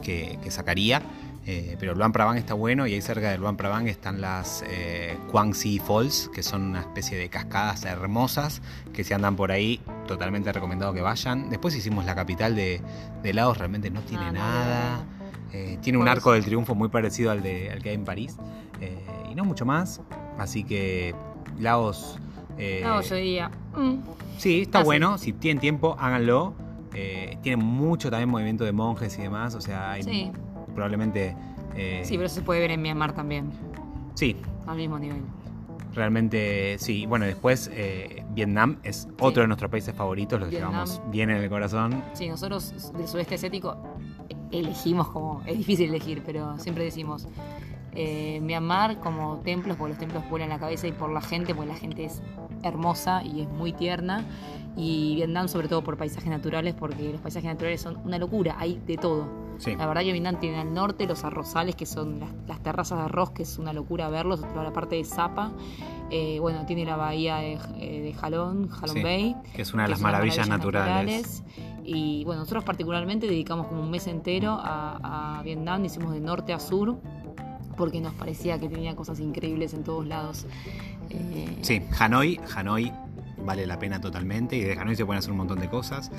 que- 0.03 0.39
que 0.43 0.51
sacaría. 0.51 1.01
Eh, 1.49 1.77
pero 1.79 1.95
Luang 1.95 2.11
Prabang 2.13 2.37
está 2.39 2.55
bueno 2.55 2.89
y 2.89 2.95
ahí 2.95 3.01
cerca 3.01 3.31
de 3.31 3.39
Luang 3.39 3.57
Prabang 3.57 3.87
están 3.87 4.21
las 4.21 4.65
eh, 4.69 5.17
Quang 5.31 5.55
Si 5.55 5.79
Falls, 5.79 6.29
que 6.35 6.43
son 6.43 6.63
una 6.63 6.81
especie 6.81 7.17
de 7.17 7.29
cascadas 7.29 7.85
hermosas 7.85 8.63
que 8.93 9.05
si 9.05 9.15
andan 9.15 9.37
por 9.37 9.53
ahí, 9.53 9.81
totalmente 10.09 10.53
recomendado 10.53 10.93
que 10.93 11.03
vayan. 11.03 11.49
Después 11.49 11.77
hicimos 11.77 12.05
la 12.05 12.17
capital 12.17 12.57
de, 12.57 12.81
de 13.23 13.33
Laos, 13.33 13.59
realmente 13.59 13.91
no 13.91 14.01
tiene 14.01 14.25
Ah, 14.27 14.33
nada. 14.33 15.05
Eh, 15.53 15.79
tiene 15.81 15.99
un 15.99 16.09
arco 16.09 16.33
del 16.33 16.45
triunfo 16.45 16.75
muy 16.75 16.89
parecido 16.89 17.31
al, 17.31 17.43
de, 17.45 17.71
al 17.71 17.81
que 17.81 17.91
hay 17.91 17.95
en 17.95 18.05
París. 18.05 18.37
Eh, 18.81 18.99
y 19.31 19.35
no 19.37 19.45
mucho 19.45 19.65
más. 19.65 20.01
Así 20.39 20.65
que 20.65 21.15
Laos... 21.61 22.19
eh, 22.59 22.81
No, 22.85 23.01
yo 23.03 23.15
diría, 23.15 23.51
mm, 23.77 23.95
Sí, 24.39 24.63
está 24.63 24.83
bueno. 24.83 25.17
Si 25.17 25.33
tienen 25.33 25.61
tiempo, 25.61 25.97
háganlo. 26.01 26.55
Eh, 26.93 27.39
tiene 27.43 27.63
mucho 27.63 28.11
también 28.11 28.29
movimiento 28.31 28.65
de 28.65 28.73
monjes 28.73 29.17
y 29.19 29.23
demás. 29.23 29.55
O 29.55 29.61
sea, 29.61 29.93
hay 29.93 30.03
sí, 30.03 30.33
probablemente. 30.77 31.35
eh, 31.75 32.03
sí, 32.05 32.15
pero 32.15 32.27
eso 32.27 32.37
se 32.37 32.43
puede 32.43 32.61
ver 32.61 32.71
en 32.71 32.83
Myanmar 32.83 33.13
también, 33.15 33.51
sí, 34.15 34.37
al 34.67 34.77
mismo 34.77 34.99
nivel. 34.99 35.23
realmente 35.95 36.77
sí. 36.79 37.07
Bueno, 37.07 37.25
después 37.25 37.69
eh, 37.73 38.25
Vietnam 38.31 38.79
es 38.85 39.09
otro 39.19 39.43
de 39.43 39.49
nuestros 39.49 39.71
países 39.71 39.95
favoritos. 39.95 40.39
Los 40.39 40.51
Vietnam. 40.51 40.71
llevamos 40.71 41.01
bien 41.11 41.31
en 41.31 41.39
el 41.39 41.49
corazón. 41.49 42.03
Sí, 42.13 42.29
nosotros 42.29 42.93
del 42.93 43.09
sudeste 43.09 43.35
asiático 43.35 43.77
elegimos 44.53 45.09
como, 45.09 45.43
es 45.47 45.57
difícil 45.59 45.89
elegir, 45.89 46.23
pero 46.25 46.59
siempre 46.59 46.85
decimos 46.85 47.27
eh, 47.95 48.41
Myanmar 48.43 49.01
como 49.01 49.39
templos, 49.39 49.77
porque 49.77 49.91
los 49.95 49.99
templos 49.99 50.23
vuelan 50.31 50.51
la 50.51 50.59
cabeza 50.59 50.87
y 50.87 50.93
por 50.93 51.11
la 51.11 51.21
gente, 51.23 51.55
porque 51.55 51.73
la 51.73 51.79
gente 51.79 52.05
es 52.05 52.23
hermosa 52.63 53.23
y 53.25 53.41
es 53.43 53.49
muy 53.49 53.73
tierna. 53.73 54.25
Y 54.77 55.15
Vietnam 55.17 55.49
sobre 55.49 55.69
todo 55.69 55.83
por 55.83 55.97
paisajes 55.97 56.29
naturales, 56.29 56.75
porque 56.75 57.11
los 57.13 57.21
paisajes 57.21 57.49
naturales 57.49 57.81
son 57.81 57.97
una 58.05 58.19
locura, 58.19 58.57
hay 58.59 58.81
de 58.87 58.97
todo. 58.97 59.47
Sí. 59.59 59.75
La 59.75 59.87
verdad 59.87 60.03
que 60.03 60.13
Vietnam 60.13 60.39
tiene 60.39 60.59
al 60.59 60.75
norte 60.75 61.07
los 61.07 61.25
arrozales, 61.25 61.75
que 61.77 61.87
son 61.87 62.21
las, 62.21 62.29
las 62.47 62.63
terrazas 62.63 62.99
de 62.99 63.05
arroz, 63.07 63.31
que 63.31 63.43
es 63.45 63.59
una 63.59 63.73
locura 63.73 64.11
verlos, 64.11 64.43
toda 64.43 64.63
la 64.63 64.73
parte 64.73 64.97
de 64.97 65.05
Zapa. 65.05 65.51
Eh, 66.11 66.39
bueno, 66.41 66.67
tiene 66.67 66.85
la 66.85 66.97
bahía 66.97 67.37
de, 67.37 67.59
eh, 67.79 68.01
de 68.03 68.13
Jalón, 68.13 68.69
Jalón 68.69 68.97
Sí, 68.97 69.03
Bay. 69.03 69.35
que 69.55 69.63
es 69.63 69.73
una 69.73 69.85
de 69.85 69.89
las 69.89 70.01
maravillas 70.01 70.47
naturales. 70.49 71.43
Y 71.85 72.23
bueno, 72.25 72.41
nosotros 72.41 72.65
particularmente 72.65 73.27
dedicamos 73.27 73.69
como 73.69 73.81
un 73.81 73.91
mes 73.91 74.07
entero 74.09 74.59
a, 74.61 75.39
a 75.39 75.43
Vietnam, 75.43 75.85
hicimos 75.85 76.13
de 76.13 76.21
norte 76.21 76.53
a 76.53 76.59
sur, 76.61 76.97
porque 77.77 78.01
nos 78.01 78.13
parecía 78.13 78.59
que 78.61 78.69
tenía 78.69 78.95
cosas 78.95 79.21
increíbles 79.21 79.73
en 79.73 79.85
todos 79.85 80.07
lados. 80.07 80.47
Eh, 81.11 81.59
Sí, 81.63 81.83
Hanoi, 81.99 82.39
Hanoi 82.55 82.93
vale 83.47 83.67
la 83.67 83.79
pena 83.79 84.01
totalmente 84.01 84.57
y 84.57 84.63
de 84.63 84.73
Hanoi 84.75 84.97
se 84.97 85.07
pueden 85.07 85.19
hacer 85.19 85.31
un 85.31 85.39
montón 85.39 85.61
de 85.61 85.69
cosas. 85.69 86.11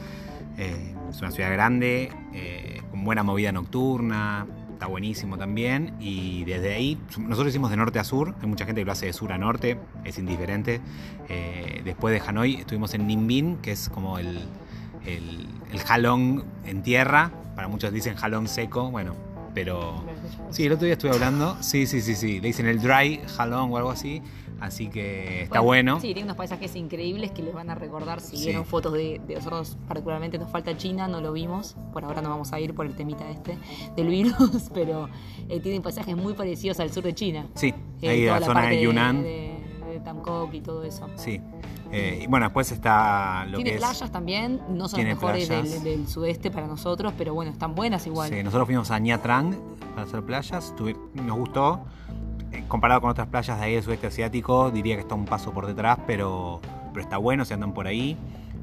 Eh, 0.57 0.95
es 1.09 1.21
una 1.21 1.29
ciudad 1.31 1.51
grande, 1.51 2.11
eh, 2.33 2.81
con 2.89 3.03
buena 3.03 3.21
movida 3.21 3.51
nocturna, 3.51 4.47
está 4.73 4.87
buenísimo 4.87 5.37
también. 5.37 5.93
Y 5.99 6.45
desde 6.45 6.73
ahí, 6.73 6.97
nosotros 7.19 7.49
hicimos 7.49 7.69
de 7.69 7.77
norte 7.77 7.99
a 7.99 8.03
sur, 8.03 8.33
hay 8.41 8.47
mucha 8.47 8.65
gente 8.65 8.81
que 8.81 8.85
lo 8.85 8.91
hace 8.91 9.07
de 9.07 9.13
sur 9.13 9.31
a 9.31 9.37
norte, 9.37 9.77
es 10.03 10.17
indiferente. 10.17 10.81
Eh, 11.29 11.81
después 11.83 12.19
de 12.19 12.27
Hanoi 12.27 12.55
estuvimos 12.55 12.93
en 12.93 13.05
Ninh 13.05 13.27
Binh, 13.27 13.57
que 13.57 13.71
es 13.71 13.89
como 13.89 14.17
el, 14.17 14.39
el, 15.05 15.47
el 15.71 15.79
jalón 15.79 16.45
en 16.65 16.81
tierra, 16.81 17.31
para 17.55 17.67
muchos 17.67 17.91
dicen 17.91 18.15
jalón 18.15 18.47
seco, 18.47 18.89
bueno, 18.89 19.15
pero... 19.53 20.03
Sí, 20.51 20.65
el 20.65 20.73
otro 20.73 20.85
día 20.85 20.93
estuve 20.93 21.11
hablando, 21.11 21.57
sí, 21.61 21.87
sí, 21.87 22.01
sí, 22.01 22.15
sí, 22.15 22.39
le 22.39 22.47
dicen 22.47 22.67
el 22.67 22.79
dry 22.79 23.21
jalón 23.35 23.71
o 23.71 23.77
algo 23.77 23.89
así, 23.89 24.21
así 24.59 24.87
que 24.89 25.43
está 25.43 25.59
bueno. 25.59 25.99
Sí, 25.99 26.07
tiene 26.13 26.23
unos 26.23 26.37
paisajes 26.37 26.75
increíbles 26.75 27.31
que 27.31 27.41
les 27.43 27.53
van 27.53 27.69
a 27.69 27.75
recordar 27.75 28.19
si 28.21 28.37
Sí. 28.37 28.45
vieron 28.45 28.65
fotos 28.65 28.93
de, 28.93 29.21
de 29.27 29.35
nosotros, 29.35 29.77
particularmente 29.87 30.37
nos 30.37 30.49
falta 30.51 30.75
China, 30.77 31.07
no 31.07 31.21
lo 31.21 31.31
vimos, 31.33 31.75
por 31.93 32.03
ahora 32.05 32.21
no 32.21 32.29
vamos 32.29 32.53
a 32.53 32.59
ir 32.59 32.73
por 32.73 32.85
el 32.85 32.95
temita 32.95 33.29
este 33.29 33.57
del 33.95 34.07
virus, 34.07 34.69
pero 34.73 35.09
eh, 35.49 35.59
tienen 35.59 35.81
paisajes 35.81 36.15
muy 36.15 36.33
parecidos 36.33 36.79
al 36.79 36.91
sur 36.91 37.03
de 37.03 37.13
China. 37.13 37.47
Sí, 37.55 37.73
Eh, 38.01 38.09
ahí 38.09 38.21
de 38.21 38.27
la 38.31 38.41
zona 38.41 38.67
de 38.67 38.81
Yunnan. 38.81 39.23
De, 39.23 39.57
de 39.91 39.99
Tamcoc 40.01 40.53
y 40.53 40.61
todo 40.61 40.83
eso. 40.83 41.07
Sí. 41.15 41.39
Eh, 41.89 42.19
y 42.23 42.27
bueno, 42.27 42.47
después 42.47 42.69
está 42.73 43.45
lo 43.45 43.55
Tiene 43.57 43.71
que 43.71 43.77
playas 43.77 44.01
es. 44.01 44.11
también, 44.11 44.59
no 44.69 44.89
son 44.89 44.99
las 44.99 45.07
mejores 45.15 45.47
playas. 45.47 45.71
del, 45.71 45.83
del 45.83 46.07
sudeste 46.09 46.51
para 46.51 46.67
nosotros, 46.67 47.13
pero 47.17 47.33
bueno, 47.33 47.49
están 47.51 47.73
buenas 47.75 48.05
igual. 48.07 48.29
Sí, 48.29 48.43
nosotros 48.43 48.65
fuimos 48.67 48.91
a 48.91 48.99
Nha 48.99 49.21
Trang 49.21 49.57
para 49.95 50.01
hacer 50.05 50.21
playas. 50.23 50.73
nos 51.13 51.37
gustó. 51.37 51.85
Comparado 52.67 52.99
con 53.01 53.09
otras 53.09 53.27
playas 53.27 53.59
de 53.59 53.65
ahí 53.65 53.73
del 53.75 53.83
sudeste 53.83 54.07
asiático, 54.07 54.71
diría 54.71 54.95
que 54.95 55.01
está 55.01 55.15
un 55.15 55.25
paso 55.25 55.51
por 55.53 55.67
detrás, 55.67 55.99
pero, 56.05 56.59
pero 56.91 57.01
está 57.01 57.17
bueno, 57.17 57.45
se 57.45 57.53
andan 57.53 57.73
por 57.73 57.87
ahí. 57.87 58.17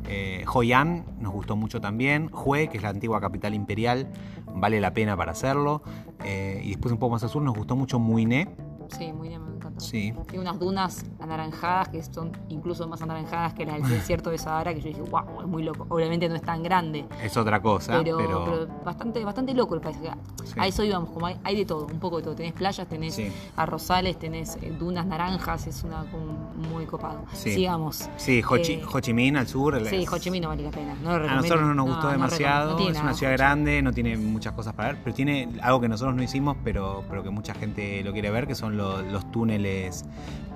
Eh, 0.08 0.44
Hoi 0.52 0.72
An 0.74 1.04
nos 1.20 1.32
gustó 1.32 1.56
mucho 1.56 1.80
también. 1.80 2.30
Hue, 2.32 2.68
que 2.68 2.76
es 2.76 2.82
la 2.82 2.90
antigua 2.90 3.20
capital 3.20 3.54
imperial, 3.54 4.06
vale 4.54 4.80
la 4.80 4.92
pena 4.92 5.16
para 5.16 5.32
hacerlo. 5.32 5.82
Eh, 6.22 6.60
y 6.64 6.70
después 6.70 6.92
un 6.92 6.98
poco 6.98 7.12
más 7.12 7.22
al 7.22 7.30
sur 7.30 7.42
nos 7.42 7.56
gustó 7.56 7.76
mucho 7.76 7.98
Muiné. 7.98 8.48
Sí, 8.90 9.10
bien, 9.22 9.42
me. 9.42 9.53
Sí, 9.76 10.12
Tiene 10.28 10.40
unas 10.42 10.58
dunas 10.58 11.04
anaranjadas 11.20 11.88
que 11.88 12.02
son 12.02 12.32
incluso 12.48 12.86
más 12.88 13.02
anaranjadas 13.02 13.54
que 13.54 13.66
las 13.66 13.76
del 13.82 13.88
desierto 13.90 14.30
de 14.30 14.38
Sahara, 14.38 14.72
que 14.74 14.80
yo 14.80 14.88
dije, 14.88 15.02
wow, 15.02 15.40
es 15.40 15.46
muy 15.46 15.62
loco. 15.62 15.86
Obviamente 15.88 16.28
no 16.28 16.34
es 16.36 16.42
tan 16.42 16.62
grande, 16.62 17.04
es 17.22 17.36
otra 17.36 17.60
cosa, 17.60 18.00
pero, 18.02 18.16
pero, 18.18 18.44
pero 18.44 18.66
bastante, 18.84 19.24
bastante 19.24 19.54
loco 19.54 19.74
el 19.74 19.80
paisaje. 19.80 20.10
Sí. 20.44 20.54
A 20.58 20.66
eso 20.66 20.84
íbamos, 20.84 21.10
como 21.10 21.26
hay, 21.26 21.36
hay 21.44 21.56
de 21.56 21.64
todo, 21.64 21.86
un 21.86 21.98
poco 21.98 22.18
de 22.18 22.22
todo. 22.24 22.34
Tenés 22.34 22.52
playas, 22.52 22.86
tenés 22.88 23.14
Sí. 23.14 23.30
arrozales, 23.56 24.18
tenés 24.18 24.56
eh, 24.62 24.74
dunas 24.78 25.06
naranjas, 25.06 25.66
es 25.66 25.82
una 25.84 26.04
como 26.10 26.32
muy 26.70 26.86
copado. 26.86 27.24
Sí. 27.32 27.52
Sigamos. 27.54 28.08
Sí, 28.16 28.42
Ho 28.48 28.58
Chi, 28.58 28.74
Eh, 28.74 28.82
Ho 28.92 29.00
Chi 29.00 29.12
Minh 29.12 29.36
al 29.36 29.46
sur. 29.48 29.84
Sí, 29.86 30.04
Ho 30.10 30.18
Chi 30.18 30.30
Minh 30.30 30.42
no 30.42 30.48
vale 30.48 30.62
la 30.62 30.70
pena. 30.70 30.94
No 31.02 31.18
lo 31.18 31.28
A 31.28 31.34
nosotros 31.36 31.62
no 31.62 31.74
nos 31.74 31.86
gustó 31.86 32.06
no 32.06 32.12
demasiado, 32.12 32.78
no 32.78 32.88
es 32.88 33.00
una 33.00 33.14
ciudad 33.14 33.32
grande, 33.32 33.82
no 33.82 33.92
tiene 33.92 34.16
muchas 34.16 34.52
cosas 34.52 34.72
para 34.74 34.88
ver, 34.92 34.98
pero 35.02 35.14
tiene 35.14 35.48
algo 35.62 35.80
que 35.80 35.88
nosotros 35.88 36.14
no 36.14 36.22
hicimos, 36.22 36.56
pero, 36.62 37.02
pero 37.08 37.22
que 37.22 37.30
mucha 37.30 37.54
gente 37.54 38.02
lo 38.04 38.12
quiere 38.12 38.30
ver, 38.30 38.46
que 38.46 38.54
son 38.54 38.76
lo- 38.76 39.02
los 39.02 39.30
túneles 39.32 39.63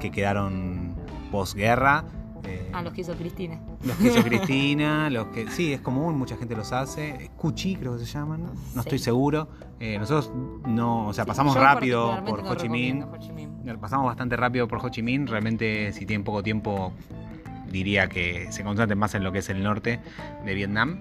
que 0.00 0.10
quedaron 0.10 0.94
posguerra. 1.30 2.04
eh, 2.44 2.70
Ah, 2.72 2.82
los 2.82 2.92
que 2.92 3.00
hizo 3.02 3.14
Cristina. 3.14 3.58
los 3.84 3.96
que 3.96 4.06
hizo 4.08 4.22
Cristina, 4.24 5.10
los 5.10 5.26
que. 5.28 5.48
Sí, 5.50 5.72
es 5.72 5.80
común, 5.80 6.16
mucha 6.16 6.36
gente 6.36 6.54
los 6.56 6.72
hace. 6.72 7.30
Cuchi, 7.36 7.76
creo 7.76 7.96
que 7.98 8.04
se 8.04 8.12
llaman, 8.12 8.44
no 8.44 8.52
Sí. 8.74 8.78
estoy 8.80 8.98
seguro. 9.00 9.48
Eh, 9.80 9.98
nosotros 9.98 10.32
no, 10.66 11.08
o 11.08 11.12
sea, 11.12 11.24
pasamos 11.24 11.54
rápido 11.56 12.22
por 12.24 12.42
no 12.44 12.50
Ho 12.50 12.54
Chi 12.54 12.68
Minh. 12.68 13.00
recomiendo 13.02 13.12
Ho 13.12 13.18
Chi 13.18 13.32
Minh. 13.32 13.78
Pasamos 13.80 14.06
bastante 14.06 14.36
rápido 14.36 14.66
por 14.68 14.78
Ho 14.84 14.88
Chi 14.88 15.02
Minh. 15.02 15.26
Realmente, 15.26 15.92
si 15.92 16.06
tienen 16.06 16.24
poco 16.24 16.42
tiempo, 16.42 16.92
diría 17.70 18.08
que 18.08 18.50
se 18.50 18.62
concentren 18.64 18.98
más 18.98 19.14
en 19.14 19.24
lo 19.24 19.30
que 19.32 19.38
es 19.40 19.48
el 19.50 19.62
norte 19.62 20.00
de 20.44 20.54
Vietnam. 20.54 21.00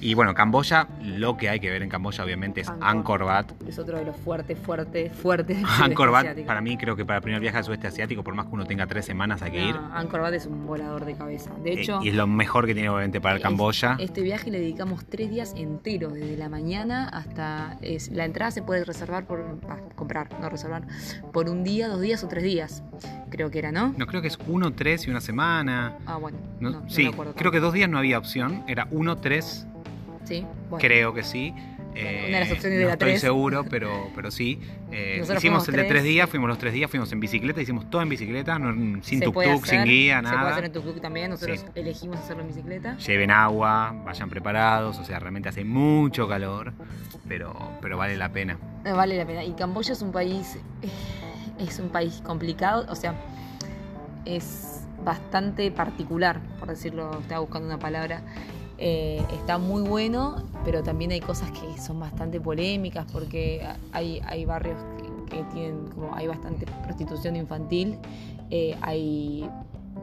Y 0.00 0.14
bueno, 0.14 0.32
Camboya, 0.34 0.88
lo 1.02 1.36
que 1.36 1.50
hay 1.50 1.60
que 1.60 1.68
ver 1.70 1.82
en 1.82 1.88
Camboya, 1.90 2.24
obviamente, 2.24 2.62
es 2.62 2.68
Angkor. 2.70 2.86
Angkor 2.88 3.22
Wat. 3.24 3.46
Es 3.68 3.78
otro 3.78 3.98
de 3.98 4.04
los 4.06 4.16
fuertes, 4.16 4.58
fuertes, 4.58 5.12
fuertes. 5.12 5.58
del 5.58 5.66
Angkor 5.82 6.08
Wat, 6.08 6.20
asiático. 6.20 6.46
para 6.46 6.60
mí, 6.62 6.76
creo 6.78 6.96
que 6.96 7.04
para 7.04 7.18
el 7.18 7.22
primer 7.22 7.40
viaje 7.40 7.58
al 7.58 7.64
sudeste 7.64 7.86
asiático, 7.88 8.24
por 8.24 8.34
más 8.34 8.46
que 8.46 8.52
uno 8.54 8.64
tenga 8.64 8.86
tres 8.86 9.04
semanas, 9.04 9.42
hay 9.42 9.50
que 9.50 9.62
ir. 9.68 9.76
Angkor 9.92 10.20
Wat 10.22 10.32
es 10.34 10.46
un 10.46 10.66
volador 10.66 11.04
de 11.04 11.14
cabeza. 11.16 11.50
De 11.62 11.72
Eh, 11.72 11.80
hecho, 11.82 12.00
y 12.02 12.08
es 12.08 12.14
lo 12.14 12.26
mejor 12.26 12.66
que 12.66 12.72
tiene, 12.72 12.88
obviamente, 12.88 13.20
para 13.20 13.34
el 13.34 13.38
es- 13.40 13.42
Camboya. 13.42 13.96
este 13.98 14.22
viaje 14.22 14.50
le 14.50 14.60
dedicamos 14.60 15.04
tres 15.04 15.28
días 15.30 15.52
enteros, 15.56 16.14
desde 16.14 16.36
la 16.36 16.48
mañana 16.48 17.06
hasta. 17.08 17.76
es- 17.82 18.10
la 18.10 18.24
entrada 18.24 18.50
se 18.52 18.62
puede 18.62 18.84
reservar 18.84 19.26
por. 19.26 19.58
ah, 19.68 19.76
comprar, 19.96 20.28
no 20.40 20.48
reservar. 20.48 20.82
Por 21.32 21.48
un 21.50 21.62
día, 21.62 21.88
dos 21.88 22.00
días 22.00 22.24
o 22.24 22.28
tres 22.28 22.42
días. 22.44 22.82
Creo 23.28 23.50
que 23.50 23.58
era, 23.58 23.70
¿no? 23.70 23.94
No, 23.98 24.06
creo 24.06 24.22
que 24.22 24.28
es 24.28 24.38
uno, 24.46 24.72
tres 24.72 25.06
y 25.06 25.10
una 25.10 25.20
semana. 25.20 25.96
Ah, 26.06 26.16
bueno. 26.16 26.38
No- 26.58 26.70
No, 26.70 26.80
no 26.80 26.90
sí, 26.90 27.02
me 27.04 27.08
acuerdo. 27.10 27.34
creo 27.34 27.52
que 27.52 27.60
dos 27.60 27.74
días 27.74 27.88
no 27.90 27.98
había 27.98 28.16
opción. 28.18 28.64
Era 28.66 28.88
uno, 28.90 29.16
tres, 29.18 29.66
Sí, 30.30 30.46
bueno. 30.70 30.78
creo 30.80 31.12
que 31.12 31.22
sí. 31.22 31.52
Eh, 31.92 32.26
Una 32.28 32.38
de 32.38 32.44
las 32.44 32.52
opciones 32.52 32.78
de 32.78 32.82
no 32.84 32.86
la 32.86 32.92
estoy 32.92 33.18
seguro, 33.18 33.64
pero, 33.68 34.10
pero 34.14 34.30
sí. 34.30 34.60
Eh, 34.92 35.24
hicimos 35.36 35.68
el 35.68 35.74
de 35.74 35.84
tres 35.84 36.04
días, 36.04 36.30
fuimos 36.30 36.48
los 36.48 36.56
tres 36.56 36.72
días, 36.72 36.88
fuimos 36.88 37.10
en 37.10 37.18
bicicleta, 37.18 37.60
hicimos 37.60 37.90
todo 37.90 38.00
en 38.02 38.08
bicicleta, 38.08 38.60
no- 38.60 39.02
sin 39.02 39.18
Se 39.18 39.24
tuk 39.24 39.34
puede 39.34 39.52
tuk, 39.54 39.66
sin 39.66 39.82
guía, 39.84 40.18
Se 40.18 40.22
puede 40.22 40.36
nada. 40.36 40.50
hacer 40.52 40.64
en 40.66 40.72
tuk-tuk 40.72 41.00
también. 41.00 41.30
Nosotros 41.30 41.58
Sí. 41.58 41.66
elegimos 41.74 42.18
hacerlo 42.20 42.42
en 42.42 42.48
bicicleta. 42.48 42.96
Lleven 42.96 43.32
agua, 43.32 43.92
vayan 44.04 44.30
preparados, 44.30 44.98
o 45.00 45.04
sea, 45.04 45.18
realmente 45.18 45.48
hace 45.48 45.64
mucho 45.64 46.28
calor, 46.28 46.72
pero, 47.26 47.56
pero 47.82 47.98
vale 47.98 48.16
la 48.16 48.28
pena. 48.30 48.56
Eh, 48.84 48.92
Vale 48.92 49.16
la 49.18 49.26
pena. 49.26 49.42
Y 49.42 49.52
Camboya 49.54 49.92
es 49.92 50.00
un 50.00 50.12
país. 50.12 50.58
eh, 50.82 50.88
Es 51.58 51.78
un 51.80 51.88
país 51.90 52.22
complicado. 52.24 52.86
O 52.88 52.94
sea, 52.94 53.14
es 54.24 54.82
bastante 55.04 55.70
particular, 55.70 56.40
por 56.58 56.68
decirlo. 56.68 57.18
Estaba 57.20 57.40
buscando 57.40 57.66
una 57.68 57.78
palabra. 57.78 58.22
Eh, 58.82 59.22
está 59.34 59.58
muy 59.58 59.82
bueno, 59.82 60.42
pero 60.64 60.82
también 60.82 61.10
hay 61.12 61.20
cosas 61.20 61.50
que 61.50 61.78
son 61.80 62.00
bastante 62.00 62.40
polémicas 62.40 63.04
porque 63.12 63.62
hay, 63.92 64.22
hay 64.26 64.46
barrios 64.46 64.78
que, 65.28 65.36
que 65.36 65.44
tienen 65.52 65.86
como 65.94 66.14
hay 66.14 66.26
bastante 66.26 66.64
prostitución 66.84 67.36
infantil, 67.36 67.98
eh, 68.48 68.74
hay 68.80 69.48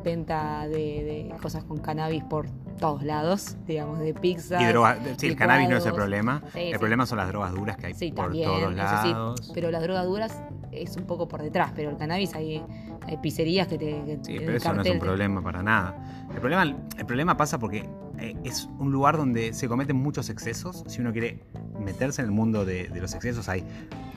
venta 0.04 0.68
de, 0.68 1.30
de 1.30 1.34
cosas 1.42 1.64
con 1.64 1.80
cannabis 1.80 2.24
por 2.24 2.46
todos 2.80 3.02
lados, 3.02 3.58
digamos, 3.66 3.98
de 3.98 4.14
pizza. 4.14 4.62
Y 4.62 4.66
drogas, 4.68 5.00
sí, 5.18 5.26
el 5.28 5.36
cannabis 5.36 5.68
no 5.70 5.78
es 5.78 5.86
el 5.88 5.94
problema, 5.94 6.44
Sí, 6.54 6.60
el 6.60 6.74
sí. 6.74 6.78
problema 6.78 7.08
son 7.08 7.18
las 7.18 7.28
drogas 7.30 7.52
duras 7.54 7.78
que 7.78 7.88
hay 7.88 7.94
por 8.12 8.26
también, 8.26 8.48
todos 8.48 8.76
lados. 8.76 9.52
pero 9.56 9.72
las 9.72 9.82
drogas 9.82 10.06
duras 10.06 10.44
es 10.72 10.96
un 10.98 11.06
poco 11.06 11.28
por 11.28 11.42
detrás, 11.42 11.72
pero 11.76 11.90
el 11.90 11.98
cannabis 11.98 12.36
hay, 12.36 12.62
hay 13.08 13.18
pizzerías 13.18 13.68
que 13.68 13.78
te... 13.78 13.86
que 14.06 14.20
Sí, 14.22 14.38
pero 14.40 14.58
eso 14.58 14.74
no 14.74 14.82
es 14.82 14.92
un 14.92 15.00
problema 15.00 15.42
para 15.42 15.64
nada. 15.64 16.28
El 16.34 16.40
problema, 16.40 16.64
el 16.64 17.06
problema 17.06 17.38
pasa 17.38 17.58
porque 17.58 17.90
eh, 18.20 18.36
es 18.44 18.70
un 18.80 18.92
lugar 18.92 19.18
donde 19.18 19.54
se 19.54 19.68
cometen 19.68 19.96
muchos 19.96 20.30
excesos. 20.30 20.84
Si 20.88 21.02
uno 21.02 21.12
quiere 21.14 21.44
meterse 21.80 22.22
en 22.22 22.28
el 22.28 22.32
mundo 22.32 22.66
de, 22.66 22.90
de 22.90 23.00
los 23.00 23.14
excesos, 23.14 23.48
hay, 23.48 23.64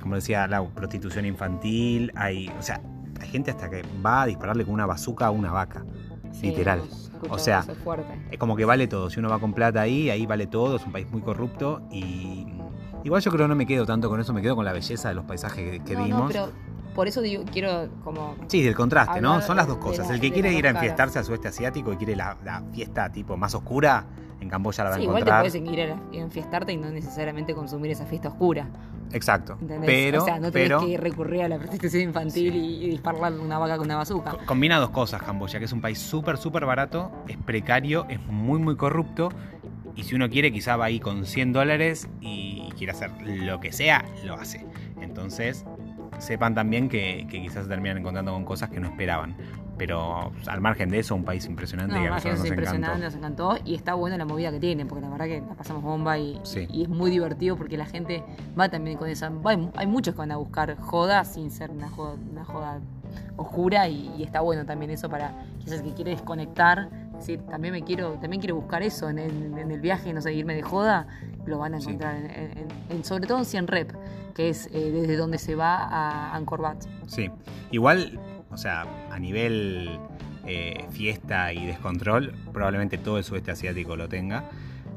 como 0.03 0.17
decía 0.17 0.47
la 0.49 0.67
prostitución 0.69 1.25
infantil, 1.25 2.13
hay, 2.17 2.49
o 2.59 2.63
sea, 2.63 2.83
hay 3.21 3.29
gente 3.29 3.53
hasta 3.53 3.71
que 3.71 3.83
va 4.05 4.23
a 4.23 4.27
dispararle 4.27 4.65
con 4.65 4.75
una 4.75 4.87
bazuca 4.87 5.27
a 5.27 5.31
una 5.31 5.53
vaca. 5.53 5.85
Sí, 6.33 6.49
literal. 6.49 6.83
O 7.29 7.39
sea, 7.39 7.65
es 8.31 8.39
como 8.39 8.57
que 8.57 8.65
vale 8.65 8.87
todo. 8.87 9.11
Si 9.11 9.21
uno 9.21 9.29
va 9.29 9.39
con 9.39 9.53
plata 9.53 9.83
ahí, 9.83 10.11
ahí 10.11 10.27
vale 10.27 10.47
todo. 10.47 10.77
Es 10.77 10.87
un 10.87 10.93
país 10.93 11.07
muy 11.11 11.21
corrupto 11.21 11.83
y 11.91 12.47
igual 13.05 13.21
yo 13.21 13.31
creo 13.31 13.45
que 13.45 13.49
no 13.49 13.57
me 13.57 13.67
quedo 13.67 13.85
tanto 13.85 14.09
con 14.09 14.21
eso. 14.21 14.33
Me 14.33 14.43
quedo 14.43 14.57
con 14.57 14.65
la 14.65 14.73
belleza 14.73 15.11
de 15.11 15.15
los 15.15 15.25
paisajes 15.25 15.71
que, 15.71 15.85
que 15.85 15.95
no, 15.95 16.05
vimos. 16.05 16.21
no, 16.21 16.29
pero 16.29 16.49
por 16.95 17.09
eso 17.09 17.21
digo, 17.23 17.45
quiero 17.51 17.89
como... 18.05 18.35
Sí, 18.49 18.63
del 18.63 18.75
contraste, 18.75 19.21
¿no? 19.21 19.41
Son 19.43 19.57
las 19.57 19.67
dos 19.67 19.79
cosas. 19.79 20.09
la- 20.09 20.15
el 20.15 20.21
que 20.21 20.31
quiere 20.33 20.53
ir 20.53 20.67
a 20.67 20.71
enfiestarse 20.71 21.19
al 21.19 21.25
sudeste 21.25 21.49
asiático 21.49 21.93
y 21.93 21.97
quiere 21.97 22.17
la, 22.17 22.37
la 22.45 22.63
fiesta 22.73 23.11
tipo 23.11 23.37
más 23.37 23.55
oscura, 23.55 24.05
en 24.41 24.49
Camboya 24.49 24.85
la 24.85 24.91
va 24.91 24.97
a 24.97 24.99
Sí, 24.99 25.05
igual 25.05 25.17
te 25.25 25.31
encontrar. 25.31 25.43
puedes 25.51 25.55
ir 25.75 25.81
a 25.81 25.99
enfiestarte 26.17 26.73
y 26.73 26.77
no 26.79 26.91
necesariamente 26.91 27.55
consumir 27.55 27.91
esa 27.91 28.07
fiesta 28.07 28.29
oscura. 28.29 28.69
Exacto. 29.13 29.57
¿entendés? 29.61 29.87
Pero, 29.87 30.23
o 30.23 30.25
sea, 30.25 30.39
no 30.39 30.51
tenés 30.53 30.69
pero 30.69 30.87
que 30.87 30.97
recurrir 30.97 31.43
a 31.43 31.49
la 31.49 31.59
prostitución 31.59 32.03
infantil 32.05 32.55
y, 32.55 32.85
y 32.85 32.91
dispararle 32.91 33.41
una 33.41 33.59
vaca 33.59 33.77
con 33.77 33.87
una 33.87 33.97
bazooka. 33.97 34.31
co- 34.31 34.39
combina 34.47 34.79
dos 34.79 34.91
cosas 34.91 35.21
Camboya, 35.23 35.59
que 35.59 35.65
es 35.65 35.73
un 35.73 35.81
país 35.81 35.99
súper, 35.99 36.37
súper 36.39 36.65
barato, 36.65 37.11
es 37.29 37.37
precario, 37.37 38.07
es 38.09 38.21
muy, 38.27 38.59
muy 38.61 38.77
corrupto. 38.77 39.31
Y 39.97 40.05
si 40.05 40.15
uno 40.15 40.31
quiere, 40.31 40.53
quizá 40.53 40.77
va 40.77 40.87
ahí 40.87 41.01
con 41.01 41.27
100 41.27 41.53
dólares 41.53 42.09
y 42.21 42.71
quiere 42.79 42.93
hacer 42.93 43.11
lo 43.27 43.59
que 43.61 43.73
sea, 43.73 44.05
lo 44.25 44.35
hace. 44.35 44.65
Entonces, 45.01 45.67
sepan 46.21 46.55
también 46.55 46.89
que, 46.89 47.27
que 47.31 47.41
quizás 47.43 47.65
se 47.65 47.69
terminan 47.69 47.99
encontrando 47.99 48.33
con 48.33 48.45
cosas 48.45 48.71
que 48.71 48.79
no 48.81 48.89
esperaban. 48.89 49.37
pero 49.79 50.31
al 50.47 50.61
margen 50.61 50.91
de 50.91 50.99
eso, 50.99 51.15
un 51.15 51.25
país 51.25 51.47
impresionante 51.47 51.95
No, 51.95 52.03
que 52.03 52.09
a 52.09 52.11
nosotros 52.11 52.35
nos 52.41 52.45
es 52.45 52.51
impresionante, 52.51 52.87
encantó. 52.99 53.05
nos 53.07 53.15
encantó 53.55 53.59
y 53.65 53.75
está 53.75 53.95
buena 53.95 54.19
la 54.19 54.27
movida 54.27 54.51
que 54.51 54.61
tiene, 54.61 54.85
porque 54.85 55.03
la 55.07 55.09
verdad 55.11 55.25
que 55.25 55.41
la 55.41 55.55
pasamos 55.55 55.83
bomba 55.83 56.19
y, 56.19 56.39
Sí. 56.43 56.67
y 56.71 56.83
es 56.83 56.89
muy 56.91 57.11
divertido 57.11 57.57
porque 57.57 57.79
la 57.79 57.87
gente 57.87 58.23
va 58.59 58.69
también 58.69 58.99
con 58.99 59.09
esa. 59.09 59.31
va- 59.31 59.57
hay, 59.77 59.87
muchos 59.87 60.13
que 60.15 60.19
van 60.19 60.33
a 60.33 60.37
buscar 60.37 60.77
joda 60.79 61.25
sin 61.25 61.51
ser 61.51 61.71
una 61.71 61.89
joda, 61.89 62.17
una 62.31 62.45
joda 62.45 62.79
oscura 63.39 63.89
y, 63.89 64.13
y 64.19 64.23
está 64.23 64.41
bueno 64.43 64.67
también 64.67 64.91
eso 64.91 65.09
para 65.09 65.33
quizás 65.61 65.79
el 65.81 65.85
que 65.87 65.95
quiere 65.95 66.11
desconectar. 66.11 66.91
Decir, 67.21 67.41
también 67.43 67.73
me 67.73 67.83
quiero, 67.83 68.13
también 68.15 68.41
quiero 68.41 68.57
buscar 68.57 68.83
eso 68.83 69.09
en 69.11 69.19
el, 69.19 69.59
en 69.59 69.71
el 69.71 69.81
viaje, 69.81 70.13
no 70.13 70.21
sé, 70.21 70.33
irme 70.33 70.55
de 70.55 70.63
joda, 70.63 71.07
lo 71.47 71.59
van 71.59 71.75
a 71.75 71.77
encontrar 71.79 72.17
en, 72.17 72.31
en- 72.31 72.69
en- 72.89 73.05
sobre 73.05 73.27
todo 73.27 73.39
en 73.39 73.45
Cien 73.45 73.67
Rep, 73.67 73.93
que 74.35 74.49
es 74.49 74.67
eh, 74.73 74.91
desde 74.91 75.17
donde 75.17 75.37
se 75.39 75.55
va 75.55 75.77
a 75.85 76.35
Angkor 76.35 76.61
Wat. 76.63 76.79
Sí, 77.07 77.31
igual, 77.71 78.19
o 78.51 78.57
sea, 78.57 78.87
a 79.11 79.19
nivel 79.19 79.91
eh, 80.47 80.87
fiesta 80.91 81.53
y 81.53 81.67
descontrol, 81.67 82.33
probablemente 82.53 82.97
todo 82.99 83.19
el 83.19 83.25
sudeste 83.25 83.51
asiático 83.51 83.97
lo 83.97 84.09
tenga. 84.09 84.45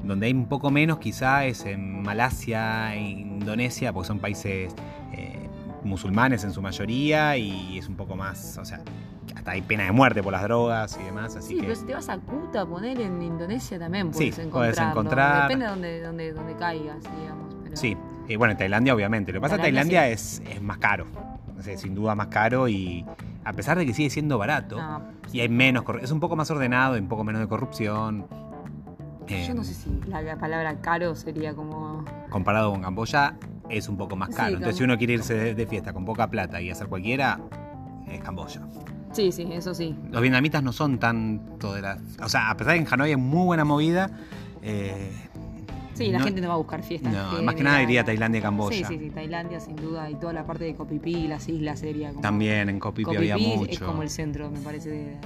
Donde 0.04 0.26
hay 0.28 0.34
un 0.34 0.48
poco 0.48 0.72
menos 0.72 1.00
quizá 1.00 1.46
es 1.46 1.66
en 1.66 2.02
Malasia 2.04 2.96
Indonesia, 2.96 3.92
porque 3.94 4.08
son 4.08 4.20
países 4.20 4.74
eh, 5.14 5.48
musulmanes 5.84 6.44
en 6.46 6.52
su 6.54 6.62
mayoría 6.62 7.36
y 7.38 7.78
es 7.78 7.88
un 7.90 7.96
poco 7.96 8.16
más, 8.16 8.58
o 8.58 8.66
sea, 8.66 8.80
hasta 9.36 9.52
hay 9.52 9.62
pena 9.62 9.84
de 9.86 9.92
muerte 9.92 10.22
por 10.24 10.32
las 10.32 10.44
drogas 10.44 10.98
y 11.02 11.04
demás, 11.04 11.36
así 11.36 11.50
Sí, 11.50 11.56
que... 11.56 11.62
pero 11.64 11.76
si 11.76 11.86
te 11.86 11.94
vas 11.94 12.10
a 12.10 12.18
Kuta, 12.18 12.66
poner 12.66 13.00
en 13.02 13.22
Indonesia 13.22 13.80
también 13.80 14.12
puedes 14.12 14.36
Sí, 14.36 14.42
encontrarlo. 14.42 14.60
puedes 14.74 14.78
encontrar. 14.92 15.42
Depende 15.44 15.66
de 15.66 15.72
donde, 15.72 16.02
donde, 16.02 16.34
donde 16.34 16.56
caigas, 16.56 16.98
digamos. 17.20 17.56
Pero... 17.64 17.76
Sí, 17.76 17.98
y 18.28 18.36
bueno, 18.36 18.52
en 18.54 18.58
Tailandia 18.58 18.94
obviamente. 18.96 19.32
Lo 19.32 19.40
que 19.40 19.42
pasa 19.42 19.56
que 19.58 19.64
Tailandia 19.64 20.02
Tailandia 20.02 20.14
es, 20.14 20.42
es 20.50 20.62
más 20.62 20.78
caro, 20.78 21.06
o 21.58 21.62
sea, 21.62 21.78
sin 21.78 21.96
duda 21.96 22.16
más 22.16 22.28
caro 22.28 22.68
y 22.68 23.06
a 23.46 23.54
pesar 23.54 23.78
de 23.78 23.86
que 23.86 23.94
sigue 23.94 24.10
siendo 24.10 24.38
barato, 24.38 24.78
No, 24.78 25.02
y 25.34 25.42
hay 25.42 25.50
menos, 25.50 25.84
es 26.02 26.12
un 26.12 26.20
poco 26.22 26.36
más 26.36 26.50
ordenado 26.52 26.96
y 26.96 27.00
un 27.02 27.08
poco 27.10 27.24
menos 27.24 27.42
de 27.42 27.48
corrupción. 27.48 28.26
Eh, 29.28 29.46
yo 29.48 29.54
no 29.54 29.64
sé 29.64 29.74
si 29.74 29.90
la, 30.08 30.22
la 30.22 30.38
palabra 30.38 30.80
caro 30.82 31.16
sería 31.16 31.54
como. 31.54 32.04
Comparado 32.30 32.72
con 32.72 32.82
Camboya, 32.82 33.36
es 33.70 33.88
un 33.88 33.98
poco 33.98 34.16
más 34.16 34.30
Sí, 34.30 34.36
caro. 34.36 34.50
Entonces, 34.56 34.78
si 34.78 34.84
uno 34.84 34.98
quiere 34.98 35.14
irse 35.14 35.34
de, 35.34 35.56
de 35.56 35.66
fiesta 35.68 35.94
con 35.94 36.04
poca 36.06 36.30
plata 36.30 36.60
y 36.62 36.70
hacer 36.70 36.88
cualquiera, 36.88 37.40
es 38.08 38.22
Camboya. 38.22 38.62
Sí, 39.14 39.32
sí, 39.32 39.48
eso 39.52 39.74
sí. 39.74 39.96
Los 40.12 40.22
vietnamitas 40.22 40.62
no 40.64 40.74
son 40.74 40.98
tanto 41.00 41.74
de 41.74 41.82
la. 41.82 42.00
O 42.22 42.28
sea, 42.30 42.50
a 42.50 42.58
pesar 42.58 42.74
de 42.74 42.80
que 42.80 42.88
en 42.88 42.94
Hanoi 42.94 43.10
hay 43.12 43.16
muy 43.16 43.46
buena 43.46 43.64
movida, 43.64 44.10
eh, 44.62 45.12
Sí, 45.96 46.08
la 46.08 46.18
No- 46.18 46.26
gente 46.26 46.42
no 46.42 46.48
va 46.48 46.56
a 46.56 46.58
buscar 46.58 46.82
fiestas. 46.82 47.14
no, 47.14 47.44
más 47.44 47.54
que 47.54 47.62
nada 47.64 47.80
iría 47.84 48.02
a 48.02 48.04
Tailandia 48.04 48.40
y 48.40 48.42
Camboya. 48.42 48.76
Sí, 48.76 48.84
sí, 48.84 48.98
sí, 48.98 49.12
Tailandia 49.12 49.60
sin 49.60 49.76
duda 49.76 50.10
y 50.10 50.16
toda 50.16 50.34
la 50.34 50.44
parte 50.44 50.64
de 50.64 50.74
Copipi, 50.74 51.28
las 51.28 51.48
islas 51.48 51.82
sería 51.82 52.10
como. 52.10 52.22
También 52.22 52.68
en 52.68 52.76
Phi 52.78 52.80
Copipi 52.80 53.16
había 53.16 53.36
es 53.36 53.42
mucho. 53.60 53.86
como 53.86 54.02
el 54.02 54.10
centro, 54.10 54.50
me 54.50 54.58
parece. 54.62 54.90
De, 54.90 54.98
de- 55.06 55.18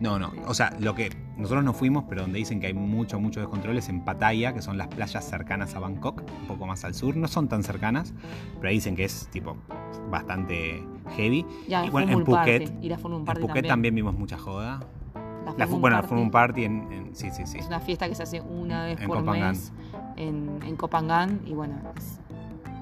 No, 0.00 0.18
no. 0.18 0.32
O 0.46 0.54
sea, 0.54 0.74
lo 0.80 0.94
que 0.94 1.10
nosotros 1.36 1.62
no 1.64 1.74
fuimos, 1.74 2.04
pero 2.08 2.22
donde 2.22 2.38
dicen 2.38 2.60
que 2.60 2.66
hay 2.68 2.72
mucho, 2.72 3.20
mucho 3.20 3.40
descontrol 3.40 3.76
es 3.76 3.90
en 3.90 4.06
Pattaya, 4.06 4.54
que 4.54 4.62
son 4.62 4.78
las 4.78 4.88
playas 4.88 5.22
cercanas 5.28 5.74
a 5.74 5.80
Bangkok, 5.80 6.22
un 6.40 6.46
poco 6.46 6.66
más 6.66 6.82
al 6.86 6.94
sur. 6.94 7.14
No 7.14 7.28
son 7.28 7.48
tan 7.48 7.62
cercanas, 7.62 8.14
pero 8.56 8.68
ahí 8.70 8.76
dicen 8.76 8.96
que 8.96 9.04
es 9.04 9.28
tipo 9.30 9.58
bastante 10.10 10.82
heavy. 11.16 11.44
Ya, 11.68 11.84
y 11.86 11.90
bueno, 11.90 12.12
en 12.12 12.24
Party, 12.24 12.66
Phuket, 12.66 13.00
Moon 13.02 13.12
en 13.20 13.24
Party 13.24 13.40
Phuket 13.42 13.66
también. 13.66 13.94
vimos 13.94 14.14
mucha 14.14 14.38
joda. 14.38 14.80
La 15.44 15.52
La, 15.56 15.66
bueno, 15.66 15.96
la 15.96 16.02
Party 16.02 16.30
Party 16.30 16.64
en, 16.64 16.92
en- 16.92 17.14
sí, 17.16 17.30
sí, 17.30 17.46
sí. 17.46 17.58
Es 17.58 17.66
una 17.68 17.78
fiesta 17.80 18.08
que 18.08 18.14
se 18.14 18.22
hace 18.24 18.40
una 18.40 18.84
vez 18.86 19.00
En 19.00 19.06
por 19.06 19.22
mes 19.22 19.72
en, 20.16 20.58
en 20.66 20.76
Kopangan 20.76 21.40
y 21.46 21.52
bueno, 21.54 21.76
es- 21.96 22.20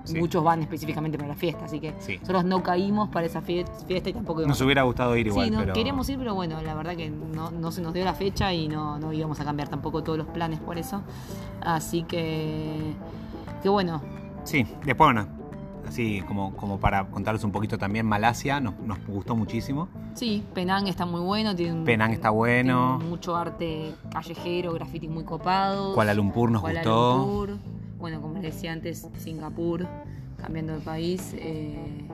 Sí. 0.05 0.19
muchos 0.19 0.45
van 0.45 0.61
específicamente 0.61 1.17
para 1.17 1.29
la 1.31 1.35
fiesta, 1.35 1.65
así 1.65 1.81
que 1.81 1.95
Sí. 1.99 2.19
nosotros 2.19 2.45
no 2.45 2.63
caímos 2.63 3.09
para 3.09 3.25
esa 3.25 3.41
fie- 3.41 3.65
fiesta 3.87 4.11
y 4.11 4.13
tampoco 4.13 4.41
íbamos. 4.43 4.59
Nos 4.59 4.67
hubiera 4.67 4.83
gustado 4.83 5.17
ir 5.17 5.29
igual, 5.29 5.47
sí, 5.47 5.51
no, 5.51 5.61
pero 5.61 5.73
queríamos 5.73 6.07
ir, 6.11 6.19
pero 6.19 6.35
bueno, 6.35 6.61
la 6.61 6.75
verdad 6.75 6.95
que 6.95 7.09
no, 7.09 7.51
no 7.51 7.71
se 7.73 7.81
nos 7.81 7.95
dio 7.95 8.05
la 8.05 8.13
fecha 8.13 8.53
y 8.53 8.69
no, 8.69 8.99
no 8.99 9.15
íbamos 9.15 9.41
a 9.41 9.47
cambiar 9.47 9.69
tampoco 9.71 10.03
todos 10.03 10.19
los 10.19 10.27
planes 10.27 10.61
por 10.61 10.77
eso. 10.77 11.01
Así 11.63 12.03
que, 12.03 12.93
que 13.63 13.69
bueno, 13.71 14.03
sí. 14.45 14.67
Después, 14.85 15.07
bueno, 15.15 15.27
así 15.89 16.23
como, 16.27 16.55
como 16.57 16.79
para 16.79 17.07
contarles 17.07 17.45
un 17.45 17.53
poquito 17.53 17.79
también, 17.79 18.07
Malasia 18.07 18.61
nos, 18.61 18.79
nos 18.81 18.99
gustó 19.07 19.37
muchísimo. 19.37 19.89
sí, 20.15 20.43
Penang 20.55 20.87
está 20.89 21.07
muy 21.07 21.21
bueno, 21.21 21.55
tiene 21.55 21.85
Penang 21.85 22.13
está 22.13 22.31
bueno. 22.31 22.97
tiene 22.99 23.11
mucho 23.11 23.37
arte 23.37 23.95
callejero, 24.11 24.73
graffiti 24.75 25.09
muy 25.09 25.25
copado. 25.25 25.95
Kuala 25.95 26.15
Lumpur 26.15 26.51
nos 26.51 26.63
Kuala 26.63 26.81
gustó. 26.81 27.17
Lumpur, 27.19 27.59
bueno, 27.99 28.21
como 28.21 28.35
les 28.35 28.43
decía 28.55 28.73
antes, 28.73 29.09
Singapur, 29.19 29.87
cambiando 30.41 30.75
de 30.75 30.81
país. 30.81 31.35
eh, 31.39 32.07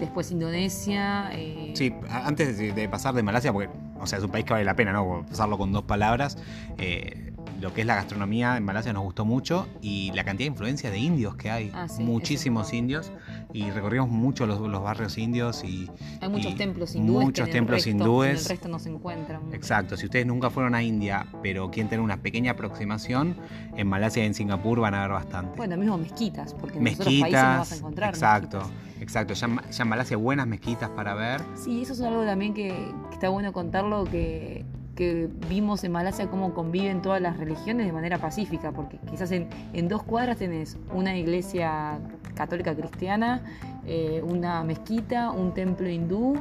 después 0.00 0.30
Indonesia. 0.30 1.30
eh, 1.32 1.72
Sí, 1.74 1.94
antes 2.10 2.58
de, 2.58 2.72
de 2.72 2.88
pasar 2.88 3.14
de 3.14 3.22
Malasia, 3.22 3.52
porque 3.52 3.70
o 3.98 4.06
sea, 4.06 4.18
es 4.18 4.24
un 4.24 4.30
país 4.30 4.44
que 4.44 4.52
vale 4.52 4.64
la 4.64 4.76
pena, 4.76 4.92
¿no? 4.92 5.24
Pasarlo 5.28 5.56
con 5.56 5.72
dos 5.72 5.84
palabras. 5.84 6.36
eh, 6.78 7.32
lo 7.60 7.72
que 7.72 7.80
es 7.82 7.86
la 7.86 7.94
gastronomía 7.96 8.56
en 8.56 8.64
Malasia 8.64 8.92
nos 8.92 9.02
gustó 9.04 9.24
mucho 9.24 9.66
y 9.80 10.12
la 10.12 10.24
cantidad 10.24 10.46
de 10.46 10.52
influencia 10.52 10.90
de 10.90 10.98
indios 10.98 11.36
que 11.36 11.50
hay. 11.50 11.70
Ah, 11.74 11.88
sí, 11.88 12.02
Muchísimos 12.02 12.72
indios. 12.72 13.12
Y 13.52 13.70
recorrimos 13.70 14.08
mucho 14.10 14.44
los, 14.46 14.60
los 14.60 14.82
barrios 14.82 15.16
indios 15.16 15.64
y. 15.64 15.90
Hay 16.20 16.28
muchos 16.28 16.52
y 16.52 16.56
templos 16.56 16.94
hindúes. 16.94 17.24
Muchos 17.24 17.46
que 17.46 17.52
templos 17.52 17.78
resto- 17.86 17.90
hindúes. 17.90 18.42
El 18.42 18.48
resto 18.50 18.68
no 18.68 18.78
se 18.78 18.90
encuentran. 18.90 19.40
Exacto, 19.54 19.96
si 19.96 20.04
ustedes 20.06 20.26
nunca 20.26 20.50
fueron 20.50 20.74
a 20.74 20.82
India, 20.82 21.26
pero 21.42 21.70
quieren 21.70 21.88
tener 21.88 22.02
una 22.04 22.18
pequeña 22.18 22.52
aproximación, 22.52 23.36
en 23.76 23.86
Malasia 23.86 24.22
y 24.24 24.26
en 24.26 24.34
Singapur 24.34 24.80
van 24.80 24.94
a 24.94 25.02
ver 25.02 25.10
bastante. 25.12 25.56
Bueno, 25.56 25.76
mismo 25.76 25.96
mezquitas, 25.96 26.52
porque 26.54 26.78
en 26.78 26.84
los 26.84 26.94
otros 26.94 27.06
países 27.06 27.30
no 27.30 27.30
vas 27.30 27.32
a 27.32 27.58
mezquitas, 27.60 27.78
encontrar. 27.78 28.08
exacto, 28.10 28.58
mezquitas. 28.58 29.02
exacto. 29.02 29.34
Ya, 29.34 29.46
en 29.46 29.54
Ma- 29.54 29.70
ya 29.70 29.82
en 29.82 29.88
Malasia 29.88 30.16
hay 30.16 30.22
buenas 30.22 30.46
mezquitas 30.46 30.90
para 30.90 31.14
ver. 31.14 31.40
Sí, 31.54 31.82
eso 31.82 31.92
es 31.94 32.00
algo 32.02 32.24
también 32.24 32.52
que, 32.52 32.68
que 33.08 33.14
está 33.14 33.28
bueno 33.30 33.52
contarlo, 33.52 34.04
que, 34.04 34.64
que 34.96 35.28
vimos 35.48 35.84
en 35.84 35.92
Malasia 35.92 36.28
cómo 36.28 36.54
conviven 36.54 37.02
todas 37.02 37.20
las 37.20 37.36
religiones 37.36 37.86
de 37.86 37.92
manera 37.92 38.18
pacífica, 38.18 38.72
porque 38.72 38.98
quizás 39.10 39.30
en, 39.30 39.48
en 39.74 39.88
dos 39.88 40.02
cuadras 40.02 40.38
tenés 40.38 40.76
una 40.92 41.16
iglesia 41.16 41.98
católica 42.34 42.74
cristiana, 42.74 43.42
eh, 43.86 44.22
una 44.26 44.64
mezquita, 44.64 45.30
un 45.30 45.52
templo 45.54 45.88
hindú 45.88 46.34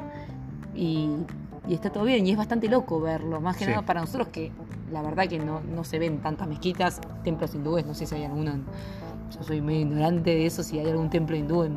y, 0.74 1.10
y 1.68 1.74
está 1.74 1.89
todo 1.91 2.06
bien, 2.06 2.26
y 2.26 2.32
es 2.32 2.38
bastante 2.38 2.68
loco 2.70 2.99
verlo, 3.01 3.41
más 3.41 3.58
que 3.58 3.66
Sí. 3.66 3.70
nada 3.72 3.84
para 3.86 4.01
nosotros 4.01 4.30
que 4.30 4.51
la 4.91 5.01
verdad 5.01 5.28
que 5.28 5.38
no, 5.39 5.60
no 5.62 5.84
se 5.84 5.99
ven 5.99 6.20
tantas 6.20 6.47
mezquitas, 6.47 7.01
templos 7.24 7.53
hindúes, 7.56 7.86
no 7.86 7.93
sé 7.93 8.06
si 8.06 8.16
hay 8.16 8.24
alguno, 8.24 8.51
en- 8.51 8.64
yo 9.36 9.43
soy 9.43 9.60
medio 9.60 9.82
ignorante 9.82 10.30
de 10.30 10.45
eso, 10.45 10.64
si 10.64 10.80
hay 10.80 10.89
algún 10.89 11.10
templo 11.10 11.36
hindú 11.36 11.64
en... 11.64 11.76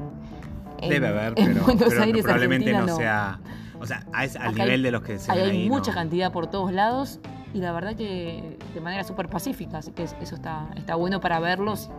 en- 0.81 0.91
Debe 0.91 1.09
haber, 1.09 1.33
en 1.37 1.55
pero, 1.55 1.65
Buenos 1.65 1.89
pero 1.89 2.03
Aires, 2.03 2.23
probablemente 2.23 2.73
no, 2.73 2.97
sea. 2.97 3.41
O 3.81 3.87
sea, 3.87 4.05
a 4.13 4.21
al 4.23 4.29
Acá 4.37 4.51
nivel 4.51 4.71
hay- 4.71 4.83
de 4.83 4.91
los 4.91 5.03
que 5.03 5.19
se 5.19 5.31
ven 5.33 5.41
hay 5.41 5.51
ahí, 5.63 5.69
mucha 5.69 5.91
no. 5.93 5.97
cantidad 5.97 6.33
por 6.33 6.49
todos 6.49 6.73
lados 6.73 7.21
y 7.55 7.59
la 7.59 7.73
verdad 7.73 7.95
que 7.97 8.59
de 8.75 8.81
manera 8.81 9.05
súper 9.05 9.29
pacífica, 9.29 9.79
así 9.79 9.93
que 9.93 10.03
es- 10.05 10.17
eso 10.21 10.35
está, 10.35 10.69
está 10.77 10.95
bueno 10.97 11.21
para 11.21 11.39
verlos. 11.41 11.91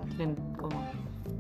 Como 0.57 0.81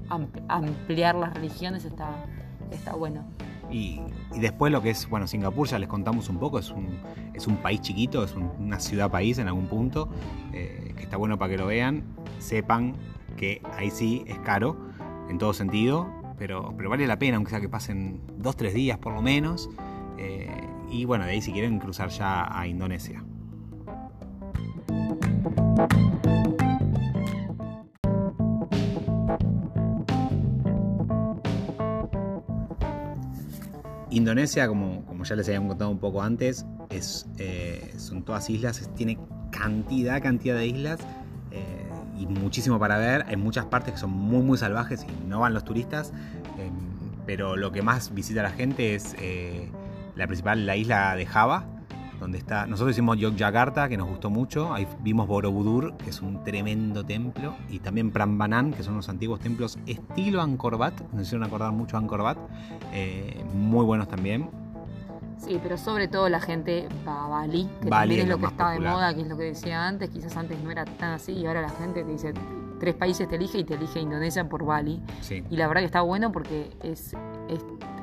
amp- 0.09 0.41
ampliar 0.47 1.15
las 1.15 1.33
religiones, 1.33 1.85
está, 1.85 2.25
está 2.71 2.93
bueno. 2.95 3.23
Y, 3.71 4.01
y 4.33 4.39
después 4.39 4.71
lo 4.71 4.81
que 4.81 4.89
es, 4.89 5.07
bueno, 5.07 5.27
Singapur 5.27 5.67
ya 5.67 5.77
les 5.77 5.87
contamos 5.87 6.27
un 6.29 6.39
poco, 6.39 6.57
es 6.57 6.71
un, 6.71 6.87
es 7.35 7.45
un 7.45 7.57
país 7.57 7.81
chiquito, 7.81 8.23
es 8.23 8.33
un- 8.33 8.49
una 8.59 8.79
ciudad-país 8.79 9.37
en 9.37 9.47
algún 9.47 9.67
punto, 9.67 10.09
eh, 10.53 10.93
que 10.97 11.03
está 11.03 11.17
bueno 11.17 11.37
para 11.37 11.51
que 11.51 11.57
lo 11.59 11.67
vean, 11.67 12.03
sepan 12.39 12.95
que 13.37 13.61
ahí 13.77 13.91
sí 13.91 14.23
es 14.27 14.39
caro, 14.39 14.75
en 15.29 15.37
todo 15.37 15.53
sentido, 15.53 16.07
pero, 16.39 16.73
pero 16.75 16.89
vale 16.89 17.05
la 17.05 17.19
pena, 17.19 17.35
aunque 17.37 17.51
sea 17.51 17.61
que 17.61 17.69
pasen 17.69 18.21
dos, 18.37 18.55
tres 18.55 18.73
días 18.73 18.97
por 18.97 19.13
lo 19.13 19.21
menos, 19.21 19.69
eh, 20.21 20.47
y 20.91 21.05
bueno, 21.05 21.23
de 21.23 21.31
ahí 21.31 21.41
si 21.41 21.53
quieren 21.53 21.79
cruzar 21.79 22.09
ya 22.09 22.45
a 22.51 22.67
Indonesia. 22.67 23.23
Indonesia, 34.09 34.67
como, 34.67 35.05
como 35.05 35.23
ya 35.23 35.35
les 35.37 35.47
habían 35.47 35.69
contado 35.69 35.89
un 35.89 35.99
poco 35.99 36.21
antes, 36.21 36.65
es, 36.89 37.25
eh, 37.37 37.93
son 37.97 38.23
todas 38.23 38.49
islas, 38.49 38.89
tiene 38.95 39.17
cantidad, 39.51 40.21
cantidad 40.21 40.57
de 40.57 40.67
islas 40.67 40.99
eh, 41.51 41.87
y 42.19 42.25
muchísimo 42.25 42.77
para 42.77 42.97
ver. 42.97 43.23
Hay 43.29 43.37
muchas 43.37 43.65
partes 43.65 43.93
que 43.93 43.99
son 43.99 44.09
muy, 44.09 44.41
muy 44.41 44.57
salvajes 44.57 45.05
y 45.05 45.27
no 45.27 45.39
van 45.39 45.53
los 45.53 45.63
turistas, 45.63 46.11
pero 47.25 47.55
lo 47.55 47.71
que 47.71 47.83
más 47.83 48.13
visita 48.13 48.43
la 48.43 48.49
gente 48.49 48.95
es 48.95 49.15
la 50.19 50.27
principal, 50.27 50.65
la 50.65 50.75
isla 50.75 51.15
de 51.15 51.25
Java, 51.25 51.65
donde 52.19 52.37
está. 52.37 52.65
Nosotros 52.67 52.93
hicimos 52.93 53.17
Yogyakarta, 53.17 53.87
que 53.87 53.95
nos 53.97 54.07
gustó 54.09 54.29
mucho. 54.29 54.73
Ahí 54.73 54.85
vimos 55.01 55.25
Borobudur, 55.27 55.95
que 55.97 56.09
es 56.09 56.21
un 56.21 56.43
tremendo 56.43 57.05
templo, 57.05 57.55
y 57.69 57.79
también 57.79 58.11
Prambanan, 58.11 58.73
que 58.73 58.83
son 58.83 58.93
unos 58.95 59.07
antiguos 59.09 59.39
templos 59.39 59.79
estilo 59.85 60.41
Angkor 60.41 60.75
Wat. 60.75 60.93
Nos 61.13 61.23
hicieron 61.23 61.45
acordar 61.47 61.71
mucho 61.71 61.95
a 61.95 61.99
Angkor 62.01 62.21
Wat. 62.21 62.37
eh, 62.93 63.43
muy 63.53 63.85
buenos 63.85 64.07
también. 64.09 64.49
Sí, 65.37 65.57
pero 65.63 65.77
sobre 65.77 66.09
todo 66.09 66.27
la 66.27 66.41
gente 66.41 66.89
va 67.07 67.23
a 67.23 67.27
Bali, 67.29 67.69
que 67.81 67.87
Bali 67.89 68.17
también 68.17 68.19
es 68.19 68.23
es 68.25 68.29
lo 68.29 68.37
que 68.39 68.45
está 68.47 68.71
de 68.71 68.79
moda, 68.81 69.13
que 69.13 69.21
es 69.21 69.27
lo 69.27 69.37
que 69.37 69.43
decía 69.45 69.87
antes, 69.87 70.09
quizás 70.09 70.35
antes 70.35 70.61
no 70.61 70.69
era 70.69 70.83
tan 70.83 71.13
así 71.13 71.31
y 71.31 71.45
ahora 71.45 71.61
la 71.61 71.69
gente 71.69 72.03
te 72.03 72.11
dice 72.11 72.33
tres 72.77 72.93
países 72.95 73.27
te 73.29 73.35
elige 73.37 73.59
y 73.59 73.63
te 73.63 73.75
elige 73.75 74.01
Indonesia 74.01 74.47
por 74.49 74.65
Bali. 74.65 75.01
Sí. 75.21 75.41
Y 75.49 75.55
la 75.55 75.67
verdad 75.67 75.79
que 75.81 75.85
está 75.85 76.01
bueno 76.01 76.33
porque 76.33 76.71
es- 76.83 77.15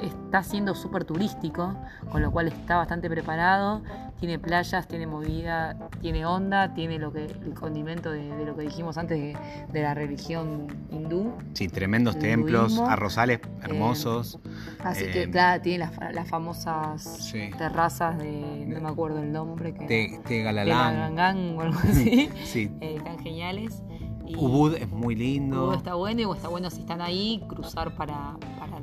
está 0.01 0.43
siendo 0.43 0.75
súper 0.75 1.05
turístico, 1.05 1.75
con 2.11 2.23
lo 2.23 2.31
cual 2.31 2.49
está 2.49 2.77
bastante 2.77 3.09
preparado. 3.09 3.83
Tiene 4.19 4.39
playas, 4.39 4.89
tiene 4.89 5.07
movida, 5.07 5.77
tiene 6.01 6.25
onda, 6.25 6.73
tiene 6.73 6.99
lo 6.99 7.13
que 7.13 7.25
el 7.27 7.53
condimento 7.55 8.11
de, 8.11 8.35
de 8.35 8.45
lo 8.47 8.57
que 8.57 8.63
dijimos 8.63 8.97
antes 8.97 9.19
de, 9.19 9.37
de 9.71 9.83
la 9.83 9.93
religión 9.93 10.69
hindú. 10.91 11.33
Sí, 11.53 11.69
tremendos 11.69 12.19
templos, 12.19 12.71
hinduismo, 12.73 12.89
arrozales 12.89 13.41
hermosos. 13.63 14.39
Así 14.83 15.05
Eh, 15.05 15.11
que, 15.11 15.31
claro, 15.31 15.61
tiene 15.63 15.79
las, 15.81 15.93
fa- 15.95 16.13
las 16.13 16.29
famosas 16.29 17.03
Sí. 17.31 17.51
terrazas 17.59 18.17
de. 18.19 18.65
No 18.67 18.81
me 18.81 18.89
acuerdo 18.89 19.21
el 19.23 19.33
nombre. 19.33 19.75
Que, 19.75 19.87
Te, 19.87 20.21
Tegalalán. 20.27 20.95
Telangangan 20.95 21.59
o 21.59 21.61
algo 21.61 21.79
así. 21.85 22.31
Sí. 22.45 22.71
eh, 22.81 22.95
están 22.97 23.19
geniales. 23.19 23.83
Y 24.29 24.35
Ubud 24.35 24.75
es 24.75 24.89
muy 24.91 25.15
lindo. 25.15 25.67
Ubud 25.67 25.75
está 25.77 25.95
bueno 25.95 26.21
y 26.23 26.35
está 26.37 26.49
bueno 26.49 26.69
si 26.71 26.81
están 26.81 27.01
ahí, 27.01 27.45
cruzar 27.49 27.95
para 27.95 28.37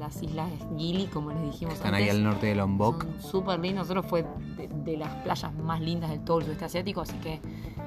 las 0.03 0.21
islas 0.21 0.49
Gili, 0.77 1.07
como 1.07 1.31
les 1.31 1.41
dijimos 1.43 1.75
Están 1.75 1.93
antes. 1.93 2.09
ahí 2.11 2.15
al 2.15 2.23
norte 2.23 2.47
de 2.47 2.55
Lombok. 2.55 3.05
Súper 3.19 3.59
lindos. 3.59 3.87
Nosotros 3.87 4.05
fue 4.07 4.25
de, 4.57 4.67
de 4.67 4.97
las 4.97 5.09
playas 5.23 5.53
más 5.55 5.81
lindas 5.81 6.09
del 6.09 6.19
todo 6.21 6.39
el 6.39 6.45
sudeste 6.45 6.65
asiático, 6.65 7.01
así 7.01 7.15
que 7.17 7.39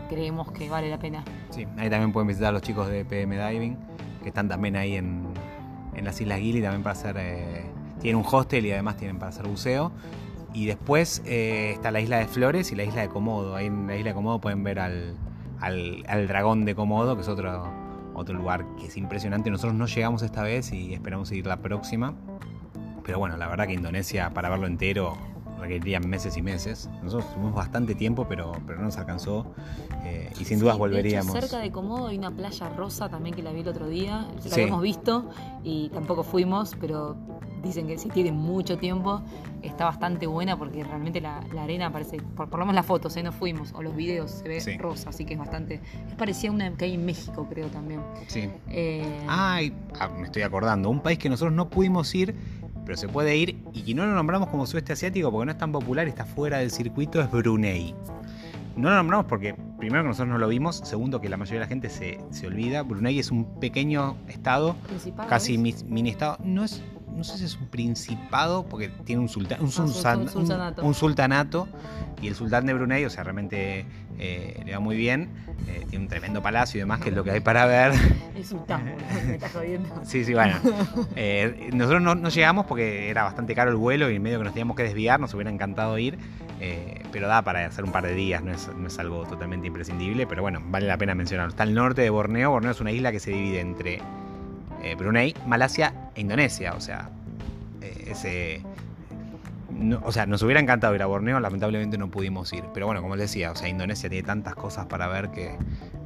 creemos 0.09 0.51
que 0.53 0.69
vale 0.69 0.89
la 0.91 0.99
pena. 0.99 1.25
Sí, 1.51 1.67
ahí 1.77 1.91
también 1.91 2.13
pueden 2.13 2.29
visitar 2.29 2.49
a 2.49 2.53
los 2.53 2.63
chicos 2.63 2.89
de 2.89 3.05
PM 3.05 3.37
Diving, 3.37 3.77
que 4.23 4.29
están 4.29 4.49
también 4.49 4.77
ahí 4.77 4.97
en, 4.97 5.25
en 5.95 6.05
las 6.05 6.21
Islas 6.21 6.39
Gili, 6.41 6.63
también 6.63 6.83
para 6.83 6.93
hacer... 6.93 7.17
eh, 7.19 7.65
tienen 8.01 8.21
un 8.21 8.27
hostel 8.31 8.67
y 8.67 8.73
además 8.73 8.97
tienen 8.97 9.19
para 9.19 9.31
hacer 9.31 9.47
buceo. 9.47 9.91
Y 10.53 10.67
después 10.67 11.23
eh, 11.27 11.73
está 11.73 11.91
la 11.91 12.01
isla 12.01 12.17
de 12.19 12.27
Flores 12.27 12.73
y 12.73 12.77
la 12.77 12.85
isla 12.85 13.03
de 13.03 13.09
Komodo. 13.09 13.57
Ahí 13.57 13.67
en 13.67 13.87
la 13.87 13.97
isla 13.97 14.11
de 14.11 14.15
Komodo 14.15 14.41
pueden 14.41 14.63
ver 14.65 14.79
al, 14.79 15.17
al, 15.61 16.05
al 16.09 16.29
dragón 16.29 16.65
de 16.65 16.75
Komodo, 16.75 17.15
que 17.17 17.23
es 17.23 17.29
otro, 17.29 17.71
otro 18.17 18.35
lugar 18.35 18.65
que 18.79 18.87
es 18.87 18.97
impresionante. 18.97 19.51
Nosotros 19.51 19.75
no 19.75 19.87
llegamos 19.87 20.23
esta 20.23 20.43
vez 20.43 20.73
y 20.73 20.95
esperamos 20.95 21.31
ir 21.33 21.47
la 21.47 21.59
próxima. 21.59 22.15
Pero 23.05 23.19
bueno, 23.19 23.37
la 23.37 23.47
verdad 23.49 23.67
que 23.67 23.75
Indonesia, 23.75 24.31
para 24.35 24.49
verlo 24.49 24.67
entero, 24.67 25.17
requeriría 25.61 26.01
meses 26.01 26.37
y 26.37 26.43
meses. 26.43 26.91
Nosotros 27.03 27.33
tuvimos 27.33 27.55
bastante 27.55 27.95
tiempo, 27.95 28.27
pero, 28.29 28.53
pero 28.67 28.79
no 28.79 28.87
nos 28.87 28.97
alcanzó. 28.99 29.47
eh, 30.05 30.31
y 30.39 30.45
sin 30.45 30.59
dudas 30.61 30.77
volveríamos. 30.79 31.33
De 31.33 31.39
hecho, 31.41 31.49
cerca 31.49 31.63
de 31.63 31.71
Comodo 31.73 32.09
hay 32.09 32.19
una 32.19 32.31
playa 32.31 32.69
rosa 32.71 33.09
también 33.09 33.35
que 33.35 33.43
la 33.43 33.53
vi 33.53 33.61
el 33.61 33.69
otro 33.69 33.89
día. 33.89 34.27
La 34.35 34.41
Sí. 34.43 34.61
habíamos 34.61 34.83
visto 34.83 35.29
y 35.65 35.89
tampoco 35.91 36.23
fuimos, 36.23 36.77
pero 36.81 37.17
dicen 37.63 37.87
que 37.87 37.99
si 37.99 38.09
tiene 38.09 38.33
mucho 38.33 38.79
tiempo 38.79 39.23
está 39.63 39.85
bastante 39.87 40.27
buena 40.27 40.57
porque 40.57 40.85
realmente 40.85 41.21
la, 41.21 41.43
la 41.53 41.65
arena 41.65 41.91
parece, 41.91 42.19
por, 42.21 42.49
por 42.49 42.59
lo 42.61 42.67
menos 42.67 42.77
las 42.77 42.87
fotos, 42.87 43.17
¿eh? 43.17 43.23
no 43.23 43.33
fuimos, 43.33 43.73
o 43.75 43.83
los 43.83 43.95
videos 43.97 44.31
se 44.31 44.49
ve 44.49 44.61
Sí. 44.61 44.77
rosa, 44.79 45.11
así 45.11 45.25
que 45.25 45.35
es 45.35 45.39
bastante. 45.41 45.81
Es 46.09 46.15
parecida 46.15 46.51
a 46.51 46.55
una 46.55 46.71
que 46.73 46.85
hay 46.85 46.95
en 46.95 47.05
México, 47.05 47.47
creo 47.49 47.67
también. 47.69 48.01
Sí. 48.29 48.49
Eh, 48.69 49.25
Ay, 49.29 49.73
ah, 49.99 50.09
me 50.09 50.25
estoy 50.27 50.43
acordando. 50.43 50.89
Un 50.91 51.01
país 51.01 51.19
que 51.19 51.29
nosotros 51.29 51.55
no 51.55 51.69
pudimos 51.69 52.15
ir, 52.15 52.35
pero 52.85 52.97
se 52.97 53.09
puede 53.09 53.37
ir 53.37 53.59
y 53.73 53.83
que 53.83 53.95
no 53.95 54.07
lo 54.07 54.15
nombramos 54.15 54.49
como 54.49 54.65
sudeste 54.67 54.93
asiático 54.93 55.33
porque 55.33 55.47
no 55.47 55.53
es 55.53 55.59
tan 55.59 55.73
popular 55.73 56.07
está 56.07 56.25
fuera 56.25 56.59
del 56.59 56.71
circuito, 56.71 57.21
es 57.21 57.31
Brunei. 57.31 57.95
No 58.77 58.91
lo 58.91 58.97
nombramos 58.97 59.25
porque, 59.27 59.55
primero, 59.79 60.03
que 60.03 60.09
nosotros 60.09 60.29
no 60.29 60.39
lo 60.39 60.49
vimos. 60.49 60.77
Segundo, 60.85 61.19
que 61.21 61.31
la 61.31 61.39
mayoría 61.39 61.61
de 61.61 61.65
la 61.65 61.69
gente 61.69 61.89
se, 61.89 62.21
se 62.31 62.47
olvida. 62.47 62.83
Brunei 62.83 63.19
es 63.19 63.31
un 63.31 63.59
pequeño 63.59 64.17
estado, 64.29 64.75
principal, 64.87 65.27
casi 65.29 65.57
mini 65.57 66.11
estado. 66.11 66.37
No 66.45 66.63
es. 66.63 66.83
No 67.17 67.25
sé 67.25 67.39
si 67.39 67.45
es 67.47 67.57
un 67.57 67.67
principado, 67.69 68.65
porque 68.67 68.89
tiene 69.05 69.23
un, 69.23 69.29
sultán, 69.29 69.61
un, 69.61 69.69
Ah, 69.69 69.71
sul- 69.71 69.89
sultan- 69.89 70.21
sul- 70.27 70.31
sultanato. 70.33 70.83
un- 70.83 70.89
un 70.89 70.95
sultanato. 70.95 71.69
Y 72.23 72.29
el 72.29 72.35
sultán 72.35 72.65
de 72.67 72.75
Brunei, 72.75 73.05
o 73.05 73.11
sea, 73.11 73.25
realmente 73.25 73.85
eh, 74.19 74.63
le 74.65 74.73
va 74.73 74.81
muy 74.81 74.97
bien. 74.97 75.29
Eh, 75.69 75.85
tiene 75.91 76.05
un 76.05 76.09
tremendo 76.09 76.43
palacio 76.43 76.79
y 76.79 76.81
demás, 76.81 77.01
que 77.01 77.11
es 77.11 77.15
lo 77.17 77.25
que 77.25 77.31
hay 77.33 77.41
para 77.41 77.67
ver. 77.67 77.93
El 78.37 78.45
sultán, 78.45 78.85
me 79.27 79.35
estás 79.35 79.53
jodiendo. 79.53 79.89
Sí, 80.05 80.25
sí, 80.25 80.33
bueno. 80.35 80.57
Eh, 81.17 81.71
nosotros 81.73 82.01
no, 82.03 82.15
no 82.15 82.29
llegamos 82.29 82.67
porque 82.67 83.09
era 83.11 83.23
bastante 83.25 83.55
caro 83.55 83.71
el 83.71 83.77
vuelo 83.77 84.11
y 84.11 84.17
en 84.17 84.23
medio 84.23 84.39
que 84.39 84.45
nos 84.45 84.53
teníamos 84.53 84.77
que 84.77 84.83
desviar, 84.83 85.19
nos 85.21 85.33
hubiera 85.35 85.51
encantado 85.51 85.99
ir, 85.99 86.19
pero 87.13 87.29
da 87.29 87.43
para 87.43 87.65
hacer 87.67 87.85
un 87.85 87.93
par 87.93 88.05
de 88.07 88.15
días, 88.15 88.43
no 88.43 88.53
es, 88.53 88.69
no 88.77 88.87
es 88.89 88.99
algo 88.99 89.25
totalmente 89.27 89.67
imprescindible, 89.67 90.27
pero 90.27 90.43
bueno, 90.43 90.61
vale 90.67 90.87
la 90.87 90.97
pena 90.99 91.15
mencionarlo. 91.15 91.51
Está 91.51 91.63
al 91.63 91.75
norte 91.75 92.03
de 92.03 92.11
Borneo, 92.11 92.51
Borneo 92.51 92.71
es 92.73 92.81
una 92.81 92.93
isla 92.93 93.13
que 93.13 93.21
se 93.21 93.31
divide 93.31 93.61
entre 93.61 94.01
eh, 94.91 94.95
Brunei, 94.95 95.35
Malasia 95.47 96.11
e 96.15 96.21
Indonesia, 96.21 96.75
o 96.77 96.81
sea, 96.81 97.11
eh, 97.81 98.09
ese... 98.11 98.63
no- 99.71 100.01
o 100.05 100.13
sea, 100.13 100.27
nos 100.27 100.43
hubiera 100.43 100.61
encantado 100.61 100.95
ir 100.95 101.03
a 101.03 101.07
Borneo, 101.07 101.39
lamentablemente 101.41 101.99
no 101.99 102.11
pudimos 102.11 102.53
ir. 102.53 102.65
Pero 102.73 102.87
bueno, 102.87 103.03
como 103.03 103.17
les 103.17 103.31
decía, 103.31 103.51
o 103.53 103.57
sea, 103.57 103.69
Indonesia 103.69 104.09
tiene 104.09 104.27
tantas 104.27 104.55
cosas 104.55 104.87
para 104.87 105.09
ver 105.09 105.31
que, 105.31 105.57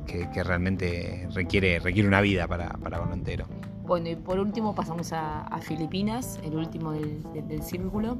que- 0.06 0.28
que 0.30 0.42
realmente 0.42 1.28
requiere, 1.34 1.78
requiere 1.78 2.08
una 2.08 2.20
vida 2.20 2.46
para, 2.48 2.70
para 2.74 2.98
verlo 2.98 3.14
entero. 3.14 3.46
Bueno, 3.84 4.08
y 4.08 4.14
por 4.16 4.38
último 4.38 4.72
pasamos 4.74 5.12
a, 5.12 5.40
a 5.42 5.58
Filipinas, 5.58 6.38
el 6.44 6.54
último 6.56 6.92
del, 6.92 7.22
del- 7.32 7.48
del 7.48 7.62
círculo. 7.62 8.18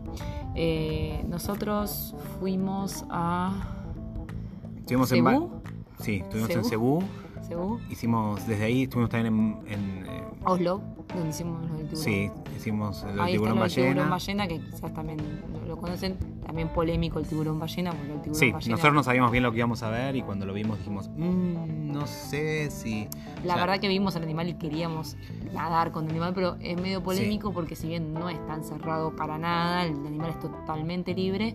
Eh, 0.56 1.24
nosotros 1.28 2.14
fuimos 2.40 3.04
a 3.10 3.52
Estuvimos 4.80 5.12
en, 5.12 5.24
Cebú, 5.24 5.62
sí, 6.00 6.16
estuvimos 6.24 6.50
en 6.50 6.64
Cebú. 6.64 7.02
Hicimos 7.90 8.46
desde 8.46 8.64
ahí, 8.64 8.82
estuvimos 8.84 9.10
también 9.10 9.34
en, 9.66 9.72
en, 9.72 10.06
eh, 10.06 10.22
Oslo, 10.44 10.80
donde 11.14 11.30
hicimos 11.30 11.60
lo 11.62 11.76
del 11.76 11.86
tiburón. 11.88 12.04
sí, 12.04 12.30
hicimos 12.56 13.02
el 13.04 13.26
tiburón 13.32 13.40
lo 13.40 13.54
del 13.54 13.58
ballena. 13.60 13.88
tiburón 13.92 14.10
ballena, 14.10 14.48
que 14.48 14.60
quizás 14.60 14.94
también 14.94 15.18
lo, 15.66 15.76
conocen. 15.76 16.16
También 16.46 16.68
polémico 16.68 17.18
el 17.20 17.26
tiburón 17.26 17.58
ballena, 17.60 17.90
porque 17.92 18.12
el 18.12 18.20
tiburón 18.22 18.34
Sí, 18.40 18.50
ballena. 18.50 18.72
nosotros 18.72 18.94
no 18.94 19.02
sabíamos 19.04 19.30
bien 19.30 19.44
lo 19.44 19.52
que 19.52 19.58
íbamos 19.58 19.82
a 19.84 19.90
ver 19.90 20.16
y 20.16 20.22
cuando 20.22 20.46
lo 20.46 20.52
vimos 20.52 20.78
dijimos, 20.78 21.08
"Mm, 21.16 21.92
no 21.92 22.06
sé 22.06 22.70
si. 22.70 23.06
La 23.44 23.54
o 23.54 23.56
sea, 23.56 23.66
verdad 23.66 23.80
que 23.80 23.88
vimos 23.88 24.16
al 24.16 24.22
animal 24.24 24.48
y 24.48 24.54
queríamos 24.54 25.16
nadar 25.54 25.92
con 25.92 26.04
el 26.04 26.10
animal, 26.10 26.32
pero 26.34 26.56
es 26.60 26.80
medio 26.80 27.02
polémico 27.02 27.52
porque 27.52 27.76
si 27.76 27.86
bien 27.88 28.12
no 28.14 28.28
es 28.28 28.44
tan 28.46 28.64
cerrado 28.64 29.14
para 29.14 29.38
nada, 29.38 29.84
el 29.84 29.94
animal 30.06 30.30
es 30.30 30.40
totalmente 30.40 31.14
libre, 31.14 31.54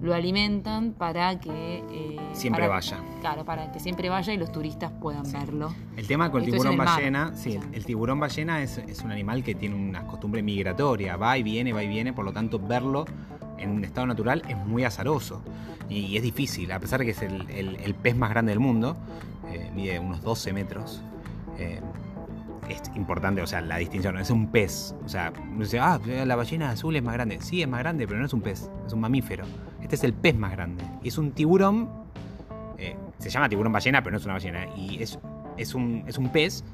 lo 0.00 0.14
alimentan 0.14 0.92
para 0.92 1.40
que... 1.40 1.78
eh, 1.90 2.16
Siempre 2.32 2.62
para- 2.62 2.74
vaya. 2.74 2.98
Claro, 3.20 3.44
para 3.44 3.72
que 3.72 3.80
siempre 3.80 4.08
vaya 4.08 4.32
y 4.32 4.36
los 4.36 4.52
turistas 4.52 4.92
puedan 5.00 5.26
Sí. 5.26 5.32
verlo. 5.36 5.74
El 5.96 6.06
tema 6.06 6.30
con 6.30 6.42
el 6.42 6.48
Esto 6.48 6.62
tiburón 6.62 6.80
el 6.80 6.86
ballena, 6.86 7.32
sí, 7.34 7.56
O 7.56 7.62
sea. 7.62 7.70
el 7.72 7.84
tiburón 7.84 8.20
ballena 8.20 8.62
es, 8.62 8.78
es 8.78 9.02
un 9.02 9.10
animal 9.10 9.42
que 9.42 9.54
tiene 9.54 9.74
una 9.74 10.06
costumbre 10.06 10.42
migratoria, 10.42 11.16
va 11.16 11.36
y 11.36 11.42
viene, 11.42 11.72
va 11.72 11.82
y 11.82 11.88
viene, 11.88 12.12
por 12.12 12.24
lo 12.24 12.32
tanto 12.32 12.58
verlo 12.58 13.04
en 13.58 13.70
un 13.70 13.84
estado 13.84 14.06
natural 14.06 14.42
es 14.48 14.56
muy 14.56 14.84
azaroso 14.84 15.42
y, 15.88 15.96
y 15.98 16.16
es 16.16 16.22
difícil, 16.22 16.70
a 16.70 16.78
pesar 16.78 17.00
de 17.00 17.06
que 17.06 17.10
es 17.10 17.22
el, 17.22 17.50
el- 17.50 17.76
el 17.76 17.94
pez 17.94 18.14
más 18.14 18.30
grande 18.30 18.50
del 18.52 18.60
mundo, 18.60 18.96
eh, 19.50 19.70
mide 19.74 19.98
unos 19.98 20.22
12 20.22 20.52
metros. 20.52 21.02
eh, 21.58 21.80
es 22.68 22.82
importante, 22.94 23.40
o 23.42 23.46
sea, 23.46 23.60
la 23.60 23.76
distinción, 23.78 24.18
es 24.18 24.30
un 24.30 24.50
pez. 24.50 24.94
O 25.04 25.08
sea, 25.08 25.32
uno 25.50 25.60
dice, 25.64 25.78
ah, 25.78 26.00
la 26.26 26.36
ballena 26.36 26.70
azul 26.70 26.94
es 26.96 27.02
más 27.02 27.14
grande. 27.14 27.38
Sí, 27.40 27.62
es 27.62 27.68
más 27.68 27.80
grande, 27.80 28.06
pero 28.06 28.18
no 28.20 28.26
es 28.26 28.32
un 28.32 28.40
pez, 28.42 28.70
es 28.86 28.92
un 28.92 29.00
mamífero. 29.00 29.44
Este 29.82 29.96
es 29.96 30.04
el 30.04 30.12
pez 30.14 30.36
más 30.36 30.52
grande. 30.52 30.84
Y 31.02 31.08
es 31.08 31.18
un 31.18 31.32
tiburón, 31.32 31.88
eh, 32.78 32.96
se 33.18 33.30
llama 33.30 33.48
tiburón 33.48 33.72
ballena, 33.72 34.02
pero 34.02 34.12
no 34.12 34.18
es 34.18 34.24
una 34.24 34.34
ballena. 34.34 34.66
Y 34.76 35.02
es, 35.02 35.18
es, 35.56 35.74
un, 35.74 36.04
es 36.06 36.18
un 36.18 36.30
pez 36.30 36.64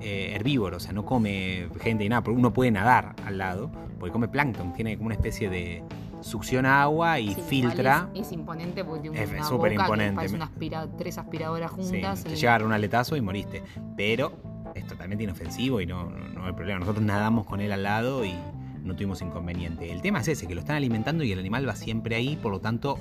eh, 0.00 0.32
herbívoro, 0.34 0.78
o 0.78 0.80
sea, 0.80 0.92
no 0.92 1.04
come 1.04 1.68
gente 1.80 2.04
y 2.04 2.08
nada, 2.08 2.22
pero 2.22 2.36
uno 2.36 2.52
puede 2.52 2.70
nadar 2.70 3.14
al 3.26 3.38
lado, 3.38 3.70
porque 4.00 4.12
come 4.12 4.28
plancton, 4.28 4.72
tiene 4.72 4.96
como 4.96 5.06
una 5.06 5.14
especie 5.14 5.48
de 5.48 5.82
succiona 6.22 6.82
agua 6.82 7.18
y 7.18 7.34
Sí, 7.34 7.40
filtra. 7.48 8.08
Es, 8.14 8.26
es 8.26 8.32
imponente 8.32 8.84
porque 8.84 9.02
tiene 9.02 9.22
Es 9.22 9.30
una 9.30 9.42
súper 9.44 9.72
boca 9.72 9.82
imponente. 9.84 10.26
que 10.28 10.42
aspira- 10.42 10.88
tres 10.96 11.18
aspiradoras 11.18 11.72
Sí, 11.76 11.82
juntas. 11.90 12.22
te 12.24 12.32
y- 12.32 12.36
llega 12.36 12.54
a 12.54 12.58
dar 12.58 12.64
un 12.66 12.72
aletazo 12.72 13.16
y 13.16 13.20
moriste. 13.20 13.62
Pero 13.96 14.32
es 14.74 14.86
totalmente 14.86 15.24
inofensivo 15.24 15.80
y 15.80 15.86
no, 15.86 16.10
no, 16.10 16.28
no 16.28 16.46
hay 16.46 16.52
problema. 16.52 16.80
Nosotros 16.80 17.04
nadamos 17.04 17.46
con 17.46 17.60
él 17.60 17.72
al 17.72 17.82
lado 17.82 18.24
y 18.24 18.34
no 18.82 18.94
tuvimos 18.94 19.22
inconveniente. 19.22 19.90
El 19.92 20.02
tema 20.02 20.20
es 20.20 20.28
ese, 20.28 20.46
que 20.46 20.54
lo 20.54 20.60
están 20.60 20.76
alimentando 20.76 21.24
y 21.24 21.32
el 21.32 21.38
animal 21.38 21.68
va 21.68 21.76
siempre 21.76 22.16
ahí, 22.16 22.36
por 22.36 22.52
lo 22.52 22.60
tanto 22.60 22.98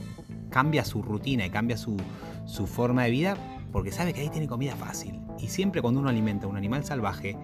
cambia 0.50 0.86
su 0.86 1.02
rutina 1.02 1.46
y 1.46 1.50
cambia 1.50 1.78
su, 1.78 1.98
su 2.46 2.68
forma 2.68 3.04
de 3.06 3.12
vida 3.12 3.38
porque 3.72 3.92
sabe 3.92 4.14
que 4.14 4.22
ahí 4.22 4.30
tiene 4.30 4.48
comida 4.48 4.76
fácil. 4.76 5.20
Y 5.40 5.48
siempre 5.48 5.82
cuando 5.82 6.00
uno 6.00 6.10
alimenta 6.10 6.46
a 6.46 6.50
un 6.50 6.58
animal 6.58 6.84
salvaje, 6.84 7.38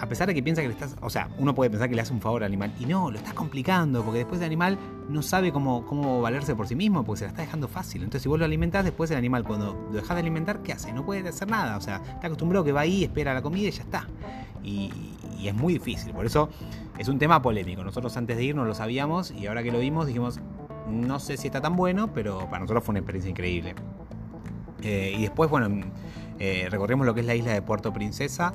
a 0.00 0.06
pesar 0.08 0.28
de 0.28 0.34
que 0.34 0.42
piensa 0.42 0.62
que 0.62 0.68
le 0.68 0.74
estás, 0.74 0.96
o 1.00 1.10
sea, 1.10 1.28
uno 1.38 1.54
puede 1.54 1.70
pensar 1.70 1.88
que 1.88 1.94
le 1.94 2.02
hace 2.02 2.12
un 2.12 2.20
favor 2.20 2.42
al 2.42 2.48
animal 2.48 2.72
y 2.78 2.86
no, 2.86 3.10
lo 3.10 3.18
estás 3.18 3.34
complicando 3.34 4.04
porque 4.04 4.18
después 4.18 4.40
el 4.40 4.46
animal 4.46 4.78
no 5.08 5.22
sabe 5.22 5.52
cómo, 5.52 5.84
cómo 5.86 6.20
valerse 6.20 6.54
por 6.54 6.68
sí 6.68 6.76
mismo 6.76 7.04
porque 7.04 7.20
se 7.20 7.24
la 7.24 7.30
está 7.30 7.42
dejando 7.42 7.66
fácil. 7.68 8.02
Entonces 8.02 8.22
si 8.22 8.28
vos 8.28 8.38
lo 8.38 8.44
alimentás, 8.44 8.84
después 8.84 9.10
el 9.10 9.16
animal 9.16 9.44
cuando 9.44 9.74
lo 9.90 9.96
dejas 9.96 10.14
de 10.14 10.20
alimentar, 10.20 10.62
¿qué 10.62 10.72
hace? 10.72 10.92
No 10.92 11.04
puede 11.04 11.28
hacer 11.28 11.48
nada, 11.48 11.76
o 11.76 11.80
sea, 11.80 11.96
está 11.96 12.28
acostumbrado 12.28 12.64
que 12.64 12.72
va 12.72 12.82
ahí, 12.82 13.04
espera 13.04 13.34
la 13.34 13.42
comida 13.42 13.68
y 13.68 13.72
ya 13.72 13.82
está. 13.82 14.08
Y, 14.62 14.90
es 15.44 15.54
muy 15.54 15.74
difícil, 15.74 16.12
por 16.12 16.26
eso 16.26 16.48
es 16.98 17.06
un 17.06 17.18
tema 17.18 17.40
polémico. 17.40 17.84
Nosotros 17.84 18.16
antes 18.16 18.36
de 18.36 18.42
ir 18.42 18.56
no 18.56 18.64
lo 18.64 18.74
sabíamos 18.74 19.30
y 19.30 19.46
ahora 19.46 19.62
que 19.62 19.70
lo 19.70 19.78
vimos 19.78 20.06
dijimos, 20.06 20.40
no 20.90 21.20
sé 21.20 21.36
si 21.36 21.46
está 21.46 21.60
tan 21.60 21.76
bueno, 21.76 22.12
pero 22.12 22.40
para 22.50 22.58
nosotros 22.58 22.82
fue 22.82 22.92
una 22.92 22.98
experiencia 22.98 23.30
increíble. 23.30 23.74
Eh, 24.82 25.14
y 25.16 25.22
después, 25.22 25.48
bueno, 25.48 25.86
eh, 26.38 26.66
recorrimos 26.70 27.06
lo 27.06 27.14
que 27.14 27.20
es 27.20 27.26
la 27.26 27.34
isla 27.34 27.52
de 27.52 27.62
Puerto 27.62 27.92
Princesa. 27.92 28.52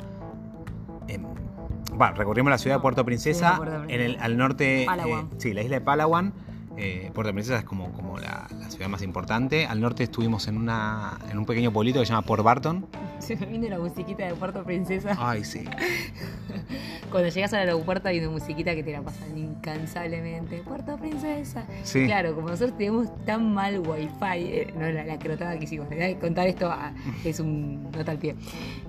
Bueno, 1.96 2.16
recorrimos 2.16 2.50
la 2.50 2.58
ciudad 2.58 2.78
de 2.78 2.82
Puerto 2.82 3.06
Princesa, 3.06 3.58
Puerto 3.58 3.84
en 3.88 4.02
el, 4.02 4.18
al 4.20 4.38
norte. 4.38 4.84
Eh, 4.84 5.26
sí, 5.38 5.54
la 5.54 5.62
isla 5.62 5.76
de 5.78 5.82
Palawan. 5.82 6.34
Eh, 6.76 7.12
Puerto 7.14 7.32
Princesa 7.34 7.60
es 7.60 7.66
como, 7.66 7.92
como 7.92 8.18
la, 8.18 8.48
la 8.60 8.70
ciudad 8.72 8.90
más 8.90 9.04
importante. 9.04 9.68
Al 9.68 9.80
norte 9.80 10.04
estuvimos 10.04 10.48
en, 10.48 10.58
una, 10.58 11.20
en 11.30 11.38
un 11.38 11.46
pequeño 11.46 11.72
pueblito 11.72 12.00
que 12.00 12.06
se 12.08 12.14
llama 12.14 12.26
Port 12.26 12.44
Barton. 12.44 12.88
Se 13.20 13.36
me 13.36 13.46
viene 13.46 13.70
la 13.70 13.80
musiquita 13.80 14.26
de 14.26 14.34
Puerto 14.34 14.64
Princesa. 14.64 15.16
Ay, 15.20 15.44
sí. 15.44 15.66
Cuando 17.14 17.30
llegas 17.30 17.54
al 17.54 17.60
aeropuerto 17.60 18.08
hay 18.10 18.20
una 18.20 18.32
musiquita 18.32 18.74
que 18.76 18.84
te 18.84 18.92
la 18.92 19.02
pasan 19.04 19.38
incansablemente. 19.38 20.58
Puerto 20.68 20.98
Princesa. 20.98 21.64
Sí. 21.84 22.06
Claro, 22.08 22.34
como 22.36 22.50
nosotros 22.50 22.76
tenemos 22.78 23.08
tan 23.26 23.54
mal 23.54 23.80
wifi, 23.80 24.10
eh, 24.48 24.74
no 24.76 24.90
la, 24.90 25.04
la 25.06 25.20
crotada 25.20 25.58
que 25.58 25.66
hicimos. 25.66 25.90
de 25.90 26.18
Contar 26.20 26.48
esto 26.48 26.74
es 27.24 27.40
un 27.40 27.84
nota 27.92 28.12
al 28.12 28.18
pie. 28.18 28.36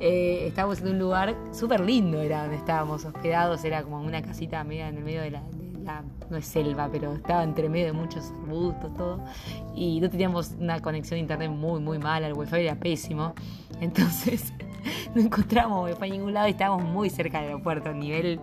Eh, 0.01 0.47
estábamos 0.49 0.81
en 0.81 0.89
un 0.89 0.99
lugar 0.99 1.37
súper 1.53 1.81
lindo, 1.81 2.20
era 2.22 2.41
donde 2.43 2.57
estábamos 2.57 3.05
hospedados, 3.05 3.62
era 3.64 3.83
como 3.83 4.01
una 4.01 4.22
casita 4.22 4.64
media 4.64 4.89
en 4.89 4.97
el 4.97 5.05
medio 5.05 5.20
de 5.20 5.31
la, 5.31 5.43
de 5.43 5.85
la- 5.85 6.03
no 6.31 6.39
es 6.39 6.47
selva, 6.47 6.89
pero 6.91 7.12
estaba 7.14 7.45
entre 7.45 7.68
medio 7.68 7.85
de 7.87 7.93
muchos 7.93 8.33
arbustos, 8.43 8.95
todo. 8.95 9.22
Y 9.77 10.01
no 10.01 10.09
teníamos 10.09 10.53
una 10.59 10.81
conexión 10.81 11.16
de 11.16 11.20
internet 11.20 11.51
muy, 11.51 11.79
muy 11.81 11.99
mala, 11.99 12.27
el 12.27 12.33
wifi 12.33 12.57
era 12.57 12.75
pésimo. 12.77 13.35
Entonces 13.81 14.53
no 15.14 15.20
encontramos 15.20 15.91
wifi 15.91 16.05
en 16.07 16.12
ningún 16.12 16.35
lado 16.35 16.49
y 16.49 16.53
estábamos 16.53 16.85
muy 16.85 17.11
cerca 17.11 17.39
del 17.39 17.49
aeropuerto, 17.51 17.93
nivel 17.93 18.41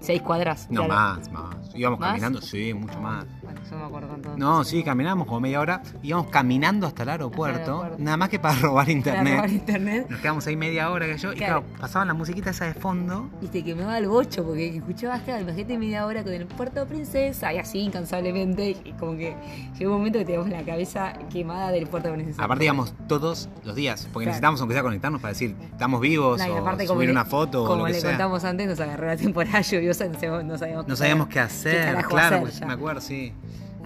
6 0.00 0.22
cuadras. 0.22 0.68
No, 0.70 0.86
claro. 0.86 1.20
más, 1.20 1.30
más. 1.32 1.74
Íbamos 1.74 2.00
¿Más? 2.00 2.10
caminando, 2.10 2.40
sí, 2.40 2.74
mucho 2.74 3.00
más. 3.00 3.26
Bueno, 3.48 3.60
yo 3.64 3.70
no 3.76 3.78
me 3.80 3.86
acuerdo 3.86 4.08
tanto. 4.08 4.36
No, 4.36 4.64
sí, 4.64 4.82
caminamos 4.82 5.26
como 5.26 5.40
media 5.40 5.60
hora. 5.60 5.82
Íbamos 6.02 6.26
caminando 6.28 6.86
hasta 6.86 7.02
el 7.04 7.08
aeropuerto, 7.08 7.60
aeropuerto. 7.82 7.96
nada 8.02 8.16
más 8.16 8.28
que 8.28 8.38
para 8.38 8.58
robar 8.58 8.84
Para 8.86 8.92
internet. 8.92 9.34
robar 9.36 9.50
internet. 9.50 10.06
Nos 10.10 10.20
quedamos 10.20 10.46
ahí 10.46 10.56
media 10.56 10.90
hora 10.90 11.06
que 11.06 11.16
yo. 11.18 11.32
Y 11.32 11.36
Claro. 11.36 11.64
pasaban 11.80 12.08
la 12.08 12.14
musiquita 12.14 12.50
esa 12.50 12.66
de 12.66 12.74
fondo. 12.74 13.30
Y 13.40 13.46
te 13.46 13.64
quemaba 13.64 13.96
el 13.98 14.06
bocho 14.08 14.44
porque 14.44 14.76
escuchabas, 14.76 15.22
claro, 15.22 15.42
imagínate 15.42 15.78
media 15.78 16.04
hora 16.06 16.22
con 16.22 16.32
el 16.32 16.46
Puerto 16.46 16.86
Princesa 16.86 17.52
y 17.52 17.58
así 17.58 17.78
incansablemente. 17.80 18.76
Y 18.84 18.92
como 18.92 19.16
que 19.16 19.34
llegó 19.78 19.92
un 19.92 19.98
momento 19.98 20.18
que 20.18 20.24
teníamos 20.26 20.50
la 20.50 20.62
cabeza 20.64 21.12
quemada 21.32 21.70
del 21.70 21.86
Puerto 21.86 22.12
Princesa. 22.12 22.42
Aparte 22.44 22.64
íbamos 22.64 22.94
todos 23.08 23.48
los 23.64 23.74
días, 23.74 24.02
porque 24.12 24.24
Claro. 24.24 24.30
necesitábamos 24.30 24.60
aunque 24.60 24.74
sea 24.74 24.82
conectarnos 24.82 25.20
para 25.20 25.32
decir, 25.32 25.56
estamos 25.72 26.00
vivos, 26.00 26.38
No, 26.46 26.54
o 26.54 26.58
aparte, 26.58 26.86
subir 26.86 27.10
una 27.10 27.24
foto 27.24 27.64
o 27.64 27.66
Como 27.66 27.78
lo 27.80 27.84
que 27.86 27.92
le 27.92 28.00
sea. 28.00 28.10
contamos 28.10 28.44
antes, 28.44 28.66
nos 28.68 28.80
agarró 28.80 29.06
la 29.06 29.16
temporada 29.16 29.60
lluviosa, 29.62 30.06
no 30.06 30.14
sabíamos, 30.14 30.44
no 30.44 30.58
sabíamos, 30.58 30.88
No 30.88 30.96
sabíamos 30.96 31.28
qué 31.28 31.40
hacer, 31.40 31.96
claro, 32.04 32.36
hacer 32.36 32.40
pues, 32.40 32.60
me 32.66 32.72
acuerdo, 32.72 33.00
sí. 33.00 33.32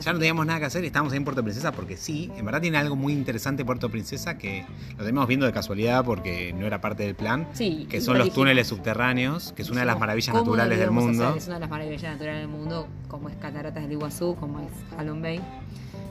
Ya 0.01 0.13
no 0.13 0.19
teníamos 0.19 0.47
nada 0.47 0.59
que 0.59 0.65
hacer 0.67 0.83
y 0.83 0.87
estábamos 0.89 1.13
ahí 1.13 1.19
en 1.19 1.25
Puerto 1.25 1.43
Princesa 1.45 1.71
porque 1.71 1.97
sí, 1.97 2.31
en 2.37 2.45
verdad 2.45 2.61
tiene 2.61 2.79
algo 2.79 2.97
muy 2.97 3.13
interesante 3.13 3.65
Puerto 3.65 3.89
Princesa 3.89 4.37
que 4.37 4.65
lo 4.93 4.97
terminamos 5.05 5.29
viendo 5.29 5.47
de 5.47 5.53
casualidad 5.53 6.05
porque 6.05 6.53
no 6.55 6.67
era 6.67 6.81
parte 6.81 7.05
del 7.05 7.15
plan, 7.15 7.47
Sí, 7.53 7.87
que 7.89 8.01
son 8.01 8.15
los 8.19 8.25
dijimos- 8.25 8.35
túneles 8.35 8.67
subterráneos, 8.67 9.53
que 9.53 9.63
es 9.63 9.71
una 9.71 9.81
de 9.81 9.87
las 9.87 9.99
maravillas 10.01 10.31
¿cómo 10.33 10.45
naturales 10.45 10.79
del 10.79 10.91
mundo. 10.91 11.25
hacer? 11.27 11.39
Es 11.39 11.47
una 11.47 11.55
de 11.57 11.61
las 11.61 11.71
maravillas 11.71 12.03
naturales 12.15 12.41
del 12.41 12.49
mundo, 12.49 12.89
como 13.07 13.29
es 13.29 13.37
Cataratas 13.37 13.83
del 13.83 13.93
Iguazú, 13.93 14.35
como 14.41 14.61
es 14.61 14.71
Halon 14.99 15.23
Bay. 15.23 15.41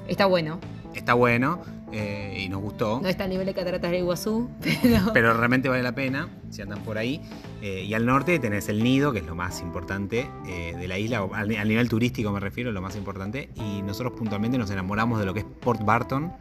Está 0.07 0.25
bueno. 0.25 0.59
Está 0.93 1.13
bueno 1.13 1.61
eh, 1.91 2.43
y 2.45 2.49
nos 2.49 2.61
gustó. 2.61 2.99
No 3.01 3.07
está 3.07 3.25
al 3.25 3.29
nivel 3.29 3.45
de 3.45 3.53
Cataratas 3.53 3.91
del 3.91 4.01
Iguazú, 4.01 4.49
pero... 4.81 5.13
pero 5.13 5.33
realmente 5.33 5.69
vale 5.69 5.83
la 5.83 5.93
pena 5.93 6.29
si 6.49 6.61
andan 6.61 6.79
por 6.83 6.97
ahí. 6.97 7.21
Eh, 7.61 7.85
y 7.87 7.93
al 7.93 8.05
norte 8.05 8.39
tenés 8.39 8.69
el 8.69 8.83
nido, 8.83 9.11
que 9.11 9.19
es 9.19 9.25
lo 9.25 9.35
más 9.35 9.61
importante 9.61 10.27
eh, 10.47 10.75
de 10.77 10.87
la 10.87 10.97
isla, 10.97 11.23
o 11.23 11.33
al, 11.33 11.55
al 11.55 11.67
nivel 11.67 11.89
turístico 11.89 12.31
me 12.31 12.39
refiero, 12.39 12.71
lo 12.71 12.81
más 12.81 12.95
importante. 12.95 13.49
Y 13.55 13.81
nosotros 13.81 14.13
puntualmente 14.17 14.57
nos 14.57 14.71
enamoramos 14.71 15.19
de 15.19 15.25
lo 15.25 15.33
que 15.33 15.41
es 15.41 15.45
Port 15.45 15.83
Barton, 15.83 16.33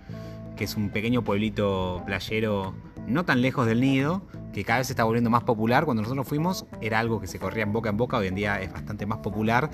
que 0.57 0.65
es 0.65 0.77
un 0.77 0.91
pequeño 0.91 1.23
pueblito 1.23 2.03
playero 2.07 2.75
no 3.07 3.25
tan 3.25 3.43
lejos 3.43 3.67
del 3.67 3.81
nido, 3.81 4.23
que 4.53 4.65
cada 4.65 4.79
vez 4.79 4.89
se 4.89 4.93
está 4.93 5.05
volviendo 5.05 5.31
más 5.31 5.45
popular. 5.45 5.85
Cuando 5.85 6.03
nosotros 6.03 6.27
fuimos 6.27 6.67
era 6.81 6.99
algo 6.99 7.21
que 7.21 7.27
se 7.27 7.39
corría 7.39 7.65
en 7.65 7.73
boca 7.73 7.91
en 7.91 7.97
boca, 7.97 8.17
hoy 8.17 8.29
en 8.29 8.35
día 8.35 8.61
es 8.61 8.73
bastante 8.73 9.07
más 9.07 9.19
popular. 9.19 9.71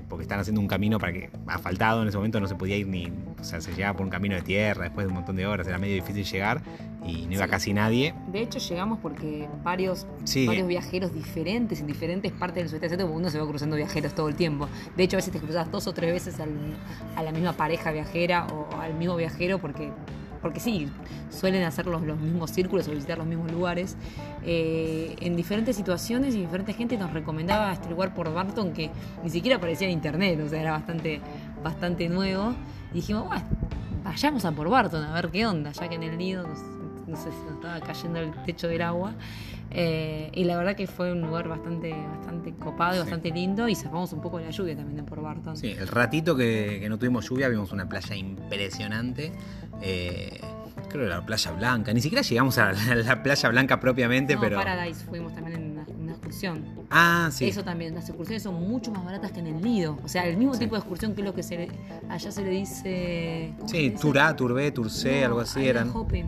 Eh, 0.00 0.04
porque 0.08 0.22
están 0.22 0.40
haciendo 0.40 0.60
un 0.60 0.66
camino 0.68 0.98
para 0.98 1.12
que 1.12 1.30
asfaltado 1.46 2.02
en 2.02 2.08
ese 2.08 2.16
momento 2.16 2.40
no 2.40 2.48
se 2.48 2.54
podía 2.54 2.76
ir 2.76 2.86
ni, 2.86 3.06
o 3.40 3.44
sea, 3.44 3.60
se 3.60 3.72
llegaba 3.72 3.96
por 3.96 4.04
un 4.04 4.10
camino 4.10 4.34
de 4.34 4.42
tierra 4.42 4.84
después 4.84 5.04
de 5.06 5.08
un 5.08 5.14
montón 5.14 5.36
de 5.36 5.46
horas, 5.46 5.66
era 5.66 5.78
medio 5.78 5.94
difícil 5.94 6.24
llegar 6.24 6.62
y 7.06 7.26
no 7.26 7.32
iba 7.34 7.44
Sí. 7.44 7.50
casi 7.50 7.72
nadie. 7.72 8.14
De 8.32 8.40
hecho, 8.40 8.58
llegamos 8.58 8.98
porque 9.00 9.48
varios, 9.62 10.06
Sí. 10.24 10.46
varios 10.46 10.68
viajeros 10.68 11.12
diferentes 11.14 11.80
en 11.80 11.86
diferentes 11.86 12.30
partes 12.32 12.56
del 12.56 12.68
sudeste 12.68 12.86
asiático, 12.86 13.08
porque 13.08 13.20
uno 13.22 13.30
se 13.30 13.38
va 13.38 13.46
cruzando 13.48 13.76
viajeros 13.76 14.14
todo 14.14 14.28
el 14.28 14.34
tiempo. 14.36 14.68
De 14.96 15.04
hecho, 15.04 15.16
a 15.16 15.18
veces 15.18 15.32
te 15.32 15.38
cruzas 15.40 15.70
dos 15.70 15.86
o 15.86 15.92
tres 15.94 16.12
veces 16.12 16.38
al- 16.40 16.76
a 17.16 17.22
la 17.22 17.32
misma 17.32 17.52
pareja 17.54 17.90
viajera 17.92 18.46
o 18.46 18.80
al 18.80 18.94
mismo 18.94 19.16
viajero 19.16 19.58
porque, 19.58 19.90
porque 20.42 20.60
sí, 20.60 20.88
suelen 21.30 21.62
hacer 21.64 21.86
los, 21.86 22.02
los 22.02 22.18
mismos 22.18 22.50
círculos 22.50 22.88
o 22.88 22.92
visitar 22.92 23.18
los 23.18 23.26
mismos 23.26 23.50
lugares. 23.52 23.96
Eh, 24.44 25.16
en 25.20 25.36
diferentes 25.36 25.76
situaciones 25.76 26.34
y 26.34 26.40
diferente 26.40 26.72
gente 26.72 26.96
nos 26.96 27.12
recomendaba 27.12 27.72
este 27.72 27.90
lugar 27.90 28.14
por 28.14 28.32
Barton 28.32 28.72
que 28.72 28.90
ni 29.22 29.30
siquiera 29.30 29.56
aparecía 29.56 29.86
en 29.88 29.94
internet, 29.94 30.40
o 30.44 30.48
sea, 30.48 30.60
era 30.60 30.72
bastante, 30.72 31.20
bastante 31.62 32.08
nuevo. 32.08 32.54
Y 32.92 32.96
dijimos, 32.96 33.26
bueno, 33.26 33.44
vayamos 34.04 34.44
a 34.44 34.52
por 34.52 34.68
Barton 34.68 35.04
a 35.04 35.12
ver 35.12 35.30
qué 35.30 35.46
onda, 35.46 35.72
ya 35.72 35.88
que 35.88 35.94
en 35.94 36.02
el 36.02 36.16
nido 36.16 36.46
no 37.10 37.16
sé 37.16 37.30
si 37.30 37.44
nos 37.44 37.54
estaba 37.54 37.80
cayendo 37.80 38.20
el 38.20 38.32
techo 38.44 38.68
del 38.68 38.82
agua. 38.82 39.14
Eh, 39.72 40.30
y 40.34 40.44
la 40.44 40.56
verdad 40.56 40.74
que 40.74 40.86
fue 40.86 41.12
un 41.12 41.20
lugar 41.20 41.46
bastante, 41.48 41.92
bastante 41.92 42.52
copado 42.54 42.92
y 42.94 42.96
Sí. 42.96 43.00
bastante 43.02 43.30
lindo 43.30 43.68
y 43.68 43.74
sacamos 43.74 44.12
un 44.12 44.20
poco 44.20 44.38
de 44.38 44.46
la 44.46 44.50
lluvia 44.50 44.74
también 44.76 44.96
de 44.96 45.02
por 45.04 45.22
Barton. 45.22 45.56
Sí, 45.56 45.68
el 45.70 45.86
ratito 45.86 46.36
que, 46.36 46.78
que 46.80 46.88
no 46.88 46.98
tuvimos 46.98 47.28
lluvia 47.28 47.48
vimos 47.48 47.70
una 47.72 47.88
playa 47.88 48.14
impresionante. 48.16 49.32
eh, 49.82 50.40
creo 50.88 51.04
que 51.04 51.08
la 51.08 51.24
playa 51.24 51.52
blanca. 51.52 51.92
Ni 51.92 52.00
siquiera 52.00 52.22
llegamos 52.22 52.58
a 52.58 52.72
la, 52.72 52.94
la 52.96 53.22
playa 53.22 53.48
blanca 53.48 53.78
propiamente, 53.80 54.34
No, 54.34 54.40
pero. 54.40 54.56
Paradise 54.56 55.04
fuimos 55.04 55.34
también 55.34 55.56
en 55.62 55.70
una, 56.02 56.10
excursión. 56.12 56.64
Ah, 56.90 57.28
sí. 57.32 57.46
Eso 57.48 57.62
también, 57.64 57.94
las 57.94 58.08
excursiones 58.08 58.42
son 58.42 58.54
mucho 58.56 58.90
más 58.90 59.04
baratas 59.04 59.30
que 59.32 59.38
en 59.40 59.46
el 59.46 59.60
nido. 59.62 59.98
O 60.04 60.08
sea, 60.08 60.26
el 60.26 60.36
mismo 60.36 60.52
Sí. 60.54 60.60
tipo 60.60 60.74
de 60.74 60.80
excursión 60.80 61.14
que 61.14 61.20
es 61.22 61.26
lo 61.26 61.34
que 61.34 61.42
se 61.44 61.56
le- 61.56 61.68
allá 62.08 62.30
se 62.32 62.42
le 62.42 62.50
dice. 62.50 63.52
¿cómo 63.56 63.68
se 63.68 63.76
Sí? 63.76 63.90
Turá, 64.00 64.34
Turbé, 64.36 64.70
Turcé, 64.72 65.20
No, 65.20 65.26
algo 65.28 65.40
así 65.40 65.66
eran. 65.66 65.90
hopping. 65.94 66.26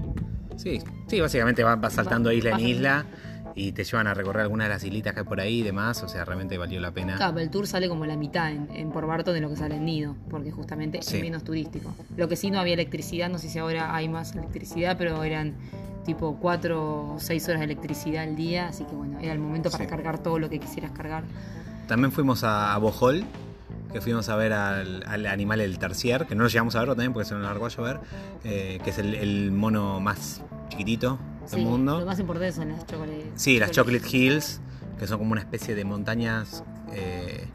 Sí, 0.57 0.80
sí, 1.09 1.20
básicamente 1.20 1.62
vas, 1.64 1.80
vas 1.80 1.93
saltando 1.95 2.28
Va- 2.30 2.34
isla 2.34 2.51
en- 2.53 2.61
isla 2.61 3.07
y 3.55 3.72
te 3.72 3.84
llevan 3.84 4.07
a 4.07 4.14
recorrer 4.14 4.42
algunas 4.42 4.66
de 4.68 4.74
las 4.74 4.84
islitas 4.84 5.12
que 5.14 5.20
hay 5.20 5.26
por 5.26 5.40
ahí 5.40 5.61
y 5.61 5.62
demás. 5.62 6.03
O 6.03 6.09
sea, 6.09 6.24
realmente 6.24 6.57
valió 6.59 6.80
la 6.80 6.90
pena. 6.90 7.16
Claro, 7.16 7.34
pero 7.34 7.44
el 7.44 7.50
tour 7.50 7.66
sale 7.66 7.88
como 7.88 8.07
la 8.07 8.16
mitad 8.16 8.50
en, 8.50 8.68
en 8.72 8.90
Por 8.90 9.07
Barton 9.07 9.34
de 9.34 9.40
lo 9.40 9.48
que 9.50 9.57
sale 9.57 9.76
en 9.76 9.84
Nido, 9.84 10.16
porque 10.30 10.50
justamente 10.50 11.03
Sí. 11.03 11.16
es 11.16 11.22
menos 11.22 11.44
turístico. 11.44 11.94
Lo 12.16 12.28
que 12.28 12.36
sí 12.36 12.50
no 12.50 12.59
había 12.61 12.74
electricidad, 12.74 13.28
no 13.28 13.38
sé 13.38 13.48
si 13.48 13.59
ahora 13.59 13.94
hay 13.94 14.09
más 14.09 14.34
electricidad, 14.34 14.96
pero 14.98 15.22
eran 15.24 15.55
tipo 16.05 16.36
4 16.40 17.14
o 17.14 17.20
6 17.20 17.48
horas 17.48 17.61
de 17.61 17.64
electricidad 17.66 18.24
al 18.24 18.34
día, 18.36 18.68
así 18.68 18.84
que 18.84 18.94
bueno, 18.94 19.18
era 19.20 19.32
el 19.32 19.38
momento 19.38 19.70
para 19.70 19.84
Sí. 19.84 19.90
cargar 19.90 20.18
todo 20.18 20.38
lo 20.38 20.48
que 20.50 20.59
quisieras 20.59 20.90
cargar. 20.92 21.22
También 21.86 22.11
fuimos 22.12 22.42
a, 22.44 22.76
Bohol, 22.78 23.24
que 23.92 24.00
fuimos 24.00 24.28
a 24.28 24.36
ver 24.36 24.53
al, 24.53 25.05
al 25.07 25.26
animal 25.26 25.61
el 25.61 25.78
tercier, 25.78 26.26
que 26.26 26.34
no 26.34 26.42
lo 26.44 26.48
llegamos 26.48 26.74
a 26.74 26.80
verlo 26.80 26.94
también 26.94 27.12
porque 27.12 27.28
se 27.28 27.34
nos 27.34 27.42
largó 27.44 27.66
a 27.66 27.68
llover, 27.68 28.00
eh, 28.44 28.80
que 28.82 28.90
es 28.90 28.98
el, 28.98 29.14
el 29.14 29.53
mono 29.53 30.00
más 30.00 30.42
chiquitito 30.70 31.18
del 31.51 31.61
Sí, 31.61 31.64
mundo. 31.64 32.01
Lo 32.01 32.07
más 32.07 32.18
importante 32.18 32.53
son 32.53 32.68
las 32.70 32.86
chocolates. 32.86 33.26
Sí, 33.34 33.59
las 33.59 33.70
Chocolate 33.70 34.16
Hills, 34.16 34.61
que 34.99 35.07
son 35.07 35.18
como 35.18 35.32
una 35.32 35.40
especie 35.40 35.74
de 35.74 35.84
montañas 35.84 36.62
eh, 36.93 37.47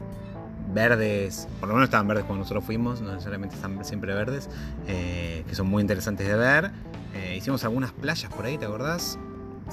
verdes, 0.72 1.48
por 1.60 1.68
lo 1.68 1.74
menos 1.74 1.86
estaban 1.88 2.06
verdes 2.06 2.24
cuando 2.24 2.42
nosotros 2.44 2.64
fuimos, 2.64 3.00
no 3.00 3.12
necesariamente 3.12 3.56
están 3.56 3.82
siempre 3.84 4.14
verdes, 4.14 4.48
eh, 4.86 5.44
que 5.48 5.54
son 5.54 5.66
muy 5.68 5.80
interesantes 5.80 6.26
de 6.26 6.34
ver. 6.36 6.70
Eh, 7.14 7.36
hicimos 7.36 7.64
algunas 7.64 7.92
playas 7.92 8.32
por 8.32 8.44
ahí, 8.44 8.58
¿te 8.58 8.66
acordás? 8.66 9.18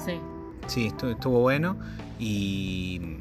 Sí, 0.04 0.18
Sí, 0.66 0.86
estuvo, 0.86 1.10
estuvo 1.10 1.40
bueno 1.40 1.76
y... 2.18 3.20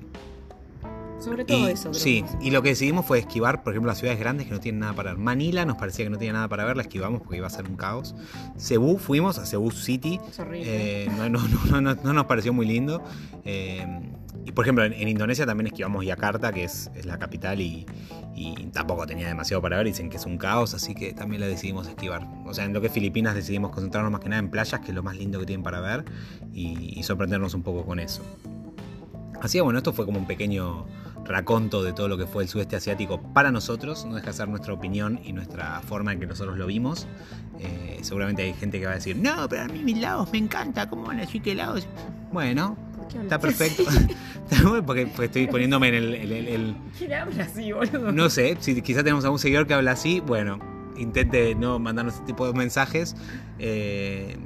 sobre 1.20 1.46
todo 1.46 1.68
y- 1.70 1.72
eso. 1.74 1.90
creo 1.90 1.94
sí, 1.94 2.24
que 2.40 2.48
y 2.48 2.52
lo 2.52 2.62
que 2.62 2.70
decidimos 2.70 3.06
fue 3.06 3.20
esquivar, 3.20 3.64
por 3.64 3.74
ejemplo, 3.74 3.90
las 3.90 3.98
ciudades 4.00 4.20
grandes 4.20 4.48
que 4.48 4.54
no 4.54 4.60
tienen 4.60 4.80
nada 4.80 4.94
para 4.94 5.12
ver. 5.12 5.20
Manila 5.20 5.66
nos 5.66 5.78
parecía 5.78 6.06
que 6.06 6.10
no 6.12 6.18
tenía 6.18 6.34
nada 6.34 6.48
para 6.48 6.66
ver, 6.66 6.76
la 6.76 6.84
esquivamos 6.84 7.22
porque 7.22 7.38
iba 7.38 7.48
a 7.48 7.50
ser 7.50 7.68
un 7.68 7.76
caos. 7.76 8.16
Cebú, 8.58 8.98
fuimos 8.98 9.38
a 9.40 9.46
Cebú 9.46 9.72
City, 9.72 10.20
Es 10.30 10.40
horrible. 10.40 11.04
eh, 11.06 11.10
no, 11.18 11.30
no, 11.30 11.40
no, 11.72 11.82
no, 11.82 11.96
no 11.96 12.14
nos 12.14 12.26
pareció 12.26 12.54
muy 12.54 12.66
lindo. 12.68 13.04
Eh, 13.44 13.86
y 14.46 14.52
por 14.52 14.64
ejemplo, 14.66 14.84
en, 14.86 14.94
en 14.94 15.08
Indonesia 15.08 15.46
también 15.46 15.68
esquivamos 15.68 16.06
Yakarta, 16.06 16.52
que 16.52 16.64
es, 16.66 16.92
es 16.96 17.06
la 17.08 17.18
capital, 17.18 17.60
y, 17.62 17.86
y 18.36 18.54
tampoco 18.68 19.08
tenía 19.08 19.28
demasiado 19.28 19.60
para 19.62 19.78
ver. 19.78 19.88
Dicen 19.88 20.10
que 20.10 20.18
es 20.18 20.26
un 20.28 20.38
caos, 20.38 20.76
así 20.76 20.94
que 20.94 21.14
también 21.14 21.42
la 21.42 21.48
decidimos 21.48 21.88
esquivar. 21.88 22.28
O 22.46 22.54
sea, 22.54 22.66
en 22.66 22.74
lo 22.74 22.80
que 22.82 22.88
es 22.88 22.94
Filipinas 22.94 23.34
decidimos 23.34 23.72
concentrarnos 23.72 24.12
más 24.12 24.22
que 24.22 24.30
nada 24.30 24.40
en 24.42 24.50
playas, 24.52 24.80
que 24.82 24.90
es 24.90 24.94
lo 24.96 25.02
más 25.02 25.16
lindo 25.18 25.40
que 25.40 25.48
tienen 25.48 25.64
para 25.64 25.80
ver, 25.80 26.06
y, 26.54 26.94
y 27.00 27.02
sorprendernos 27.04 27.56
un 27.56 27.64
poco 27.64 27.86
con 27.86 28.00
eso. 28.00 28.22
Así 29.42 29.58
que 29.58 29.62
bueno, 29.62 29.78
esto 29.80 29.94
fue 29.94 30.06
como 30.06 30.20
un 30.20 30.28
pequeño 30.28 30.86
raconto 31.26 31.84
de 31.84 31.92
todo 31.94 32.08
lo 32.08 32.18
que 32.18 32.28
fue 32.28 32.44
el 32.44 32.50
sudeste 32.50 32.76
asiático 32.76 33.20
para 33.34 33.52
nosotros. 33.52 34.06
No 34.06 34.16
deja 34.16 34.28
de 34.28 34.34
ser 34.34 34.48
nuestra 34.48 34.74
opinión 34.74 35.20
y 35.24 35.34
nuestra 35.34 35.82
forma 35.82 36.14
en 36.14 36.20
que 36.20 36.28
nosotros 36.28 36.58
lo 36.58 36.68
vimos. 36.68 37.08
Eh, 37.60 38.00
seguramente 38.02 38.44
hay 38.44 38.54
gente 38.54 38.80
que 38.80 38.86
va 38.86 38.92
a 38.94 38.96
decir, 38.96 39.16
no, 39.18 39.48
pero 39.50 39.64
a 39.64 39.68
mí 39.68 39.82
mis 39.84 39.98
lagos 40.00 40.32
me 40.32 40.38
encanta, 40.40 40.88
¿cómo 40.90 41.06
van 41.06 41.18
a 41.18 41.22
decir 41.22 41.42
que 41.42 41.56
Laos? 41.56 41.88
Bueno, 42.32 42.78
¿Por 42.98 43.08
qué 43.08 43.18
está 43.22 43.40
perfecto. 43.40 43.84
porque, 44.86 45.08
porque 45.08 45.26
estoy 45.26 45.48
poniéndome 45.48 45.88
en 45.90 45.96
el- 45.96 46.14
el- 46.16 46.32
el- 46.32 46.48
el 46.48 46.76
¿Quién 46.98 47.14
habla 47.14 47.44
así, 47.44 47.72
boludo? 47.72 48.12
no 48.12 48.30
sé, 48.30 48.58
si 48.60 48.82
quizás 48.82 49.04
tenemos 49.04 49.24
algún 49.26 49.40
seguidor 49.40 49.66
que 49.68 49.74
habla 49.74 49.92
así, 49.92 50.20
bueno, 50.20 50.60
intente 50.98 51.56
no 51.56 51.80
mandarnos 51.80 52.16
este 52.16 52.26
tipo 52.28 52.46
de 52.48 52.54
mensajes. 52.54 53.16
eh, 53.60 54.38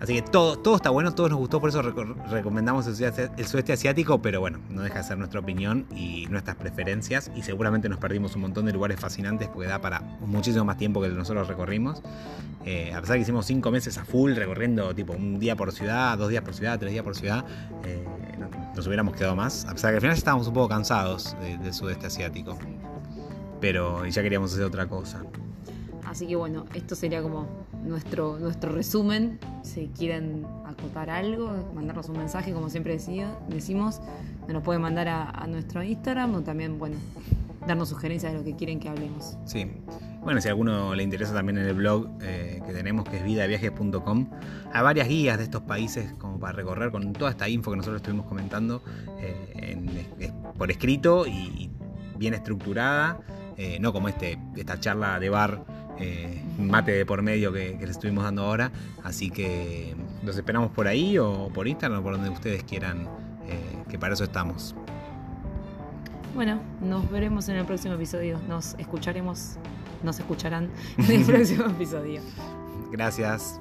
Así 0.00 0.14
que 0.14 0.22
todo, 0.22 0.58
todo 0.58 0.76
está 0.76 0.90
bueno, 0.90 1.12
todo 1.12 1.28
nos 1.28 1.38
gustó, 1.38 1.60
por 1.60 1.70
eso 1.70 1.82
recomendamos 1.82 2.86
el 2.86 2.94
sudeste, 2.94 3.72
asiático, 3.72 4.22
pero 4.22 4.40
bueno, 4.40 4.60
no 4.70 4.82
deja 4.82 4.98
de 4.98 5.04
ser 5.04 5.18
nuestra 5.18 5.40
opinión 5.40 5.86
y 5.94 6.26
nuestras 6.26 6.56
preferencias. 6.56 7.32
Y 7.34 7.42
seguramente 7.42 7.88
nos 7.88 7.98
perdimos 7.98 8.36
un 8.36 8.42
montón 8.42 8.66
de 8.66 8.72
lugares 8.72 9.00
fascinantes 9.00 9.48
porque 9.48 9.68
da 9.68 9.80
para 9.80 10.00
muchísimo 10.20 10.64
más 10.64 10.76
tiempo 10.76 11.00
que 11.02 11.08
nosotros 11.08 11.48
recorrimos. 11.48 12.02
Eh, 12.64 12.92
a 12.94 13.00
pesar 13.00 13.16
que 13.16 13.22
hicimos 13.22 13.46
cinco 13.46 13.70
meses 13.70 13.98
a 13.98 14.04
full 14.04 14.34
recorriendo 14.34 14.94
tipo 14.94 15.14
un 15.14 15.40
día 15.40 15.56
por 15.56 15.72
ciudad, 15.72 16.16
dos 16.16 16.28
días 16.28 16.44
por 16.44 16.54
ciudad, 16.54 16.78
tres 16.78 16.92
días 16.92 17.04
por 17.04 17.16
ciudad, 17.16 17.44
eh, 17.84 18.04
nos 18.76 18.86
hubiéramos 18.86 19.16
quedado 19.16 19.34
más. 19.34 19.64
A 19.64 19.72
pesar 19.72 19.90
que 19.90 19.96
al 19.96 20.00
final 20.00 20.14
ya 20.14 20.18
estábamos 20.18 20.46
un 20.46 20.54
poco 20.54 20.68
cansados 20.68 21.36
del 21.40 21.74
sudeste 21.74 22.06
asiático. 22.06 22.56
Pero 23.60 24.06
ya 24.06 24.22
queríamos 24.22 24.52
hacer 24.52 24.64
otra 24.64 24.86
cosa. 24.86 25.24
Así 26.06 26.26
que 26.26 26.36
bueno, 26.36 26.64
esto 26.74 26.94
sería 26.94 27.20
como 27.20 27.67
nuestro, 27.84 28.38
nuestro 28.38 28.72
resumen. 28.72 29.38
Si 29.62 29.88
quieren 29.88 30.46
acotar 30.66 31.10
algo, 31.10 31.70
mandarnos 31.74 32.08
un 32.08 32.18
mensaje, 32.18 32.52
como 32.52 32.70
siempre 32.70 32.94
decía, 32.94 33.36
decimos, 33.48 34.00
nos 34.48 34.62
pueden 34.62 34.82
mandar 34.82 35.08
a, 35.08 35.46
nuestro 35.46 35.82
Instagram 35.82 36.34
o 36.34 36.40
también, 36.42 36.78
bueno, 36.78 36.96
darnos 37.66 37.88
sugerencias 37.88 38.32
de 38.32 38.38
lo 38.38 38.44
que 38.44 38.56
quieren 38.56 38.80
que 38.80 38.88
hablemos. 38.88 39.36
Sí. 39.44 39.70
Bueno, 40.22 40.40
si 40.40 40.48
a 40.48 40.50
alguno 40.50 40.94
le 40.94 41.02
interesa 41.02 41.32
también 41.32 41.58
en 41.58 41.66
el 41.66 41.74
blog 41.74 42.08
eh, 42.22 42.60
que 42.66 42.72
tenemos, 42.72 43.08
que 43.08 43.18
es 43.18 43.24
vidaviajes.com, 43.24 44.30
hay 44.72 44.82
varias 44.82 45.08
guías 45.08 45.38
de 45.38 45.44
estos 45.44 45.62
países 45.62 46.12
como 46.18 46.38
para 46.38 46.52
recorrer 46.52 46.90
con 46.90 47.12
toda 47.12 47.30
esta 47.30 47.48
info 47.48 47.70
que 47.70 47.76
nosotros 47.78 48.02
estuvimos 48.02 48.26
comentando 48.26 48.82
eh, 49.20 50.32
por 50.58 50.70
escrito 50.70 51.26
y, 51.26 51.70
bien 52.18 52.34
estructurada, 52.34 53.20
eh, 53.56 53.78
no 53.80 53.92
como 53.92 54.08
este, 54.08 54.38
esta 54.56 54.78
charla 54.78 55.18
de 55.20 55.30
bar 55.30 55.64
eh, 56.00 56.42
mate 56.58 56.92
de 56.92 57.06
por 57.06 57.22
medio 57.22 57.52
que, 57.52 57.76
les 57.80 57.90
estuvimos 57.90 58.24
dando 58.24 58.42
ahora. 58.42 58.70
Así 59.02 59.30
que 59.30 59.94
los 60.24 60.36
esperamos 60.36 60.70
por 60.70 60.86
ahí 60.86 61.18
o 61.18 61.48
por 61.52 61.68
Instagram 61.68 62.00
o 62.00 62.02
por 62.02 62.12
donde 62.12 62.30
ustedes 62.30 62.64
quieran, 62.64 63.08
eh, 63.48 63.58
que 63.88 63.98
para 63.98 64.14
eso 64.14 64.24
estamos. 64.24 64.74
Bueno, 66.34 66.60
nos 66.80 67.10
veremos 67.10 67.48
en 67.48 67.56
el 67.56 67.66
próximo 67.66 67.94
episodio. 67.94 68.40
Nos 68.48 68.74
escucharemos, 68.74 69.56
nos 70.02 70.18
escucharán 70.18 70.70
en 70.98 71.10
el 71.10 71.24
próximo 71.24 71.66
episodio. 71.70 72.20
Gracias. 72.92 73.60